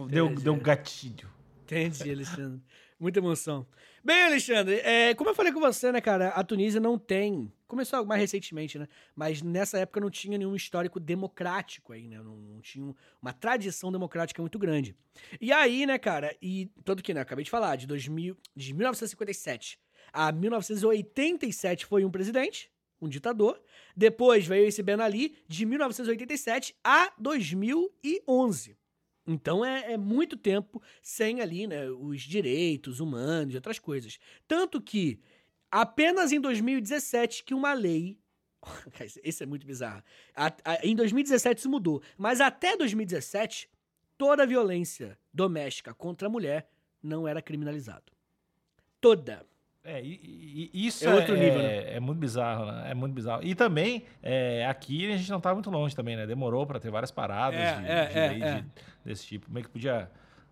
Deu, 0.07 0.25
Entendi. 0.27 0.43
deu 0.43 0.53
um 0.53 0.59
gatilho. 0.59 1.27
Entendi, 1.65 2.11
Alexandre. 2.11 2.61
Muita 2.99 3.19
emoção. 3.19 3.65
Bem, 4.03 4.23
Alexandre, 4.23 4.75
é, 4.83 5.13
como 5.15 5.29
eu 5.31 5.35
falei 5.35 5.51
com 5.51 5.59
você, 5.59 5.91
né, 5.91 5.99
cara, 6.01 6.29
a 6.29 6.43
Tunísia 6.43 6.79
não 6.79 6.97
tem. 6.97 7.51
Começou 7.73 8.05
mais 8.05 8.21
recentemente, 8.21 8.77
né? 8.77 8.87
Mas 9.15 9.41
nessa 9.41 9.79
época 9.79 9.99
não 9.99 10.11
tinha 10.11 10.37
nenhum 10.37 10.55
histórico 10.55 10.99
democrático 10.99 11.91
aí, 11.91 12.07
né? 12.07 12.17
Não, 12.21 12.37
não 12.37 12.61
tinha 12.61 12.85
um- 12.85 12.93
uma 13.19 13.33
tradição 13.33 13.91
democrática 13.91 14.39
muito 14.43 14.59
grande. 14.59 14.95
E 15.41 15.51
aí, 15.51 15.87
né, 15.87 15.97
cara, 15.97 16.35
e 16.39 16.69
tanto 16.85 17.01
que, 17.01 17.15
né, 17.15 17.21
acabei 17.21 17.43
de 17.43 17.49
falar, 17.49 17.75
de, 17.75 17.87
2000, 17.87 18.37
de 18.55 18.73
1957 18.75 19.79
a 20.13 20.31
1987 20.31 21.87
foi 21.87 22.05
um 22.05 22.11
presidente, 22.11 22.69
um 23.01 23.09
ditador. 23.09 23.59
Depois 23.97 24.45
veio 24.45 24.67
esse 24.67 24.83
Ben 24.83 25.01
Ali, 25.01 25.35
de 25.47 25.65
1987 25.65 26.75
a 26.83 27.11
2011. 27.17 28.77
Então 29.25 29.63
é, 29.65 29.93
é 29.93 29.97
muito 29.97 30.35
tempo 30.37 30.81
sem 31.01 31.41
ali, 31.41 31.65
né, 31.65 31.89
os 31.89 32.21
direitos 32.21 32.99
humanos 32.99 33.53
e 33.53 33.57
outras 33.57 33.79
coisas. 33.79 34.19
Tanto 34.47 34.79
que 34.81 35.19
apenas 35.81 36.31
em 36.31 36.39
2017 36.39 37.43
que 37.43 37.53
uma 37.53 37.73
lei. 37.73 38.17
Esse- 39.23 39.43
é 39.43 39.45
muito 39.45 39.65
bizarro. 39.67 40.01
A- 40.35 40.53
a- 40.63 40.79
em 40.85 40.95
2017 40.95 41.59
isso 41.59 41.69
mudou. 41.69 42.01
Mas 42.17 42.39
até 42.39 42.77
2017, 42.77 43.69
toda 44.17 44.45
violência 44.45 45.17
doméstica 45.33 45.93
contra 45.93 46.27
a 46.27 46.31
mulher 46.31 46.69
não 47.01 47.27
era 47.27 47.41
criminalizado. 47.41 48.11
Toda. 49.01 49.45
É, 49.83 50.01
e, 50.01 50.69
e- 50.73 50.87
isso 50.87 51.05
É 51.05 51.11
é, 51.11 51.13
outro 51.15 51.35
nível, 51.35 51.59
é, 51.59 51.95
é 51.95 51.99
muito 51.99 52.19
bizarro, 52.19 52.65
né? 52.67 52.91
É 52.91 52.93
muito 52.93 53.13
bizarro. 53.13 53.43
E 53.43 53.53
também, 53.53 54.05
é, 54.21 54.65
aqui 54.65 55.11
a 55.11 55.17
gente 55.17 55.29
não 55.29 55.41
tá 55.41 55.53
muito 55.53 55.69
longe 55.69 55.93
também, 55.93 56.15
né? 56.15 56.25
Demorou 56.25 56.65
pra 56.65 56.79
ter 56.79 56.89
várias 56.89 57.11
paradas 57.11 57.59
É, 57.59 57.75
de, 57.81 57.85
é, 57.85 58.05
de 58.05 58.17
é, 58.17 58.29
lei 58.29 58.43
é. 58.43 58.61
de- 58.61 58.65
desse 59.03 59.25
tipo. 59.27 59.51
Meio 59.51 59.65
que 59.65 59.71
podia. 59.71 60.09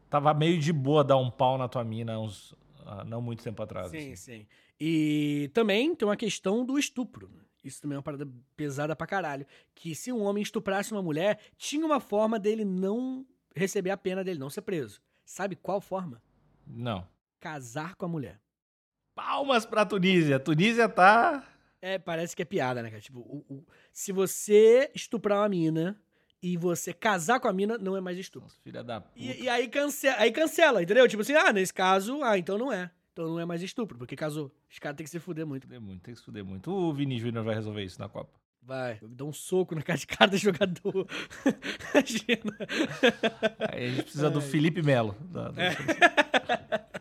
Tava 0.10 0.34
meio 0.34 0.60
de 0.60 0.74
boa 0.74 1.02
dar 1.02 1.16
um 1.16 1.32
pau 1.32 1.58
na 1.58 1.70
tua 1.70 1.84
mina 1.86 2.20
uns. 2.20 2.54
ah, 2.86 3.06
não 3.06 3.22
muito 3.22 3.42
tempo 3.42 3.64
atrás. 3.64 3.90
Sim, 3.92 4.12
assim. 4.12 4.16
sim. 4.16 4.48
E 4.84 5.52
também 5.54 5.94
tem 5.94 6.08
uma 6.08 6.18
questão 6.18 6.66
do 6.66 6.80
estupro. 6.80 7.30
Isso 7.64 7.80
também 7.80 7.94
é 7.96 7.98
uma 8.00 8.04
parada 8.04 8.28
pesada 8.58 8.96
pra 8.96 9.06
caralho. 9.06 9.46
Que 9.76 9.94
se 9.94 10.12
um 10.12 10.24
homem 10.24 10.42
estuprasse 10.42 10.92
uma 10.92 11.04
mulher, 11.04 11.40
tinha 11.56 11.86
uma 11.86 12.00
forma 12.00 12.40
dele 12.40 12.66
não 12.66 13.24
receber 13.56 13.92
a 13.92 13.98
pena 13.98 14.24
dele, 14.24 14.40
não 14.40 14.50
ser 14.50 14.64
preso. 14.64 15.00
Sabe 15.24 15.56
qual 15.56 15.80
forma? 15.80 16.20
Não. 16.66 17.08
Casar 17.40 17.94
com 17.94 18.06
a 18.06 18.10
mulher. 18.10 18.40
Palmas 19.14 19.68
pra 19.68 19.86
Tunísia. 19.86 20.40
Tunísia 20.40 20.90
tá. 20.90 21.48
É, 21.80 22.00
parece 22.00 22.36
que 22.36 22.42
é 22.42 22.46
piada, 22.46 22.82
né, 22.82 22.90
cara? 22.90 23.02
Tipo, 23.02 23.20
o- 23.20 23.46
o- 23.48 23.66
se 23.94 24.12
você 24.12 24.90
estuprar 24.96 25.40
uma 25.42 25.50
mina 25.50 26.02
e 26.42 26.58
você 26.58 26.92
casar 26.92 27.40
com 27.40 27.48
a 27.48 27.54
mina, 27.54 27.78
não 27.78 27.96
é 27.96 28.02
mais 28.02 28.18
estupro. 28.18 28.48
Nossa, 28.48 28.60
filha 28.64 28.84
da 28.84 29.00
puta. 29.02 29.14
E, 29.16 29.44
e 29.44 29.50
aí, 29.50 29.68
cancela, 29.68 30.16
aí 30.20 30.32
cancela, 30.32 30.82
entendeu? 30.82 31.08
Tipo 31.08 31.22
assim, 31.22 31.34
ah, 31.34 31.54
nesse 31.54 31.72
caso, 31.74 32.24
ah, 32.24 32.36
então 32.36 32.58
não 32.58 32.72
é. 32.74 32.90
Então 33.14 33.28
não 33.28 33.40
é 33.40 33.46
mais 33.46 33.62
estupro, 33.62 33.98
porque 33.98 34.16
casou. 34.16 34.52
Os 34.70 34.80
caras 34.80 34.96
têm 34.98 35.04
que 35.04 35.10
se 35.10 35.20
fuder 35.20 35.46
muito. 35.46 35.64
Fuder 35.64 35.82
muito, 35.82 36.02
tem 36.02 36.14
que 36.14 36.20
se 36.20 36.26
fuder 36.26 36.46
muito. 36.46 36.72
O 36.72 36.94
Vini 36.94 37.20
Júnior 37.20 37.44
vai 37.44 37.56
resolver 37.56 37.84
isso 37.84 38.00
na 38.00 38.08
Copa. 38.08 38.40
Vai, 38.64 39.00
dá 39.02 39.26
um 39.26 39.34
soco 39.34 39.74
na 39.74 39.82
cara 39.82 39.98
de 40.00 40.06
cada 40.08 40.38
jogador. 40.38 41.08
Imagina. 41.94 42.58
Aí 43.72 43.86
a 43.86 43.90
gente 43.90 44.04
precisa 44.04 44.30
do 44.30 44.40
Ai. 44.40 44.46
Felipe 44.46 44.82
Melo. 44.82 45.16
da- 45.32 45.50
da- 45.50 46.92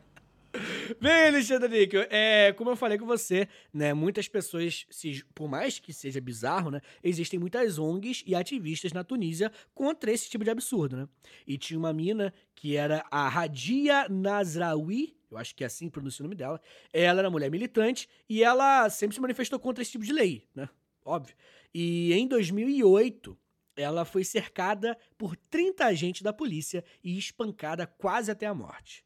Bem, 1.00 1.28
Alexandre 1.28 1.68
Níquel, 1.68 2.06
é, 2.10 2.52
como 2.54 2.70
eu 2.70 2.76
falei 2.76 2.98
com 2.98 3.06
você, 3.06 3.48
né, 3.72 3.94
muitas 3.94 4.26
pessoas, 4.28 4.84
se- 4.90 5.24
por 5.34 5.48
mais 5.48 5.78
que 5.78 5.92
seja 5.92 6.20
bizarro, 6.20 6.70
né, 6.70 6.80
existem 7.02 7.38
muitas 7.38 7.78
ONGs 7.78 8.24
e 8.26 8.34
ativistas 8.34 8.92
na 8.92 9.04
Tunísia 9.04 9.50
contra 9.72 10.10
esse 10.10 10.28
tipo 10.28 10.42
de 10.44 10.50
absurdo, 10.50 10.96
né? 10.96 11.08
E 11.46 11.56
tinha 11.56 11.78
uma 11.78 11.92
mina 11.92 12.34
que 12.54 12.76
era 12.76 13.04
a 13.10 13.28
Radia 13.28 14.08
Nazraoui, 14.10 15.14
eu 15.30 15.38
acho 15.38 15.54
que 15.54 15.62
é 15.62 15.66
assim 15.66 15.86
que 15.86 15.92
pronuncia 15.92 16.22
o 16.22 16.26
nome 16.26 16.34
dela. 16.36 16.60
Ela 16.92 17.20
era 17.20 17.30
mulher 17.30 17.50
militante 17.50 18.08
e 18.28 18.42
ela 18.42 18.88
sempre 18.90 19.14
se 19.14 19.20
manifestou 19.20 19.58
contra 19.58 19.82
esse 19.82 19.92
tipo 19.92 20.04
de 20.04 20.12
lei, 20.12 20.46
né? 20.54 20.68
Óbvio. 21.04 21.34
E 21.74 22.12
em 22.12 22.26
2008, 22.26 23.36
ela 23.76 24.04
foi 24.04 24.24
cercada 24.24 24.96
por 25.16 25.36
30 25.36 25.86
agentes 25.86 26.22
da 26.22 26.32
polícia 26.32 26.84
e 27.02 27.16
espancada 27.16 27.86
quase 27.86 28.30
até 28.30 28.46
a 28.46 28.52
morte. 28.54 29.04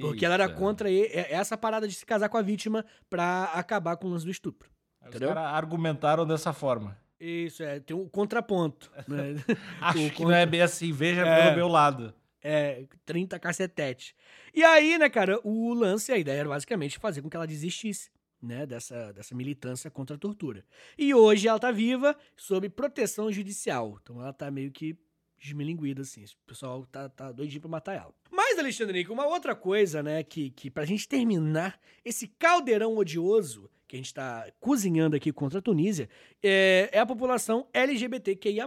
Porque 0.00 0.24
ela 0.24 0.34
era 0.34 0.44
Eita. 0.44 0.56
contra 0.56 0.90
e- 0.90 1.06
essa 1.12 1.56
parada 1.56 1.86
de 1.88 1.94
se 1.94 2.04
casar 2.04 2.28
com 2.28 2.36
a 2.36 2.42
vítima 2.42 2.84
pra 3.08 3.44
acabar 3.54 3.96
com 3.96 4.08
o 4.08 4.10
lance 4.10 4.24
do 4.24 4.30
estupro. 4.30 4.70
Aí 5.00 5.08
Os 5.08 5.14
entendeu? 5.16 5.34
caras 5.34 5.52
argumentaram 5.54 6.26
dessa 6.26 6.52
forma. 6.52 6.98
Isso, 7.20 7.62
é, 7.62 7.78
tem 7.80 7.96
um 7.96 8.08
contraponto. 8.08 8.90
Né? 9.08 9.34
Acho 9.80 10.06
O 10.06 10.10
que 10.10 10.22
não 10.24 10.32
é 10.32 10.44
bem 10.44 10.60
assim. 10.60 10.92
Veja 10.92 11.22
É. 11.26 11.42
pelo 11.44 11.56
meu 11.56 11.68
lado. 11.68 12.12
É, 12.46 12.84
30 13.06 13.38
cacetete. 13.38 14.14
E 14.52 14.62
aí, 14.62 14.98
né, 14.98 15.08
cara, 15.08 15.40
o 15.42 15.72
lance, 15.72 16.12
a 16.12 16.18
ideia 16.18 16.40
era 16.40 16.48
basicamente 16.48 16.98
fazer 16.98 17.22
com 17.22 17.30
que 17.30 17.36
ela 17.36 17.46
desistisse, 17.46 18.10
né, 18.40 18.66
dessa, 18.66 19.14
dessa 19.14 19.34
militância 19.34 19.90
contra 19.90 20.16
a 20.16 20.18
tortura. 20.18 20.62
E 20.98 21.14
hoje 21.14 21.48
ela 21.48 21.58
tá 21.58 21.72
viva, 21.72 22.14
sob 22.36 22.68
proteção 22.68 23.32
judicial. 23.32 23.98
Então 24.02 24.20
ela 24.20 24.32
tá 24.32 24.50
meio 24.50 24.70
que 24.70 24.94
desmilinguida, 25.38 26.02
assim. 26.02 26.24
O 26.24 26.46
pessoal 26.46 26.86
tá, 26.86 27.08
tá 27.08 27.32
doidinho 27.32 27.62
pra 27.62 27.70
matar 27.70 27.94
ela. 27.94 28.14
Mas, 28.30 28.58
Alexandre 28.58 28.98
Nico, 28.98 29.12
uma 29.12 29.26
outra 29.26 29.54
coisa, 29.54 30.02
né, 30.02 30.22
que, 30.22 30.50
que 30.50 30.70
pra 30.70 30.84
gente 30.84 31.08
terminar 31.08 31.80
esse 32.04 32.26
caldeirão 32.26 32.96
odioso 32.96 33.70
que 33.86 33.96
a 33.96 33.98
gente 33.98 34.14
tá 34.14 34.50
cozinhando 34.58 35.14
aqui 35.14 35.32
contra 35.32 35.58
a 35.58 35.62
Tunísia, 35.62 36.08
é, 36.42 36.88
é 36.92 36.98
a 36.98 37.06
população 37.06 37.68
LGBTQIA+. 37.72 38.66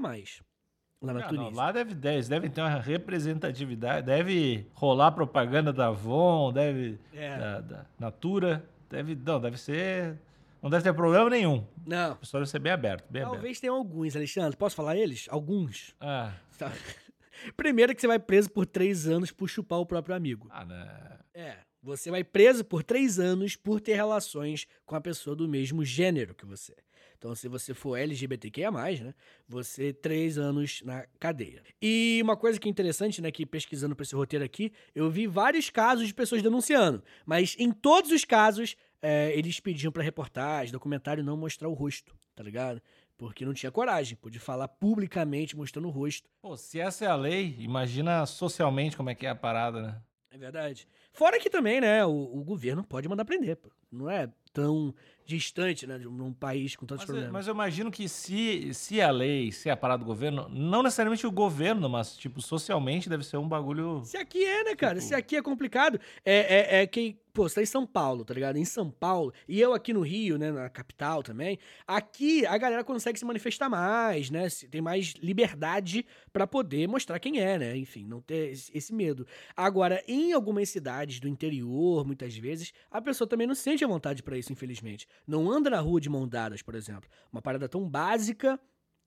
Lá 1.02 1.14
na 1.14 1.20
Ah, 1.20 1.22
não, 1.24 1.30
Tunísia. 1.30 1.56
lá 1.56 1.72
deve, 1.72 1.93
deve, 1.93 2.28
devem 2.28 2.50
ter 2.50 2.62
uma 2.62 2.80
representatividade, 2.80 4.06
deve 4.06 4.66
rolar 4.74 5.12
propaganda 5.12 5.72
da 5.72 5.88
Avon, 5.88 6.52
deve 6.52 6.98
É. 7.14 7.38
da, 7.38 7.62
da 7.62 7.86
Natura, 8.00 8.68
deve, 8.89 9.16
não, 9.16 9.39
deve 9.39 9.58
ser, 9.58 10.18
não 10.62 10.70
deve 10.70 10.84
ter 10.84 10.93
problema 10.93 11.30
nenhum. 11.30 11.64
Não, 11.86 12.14
O 12.14 12.16
pessoal 12.18 12.41
deve 12.41 12.50
ser 12.50 12.60
bem 12.60 12.72
aberto, 12.72 13.06
bem 13.12 13.22
aberto. 13.22 13.34
Talvez 13.36 13.60
tenham 13.60 13.76
alguns, 13.76 14.16
Alexandre. 14.16 14.58
Posso 14.58 14.76
falar 14.76 14.95
eles? 14.95 15.28
Alguns. 15.30 15.93
Ah, 16.02 16.34
Tá. 16.58 16.72
Primeiro 17.56 17.93
que 17.93 18.02
você 18.02 18.08
vai 18.08 18.18
preso 18.18 18.50
por 18.50 18.66
três 18.66 19.08
anos 19.08 19.32
por 19.32 19.48
chupar 19.48 19.78
o 19.80 19.86
próprio 19.86 20.16
amigo. 20.16 20.48
ah, 20.52 20.66
né. 20.66 21.20
É. 21.34 21.58
Você 21.84 22.10
vai 22.10 22.24
preso 22.24 22.66
por 22.66 22.82
três 22.84 23.20
anos 23.20 23.56
por 23.56 23.80
ter 23.80 23.93
relações 23.93 24.66
com 24.84 24.95
a 24.95 25.00
pessoa 25.00 25.36
do 25.36 25.48
mesmo 25.48 25.86
gênero 25.86 26.34
que 26.34 26.43
você. 26.45 26.76
Então, 27.18 27.34
se 27.34 27.47
você 27.47 27.74
for 27.74 27.97
LGBTQIA+, 27.97 28.72
né? 28.72 29.13
Você 29.47 29.91
três 29.91 30.38
anos 30.38 30.82
na 30.84 31.05
cadeia. 31.20 31.63
E 31.82 32.20
uma 32.24 32.38
coisa 32.38 32.59
que 32.59 32.68
é 32.68 32.72
interessante, 32.72 33.22
né? 33.22 33.32
Que 33.32 33.45
pesquisando 33.45 33.95
pra 33.95 34.03
esse 34.03 34.15
roteiro 34.15 34.45
aqui, 34.45 34.72
eu 34.93 35.09
vi 35.09 35.26
vários 35.26 35.70
casos 35.70 36.07
de 36.07 36.13
pessoas 36.13 36.43
denunciando. 36.43 37.03
Mas 37.26 37.55
em 37.57 37.72
todos 37.72 38.11
os 38.11 38.24
casos, 38.24 38.76
é, 39.01 39.32
eles 39.38 39.59
pediam 39.59 39.91
pra 39.91 40.03
reportagem, 40.03 40.72
documentário, 40.72 41.24
não 41.24 41.36
mostrar 41.36 41.68
o 41.68 41.74
rosto, 41.74 42.15
tá 42.36 42.43
ligado? 42.43 42.82
Porque 43.18 43.45
não 43.45 43.53
tinha 43.53 43.72
coragem, 43.72 44.15
podia 44.15 44.39
falar 44.39 44.68
publicamente 44.68 45.57
mostrando 45.57 45.88
o 45.88 45.91
rosto. 45.91 46.30
Pô, 46.39 46.55
se 46.55 46.80
essa 46.80 47.05
é 47.05 47.07
a 47.07 47.15
lei, 47.15 47.55
imagina 47.57 48.26
socialmente 48.28 48.95
como 48.95 49.09
é 49.09 49.15
que 49.15 49.26
é 49.26 49.30
a 49.30 49.36
parada, 49.36 49.82
né? 49.82 50.01
É 50.38 50.40
verdade. 50.40 50.88
Fora 51.12 51.40
que 51.40 51.50
também, 51.50 51.82
né, 51.82 52.06
o, 52.06 52.12
o 52.12 52.44
governo 52.44 52.84
pode 52.84 53.10
mandar 53.10 53.26
prender, 53.26 53.56
pô. 53.58 53.72
Não 53.92 54.10
é 54.10 54.30
tão 54.54 54.94
distante, 55.26 55.86
né, 55.88 55.98
de 55.98 56.08
um, 56.08 56.32
país 56.34 56.76
com 56.76 56.86
tantos 56.86 57.04
Mas, 57.04 57.08
problemas. 57.08 57.32
mas 57.34 57.48
eu 57.48 57.54
imagino 57.54 57.92
que 57.92 58.08
se, 58.08 58.74
se 58.74 59.02
a 59.02 59.10
lei, 59.12 59.52
se 59.52 59.70
a 59.70 59.76
parada 59.76 60.04
do 60.04 60.06
governo, 60.06 60.48
não 60.50 60.84
necessariamente 60.84 61.26
o 61.26 61.32
governo, 61.32 61.90
mas, 61.90 62.16
tipo, 62.16 62.42
socialmente 62.42 63.10
deve 63.10 63.24
ser 63.24 63.38
um 63.38 63.48
bagulho... 63.48 64.02
Se 64.06 64.18
aqui 64.18 64.44
é, 64.44 64.64
né, 64.64 64.76
cara? 64.76 64.96
Tipo- 64.96 65.08
Se 65.08 65.16
aqui 65.16 65.36
é 65.36 65.42
complicado, 65.42 66.00
é, 66.24 66.78
é, 66.78 66.82
é 66.82 66.88
que, 66.88 67.18
pô, 67.38 67.48
você 67.48 67.54
tá 67.54 67.62
em 67.62 67.68
São 67.68 67.86
Paulo, 67.86 68.26
tá 68.26 68.34
ligado? 68.34 68.58
Em 68.58 68.66
São 68.66 68.90
Paulo, 68.90 69.32
e 69.48 69.62
eu 69.62 69.72
aqui 69.72 69.94
no 69.94 70.02
Rio, 70.02 70.40
né, 70.40 70.52
na 70.52 70.68
capital 70.72 71.22
também, 71.22 71.60
aqui 71.86 72.44
a 72.48 72.58
galera 72.58 72.84
consegue 72.84 73.20
se 73.20 73.24
manifestar 73.24 73.70
mais, 73.70 74.32
né? 74.32 74.48
Tem 74.72 74.82
mais 74.82 75.14
liberdade 75.22 76.04
pra 76.34 76.48
poder 76.48 76.88
mostrar 76.88 77.20
quem 77.20 77.40
é, 77.40 77.60
né? 77.60 77.78
Enfim, 77.78 78.08
não 78.08 78.22
ter 78.22 78.50
esse, 78.74 78.92
medo. 78.92 79.28
Agora, 79.56 80.04
em 80.08 80.34
algumas 80.34 80.68
cidades 80.70 81.20
do 81.20 81.28
interior, 81.28 82.04
muitas 82.04 82.36
vezes, 82.36 82.74
a 82.90 83.00
pessoa 83.00 83.28
também 83.28 83.46
não 83.46 83.54
sente 83.54 83.86
a 83.86 83.88
vontade 83.88 84.24
pra 84.24 84.36
isso, 84.36 84.52
infelizmente. 84.52 85.08
Não 85.28 85.52
anda 85.52 85.70
na 85.70 85.80
rua 85.80 86.02
de 86.02 86.10
mão 86.10 86.28
dadas, 86.28 86.64
por 86.64 86.74
exemplo. 86.74 87.08
Uma 87.32 87.40
parada 87.40 87.70
tão 87.70 87.88
básica 87.88 88.60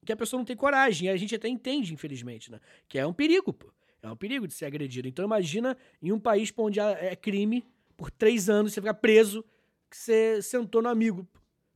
que 0.06 0.12
a 0.12 0.16
pessoa 0.16 0.38
não 0.38 0.44
tem 0.44 0.54
coragem. 0.54 1.08
E 1.08 1.10
a 1.10 1.16
gente 1.16 1.34
até 1.34 1.48
entende, 1.48 1.92
infelizmente, 1.92 2.48
né? 2.48 2.60
Que 2.88 2.96
é 2.96 3.04
um 3.04 3.12
perigo, 3.12 3.52
pô. 3.52 3.72
É 4.00 4.08
um 4.08 4.16
perigo 4.16 4.46
de 4.46 4.54
ser 4.54 4.66
agredido. 4.66 5.08
Então 5.08 5.24
imagina 5.24 5.76
em 6.00 6.12
um 6.12 6.20
país 6.20 6.52
onde 6.56 6.78
é 6.78 7.16
crime, 7.16 7.66
por 8.00 8.10
três 8.10 8.48
anos, 8.48 8.72
você 8.72 8.80
ficar 8.80 8.94
preso, 8.94 9.44
que 9.90 9.94
você 9.94 10.40
sentou 10.40 10.80
no 10.80 10.88
amigo, 10.88 11.28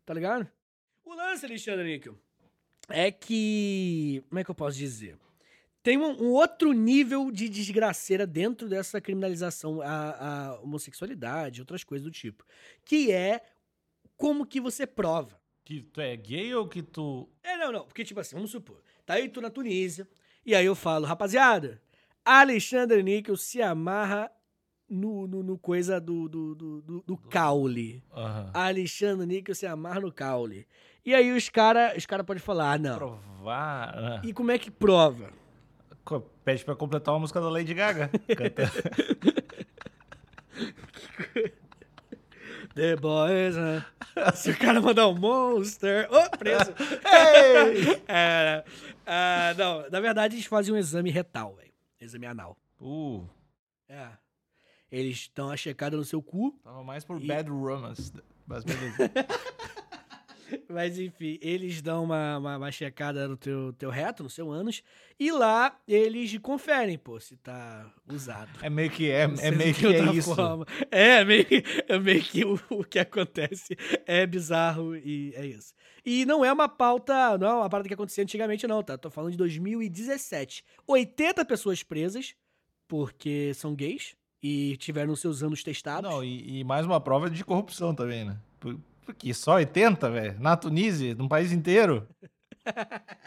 tá 0.06 0.14
ligado? 0.14 0.50
O 1.04 1.12
lance, 1.12 1.44
Alexandre 1.44 1.84
Níquel, 1.84 2.18
é 2.88 3.12
que. 3.12 4.24
Como 4.30 4.38
é 4.38 4.44
que 4.44 4.50
eu 4.50 4.54
posso 4.54 4.78
dizer? 4.78 5.18
Tem 5.82 5.98
um, 5.98 6.22
um 6.22 6.30
outro 6.30 6.72
nível 6.72 7.30
de 7.30 7.46
desgraceira 7.46 8.26
dentro 8.26 8.70
dessa 8.70 9.02
criminalização 9.02 9.82
a, 9.82 10.52
a 10.54 10.60
homossexualidade, 10.60 11.60
outras 11.60 11.84
coisas 11.84 12.06
do 12.06 12.10
tipo. 12.10 12.42
Que 12.86 13.12
é 13.12 13.42
como 14.16 14.46
que 14.46 14.62
você 14.62 14.86
prova. 14.86 15.38
Que 15.62 15.82
tu 15.82 16.00
é 16.00 16.16
gay 16.16 16.54
ou 16.54 16.66
que 16.66 16.82
tu. 16.82 17.28
É, 17.42 17.58
não, 17.58 17.70
não. 17.70 17.84
Porque, 17.84 18.02
tipo 18.02 18.18
assim, 18.18 18.34
vamos 18.34 18.50
supor. 18.50 18.80
Tá 19.04 19.14
aí 19.14 19.28
tu 19.28 19.42
na 19.42 19.50
Tunísia. 19.50 20.08
E 20.46 20.54
aí 20.54 20.64
eu 20.64 20.74
falo, 20.74 21.04
rapaziada, 21.04 21.82
Alexandre 22.24 23.02
Níquel 23.02 23.36
se 23.36 23.60
amarra 23.60 24.32
no, 24.88 25.26
no, 25.26 25.42
no 25.42 25.58
coisa 25.58 26.00
do, 26.00 26.28
do, 26.28 26.54
do, 26.54 26.82
do, 26.82 27.04
do 27.06 27.16
caule. 27.16 28.02
Aham. 28.14 28.50
Alexandre 28.54 29.26
Níquel 29.26 29.54
se 29.54 29.66
amarra 29.66 30.00
no 30.00 30.12
caule. 30.12 30.66
E 31.04 31.14
aí 31.14 31.30
os 31.36 31.48
caras 31.48 31.96
os 31.96 32.06
cara 32.06 32.24
podem 32.24 32.40
falar, 32.42 32.72
ah, 32.72 32.78
não. 32.78 32.96
Provar. 32.96 33.94
ah. 33.96 34.20
E 34.24 34.32
como 34.32 34.50
é 34.50 34.58
que 34.58 34.70
prova? 34.70 35.30
Pede 36.44 36.64
pra 36.64 36.74
completar 36.76 37.14
uma 37.14 37.20
música 37.20 37.40
da 37.40 37.48
Lady 37.48 37.72
Gaga. 37.74 38.10
The 42.74 42.96
boys, 42.96 43.54
né? 43.56 43.84
Se 44.34 44.50
o 44.50 44.58
cara 44.58 44.80
mandar 44.80 45.06
um 45.08 45.14
monster. 45.14 46.08
Ô, 46.10 46.36
preso! 46.36 46.72
Ei! 47.04 48.02
É, 48.08 48.64
ah, 49.06 49.54
não, 49.56 49.88
na 49.90 50.00
verdade 50.00 50.34
eles 50.36 50.46
fazem 50.46 50.74
um 50.74 50.76
exame 50.76 51.10
retal, 51.10 51.54
velho. 51.54 51.72
Exame 52.00 52.26
anal. 52.26 52.56
Uh, 52.80 53.24
É. 53.88 54.08
Eles 54.94 55.28
dão 55.34 55.46
uma 55.48 55.56
checada 55.56 55.96
no 55.96 56.04
seu 56.04 56.22
cu, 56.22 56.52
tava 56.62 56.84
mais 56.84 57.04
por 57.04 57.20
E- 57.20 57.26
bad 57.26 57.50
romance. 57.50 58.12
Mas 58.46 58.62
beleza. 58.62 58.96
mas 60.68 60.98
enfim, 61.00 61.36
eles 61.40 61.82
dão 61.82 62.04
uma, 62.04 62.38
uma, 62.38 62.56
uma 62.58 62.70
checada 62.70 63.26
no 63.26 63.36
teu, 63.36 63.72
teu 63.72 63.90
reto, 63.90 64.22
no 64.22 64.30
seu 64.30 64.52
ânus, 64.52 64.82
e 65.18 65.32
lá 65.32 65.76
eles 65.88 66.36
conferem, 66.38 66.96
pô, 66.96 67.18
se 67.18 67.36
tá 67.36 67.92
usado. 68.08 68.50
É 68.62 68.70
meio 68.70 68.90
que 68.90 69.10
é, 69.10 69.22
é 69.22 69.50
meio 69.50 69.74
que 69.74 69.86
é 69.86 70.12
isso. 70.12 70.32
forma. 70.34 70.64
É, 70.90 71.24
meio, 71.24 71.44
é 71.88 71.98
meio 71.98 72.22
que 72.22 72.44
o, 72.44 72.60
o 72.70 72.84
que 72.84 72.98
acontece 73.00 73.76
é 74.06 74.24
bizarro 74.26 74.94
e 74.96 75.32
é 75.34 75.44
isso. 75.44 75.74
E 76.04 76.24
não 76.24 76.44
é 76.44 76.52
uma 76.52 76.68
pauta, 76.68 77.36
não 77.38 77.48
é 77.48 77.54
uma 77.54 77.70
parada 77.70 77.88
que 77.88 77.94
acontecia 77.94 78.22
antigamente, 78.22 78.66
não, 78.66 78.82
tá? 78.82 78.96
Tô 78.96 79.10
falando 79.10 79.32
de 79.32 79.38
2017. 79.38 80.62
80 80.86 81.44
pessoas 81.44 81.82
presas, 81.82 82.36
porque 82.86 83.52
são 83.54 83.74
gays 83.74 84.14
e 84.46 84.76
tiveram 84.76 85.16
seus 85.16 85.42
anos 85.42 85.62
testados. 85.62 86.10
Não, 86.10 86.22
e, 86.22 86.60
e 86.60 86.64
mais 86.64 86.84
uma 86.84 87.00
prova 87.00 87.30
de 87.30 87.42
corrupção 87.42 87.94
também, 87.94 88.26
né? 88.26 88.36
Por- 88.60 88.78
Porque 89.06 89.32
só 89.32 89.54
80, 89.54 90.10
velho? 90.10 90.38
Na 90.38 90.54
Tunísia, 90.54 91.14
num 91.14 91.26
país 91.28 91.50
inteiro? 91.50 92.06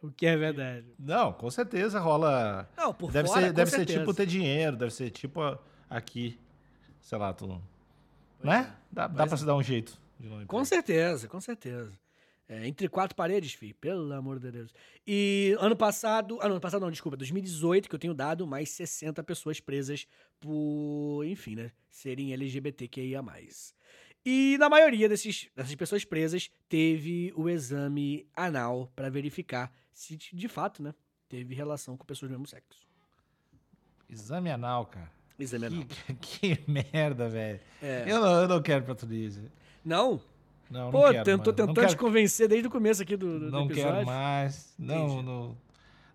O 0.00 0.10
que 0.10 0.24
é 0.26 0.34
verdade. 0.36 0.86
Não, 0.98 1.32
com 1.32 1.50
certeza 1.50 2.00
rola. 2.00 2.68
Não, 2.76 2.94
por 2.94 3.10
deve 3.12 3.28
fora, 3.28 3.46
ser, 3.48 3.52
deve 3.52 3.70
ser 3.70 3.76
certeza. 3.78 3.98
tipo 3.98 4.14
ter 4.14 4.24
dinheiro, 4.26 4.76
deve 4.76 4.92
ser 4.92 5.10
tipo 5.10 5.40
aqui. 5.90 6.38
Sei 7.00 7.18
lá, 7.18 7.32
tu. 7.34 7.46
Pois 8.40 8.54
né? 8.54 8.72
é. 8.72 8.76
Dá, 8.90 9.06
dá 9.08 9.26
pra 9.26 9.36
se 9.36 9.44
dar 9.44 9.54
um 9.56 9.62
jeito. 9.62 9.98
Com 10.46 10.64
certeza, 10.64 11.28
com 11.28 11.40
certeza. 11.40 11.92
É, 12.48 12.66
entre 12.66 12.88
quatro 12.88 13.14
paredes, 13.14 13.52
filho, 13.52 13.74
pelo 13.74 14.10
amor 14.14 14.38
de 14.38 14.50
Deus. 14.50 14.72
E 15.06 15.54
ano 15.60 15.76
passado, 15.76 16.38
ah, 16.40 16.44
não, 16.44 16.52
ano 16.52 16.60
passado 16.60 16.80
não, 16.80 16.90
desculpa, 16.90 17.14
2018, 17.16 17.88
que 17.88 17.94
eu 17.94 17.98
tenho 17.98 18.14
dado 18.14 18.46
mais 18.46 18.70
60 18.70 19.22
pessoas 19.22 19.60
presas 19.60 20.06
por, 20.40 21.24
enfim, 21.26 21.56
né, 21.56 21.70
serem 21.90 22.32
LGBTQIA+. 22.32 23.22
E 24.24 24.56
na 24.58 24.70
maioria 24.70 25.10
desses, 25.10 25.50
dessas 25.54 25.74
pessoas 25.74 26.06
presas 26.06 26.50
teve 26.70 27.32
o 27.36 27.50
exame 27.50 28.26
anal 28.34 28.90
pra 28.96 29.10
verificar 29.10 29.70
se 29.92 30.16
de 30.16 30.48
fato, 30.48 30.82
né, 30.82 30.94
teve 31.28 31.54
relação 31.54 31.96
com 31.96 32.06
pessoas 32.06 32.30
do 32.30 32.32
mesmo 32.32 32.46
sexo. 32.46 32.88
Exame 34.08 34.50
anal, 34.50 34.86
cara. 34.86 35.10
Exame 35.38 35.66
anal. 35.66 35.84
Que, 35.84 36.14
que 36.14 36.64
merda, 36.70 37.28
velho. 37.28 37.60
É. 37.82 38.04
Eu, 38.06 38.20
não, 38.20 38.42
eu 38.42 38.48
não 38.48 38.62
quero 38.62 38.84
pra 38.84 38.94
Tunísia. 38.94 39.52
Não? 39.84 40.20
Não, 40.70 40.90
Pô, 40.90 41.06
não 41.06 41.12
quero. 41.24 41.38
tô 41.38 41.52
tentando 41.52 41.66
não 41.68 41.74
te 41.74 41.80
quero, 41.88 41.98
convencer 41.98 42.48
desde 42.48 42.68
o 42.68 42.70
começo 42.70 43.02
aqui 43.02 43.16
do, 43.16 43.40
do 43.40 43.50
Não 43.50 43.64
episódio. 43.66 43.92
quero 43.94 44.06
mais. 44.06 44.74
Não, 44.78 45.06
Entendi. 45.06 45.22
não. 45.22 45.56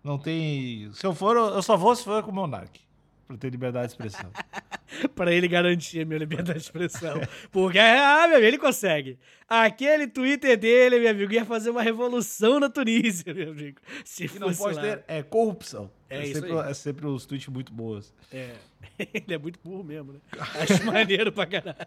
Não 0.04 0.18
tem. 0.18 0.90
Se 0.92 1.06
eu 1.06 1.14
for, 1.14 1.36
eu 1.36 1.62
só 1.62 1.76
vou 1.76 1.94
se 1.96 2.04
for 2.04 2.22
com 2.22 2.30
o 2.30 2.34
Monark. 2.34 2.80
Pra 3.26 3.38
ter 3.38 3.48
liberdade 3.50 3.86
de 3.86 3.92
expressão. 3.94 4.30
Pra 5.16 5.32
ele 5.32 5.48
garantir 5.48 6.00
a 6.02 6.04
minha 6.04 6.18
liberdade 6.18 6.58
de 6.58 6.64
expressão. 6.66 7.18
Porque, 7.50 7.78
ah, 7.78 8.26
meu 8.28 8.36
amigo, 8.36 8.46
ele 8.46 8.58
consegue. 8.58 9.18
Aquele 9.48 10.06
Twitter 10.06 10.56
dele, 10.58 11.00
meu 11.00 11.10
amigo, 11.10 11.32
ia 11.32 11.44
fazer 11.44 11.70
uma 11.70 11.82
revolução 11.82 12.60
na 12.60 12.68
Tunísia, 12.68 13.32
meu 13.34 13.50
amigo. 13.50 13.80
Se 14.04 14.26
E 14.26 14.38
não 14.38 14.48
fosse 14.48 14.58
pode 14.60 14.76
lá. 14.76 14.82
ter. 14.82 15.04
É 15.08 15.22
corrupção. 15.22 15.90
É 16.08 16.18
É, 16.18 16.26
isso 16.26 16.40
sempre, 16.42 16.56
é 16.58 16.74
sempre 16.74 17.06
os 17.06 17.24
tweets 17.26 17.48
muito 17.48 17.72
boas. 17.72 18.12
É. 18.30 18.50
Ele 18.98 19.34
é 19.34 19.38
muito 19.38 19.58
burro 19.64 19.82
mesmo, 19.82 20.12
né? 20.12 20.18
Acho 20.60 20.84
maneiro 20.84 21.32
pra 21.32 21.46
caralho. 21.46 21.78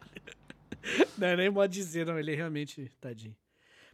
Não 1.17 1.27
é 1.27 1.35
nem 1.35 1.49
modo 1.49 1.69
de 1.69 1.77
dizer, 1.79 2.05
não. 2.05 2.17
Ele 2.19 2.31
é 2.33 2.35
realmente 2.35 2.91
tadinho. 2.99 3.35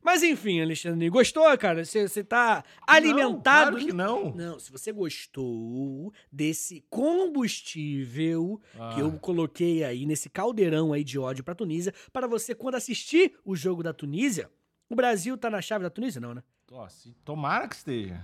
Mas 0.06 0.22
enfim, 0.22 0.62
Alexandre, 0.62 1.10
gostou, 1.10 1.58
cara? 1.58 1.86
Você 1.86 2.08
você 2.10 2.24
tá 2.26 2.62
alimentado. 2.86 3.32
Não, 3.32 3.42
claro 3.42 3.78
que 3.78 3.94
não. 3.94 4.36
Não, 4.36 4.60
se 4.60 4.70
você 4.70 4.92
gostou 4.92 6.12
desse 6.30 6.82
combustível 6.90 8.62
Ah, 8.78 8.92
que 8.94 9.00
eu 9.02 9.12
coloquei 9.20 9.84
aí 9.84 10.06
nesse 10.06 10.30
caldeirão 10.30 10.94
aí 10.94 11.04
de 11.04 11.18
ódio 11.18 11.44
pra 11.44 11.56
Tunísia, 11.56 11.94
para 12.12 12.28
você 12.28 12.54
quando 12.54 12.76
assistir 12.76 13.34
o 13.46 13.56
jogo 13.56 13.82
da 13.84 13.94
Tunísia, 13.94 14.50
o 14.90 14.96
Brasil 14.96 15.38
tá 15.38 15.50
na 15.50 15.62
chave 15.62 15.84
da 15.84 15.90
Tunísia, 15.90 16.20
não, 16.22 16.34
né? 16.34 16.44
ó, 16.72 16.88
se- 16.90 17.14
tomara 17.24 17.68
que 17.68 17.76
esteja. 17.76 18.22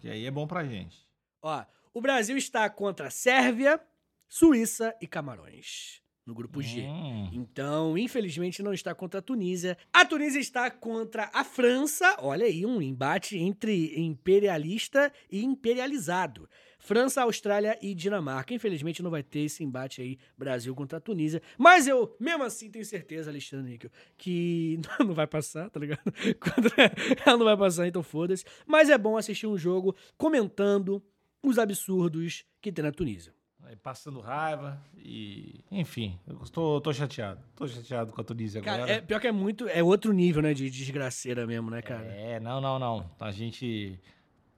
Que 0.00 0.08
aí 0.08 0.24
é 0.26 0.30
bom 0.30 0.46
pra 0.46 0.64
gente. 0.64 0.96
Ó, 1.42 1.64
o 1.92 2.00
Brasil 2.00 2.36
está 2.36 2.68
contra 2.70 3.10
Sérvia, 3.10 3.80
Suíça 4.28 4.94
e 5.00 5.06
Camarões 5.06 6.00
no 6.26 6.34
grupo 6.34 6.62
G. 6.62 6.82
Hum, 6.82 7.28
Então, 7.32 7.98
infelizmente, 7.98 8.62
não 8.62 8.72
está 8.72 8.94
contra 8.94 9.18
a 9.20 9.22
Tunísia. 9.22 9.76
A 9.92 10.04
Tunísia 10.04 10.40
está 10.40 10.70
contra 10.70 11.30
a 11.32 11.44
França. 11.44 12.16
Olha 12.20 12.46
aí, 12.46 12.64
um 12.64 12.80
embate 12.80 13.36
entre 13.36 13.98
imperialista 13.98 15.12
e 15.30 15.44
imperializado. 15.44 16.48
França, 16.78 17.22
Austrália 17.22 17.78
e 17.80 17.94
Dinamarca. 17.94 18.52
Infelizmente, 18.52 19.02
não 19.02 19.10
vai 19.10 19.22
ter 19.22 19.40
esse 19.40 19.64
embate 19.64 20.02
aí, 20.02 20.18
Brasil 20.36 20.74
contra 20.74 20.98
a 20.98 21.00
Tunísia. 21.00 21.40
Mas 21.56 21.86
eu, 21.86 22.14
mesmo 22.20 22.44
assim, 22.44 22.70
tenho 22.70 22.84
certeza, 22.84 23.30
Alexandre 23.30 23.72
Níquel, 23.72 23.90
que 24.16 24.78
não 25.00 25.14
vai 25.14 25.26
passar, 25.26 25.70
tá 25.70 25.80
ligado? 25.80 26.02
Ela 27.24 27.36
não 27.38 27.44
vai 27.44 27.56
passar, 27.56 27.86
então 27.86 28.02
foda-se. 28.02 28.44
Mas 28.66 28.90
é 28.90 28.98
bom 28.98 29.16
assistir 29.16 29.46
um 29.46 29.56
jogo 29.56 29.94
comentando 30.16 31.02
os 31.42 31.58
absurdos 31.58 32.44
que 32.60 32.72
tem 32.72 32.82
na 32.84 32.92
Tunísia. 32.92 33.34
Passando 33.82 34.20
raiva 34.20 34.80
e. 34.96 35.60
Enfim, 35.70 36.18
eu 36.26 36.36
tô, 36.50 36.80
tô 36.80 36.92
chateado. 36.92 37.40
Tô 37.56 37.66
chateado 37.66 38.12
com 38.12 38.20
a 38.20 38.24
Tunísia 38.24 38.60
Cara, 38.62 38.84
agora. 38.84 38.92
é, 38.92 39.00
pior 39.00 39.20
que 39.20 39.26
é 39.26 39.32
muito. 39.32 39.68
É 39.68 39.82
outro 39.82 40.12
nível, 40.12 40.42
né? 40.42 40.54
De 40.54 40.68
desgraceira 40.70 41.46
mesmo, 41.46 41.70
né, 41.70 41.82
cara? 41.82 42.04
É, 42.04 42.38
não, 42.40 42.60
não, 42.60 42.78
não. 42.78 43.10
A 43.20 43.30
gente. 43.30 43.98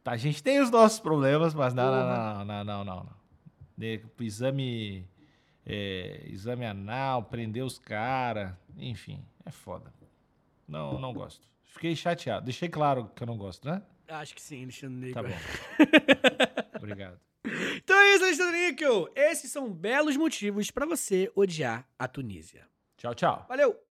A 0.04 0.16
gente 0.16 0.42
tem 0.42 0.60
os 0.60 0.70
nossos 0.70 1.00
problemas, 1.00 1.52
mas 1.54 1.74
não, 1.74 1.84
não, 1.90 2.06
não, 2.06 2.44
não, 2.44 2.64
não, 2.64 2.84
não. 2.84 3.08
De- 3.76 4.02
exame. 4.20 5.04
é, 5.64 6.22
exame 6.28 6.64
anal, 6.64 7.24
prender 7.24 7.64
os 7.64 7.78
caras. 7.78 8.52
Enfim, 8.76 9.24
é 9.44 9.50
foda. 9.50 9.92
Não, 10.68 10.98
não 11.00 11.12
gosto. 11.12 11.48
Fiquei 11.64 11.94
chateado. 11.96 12.44
Deixei 12.44 12.68
claro 12.68 13.10
que 13.14 13.22
eu 13.22 13.26
não 13.26 13.36
gosto, 13.36 13.68
né? 13.68 13.82
Acho 14.08 14.34
que 14.34 14.40
sim, 14.40 14.62
Alexandre 14.62 15.12
Tá 15.12 15.22
bom. 15.22 15.28
Obrigado. 16.78 17.18
Então 17.76 17.96
é 17.96 18.14
isso, 18.14 18.24
Alexandre 18.24 18.66
Níquel. 18.70 19.08
Esses 19.14 19.50
são 19.50 19.72
belos 19.72 20.16
motivos 20.16 20.70
pra 20.70 20.86
você 20.86 21.30
odiar 21.34 21.88
a 21.98 22.08
Tunísia. 22.08 22.66
Tchau, 22.96 23.14
tchau. 23.14 23.46
Valeu! 23.48 23.85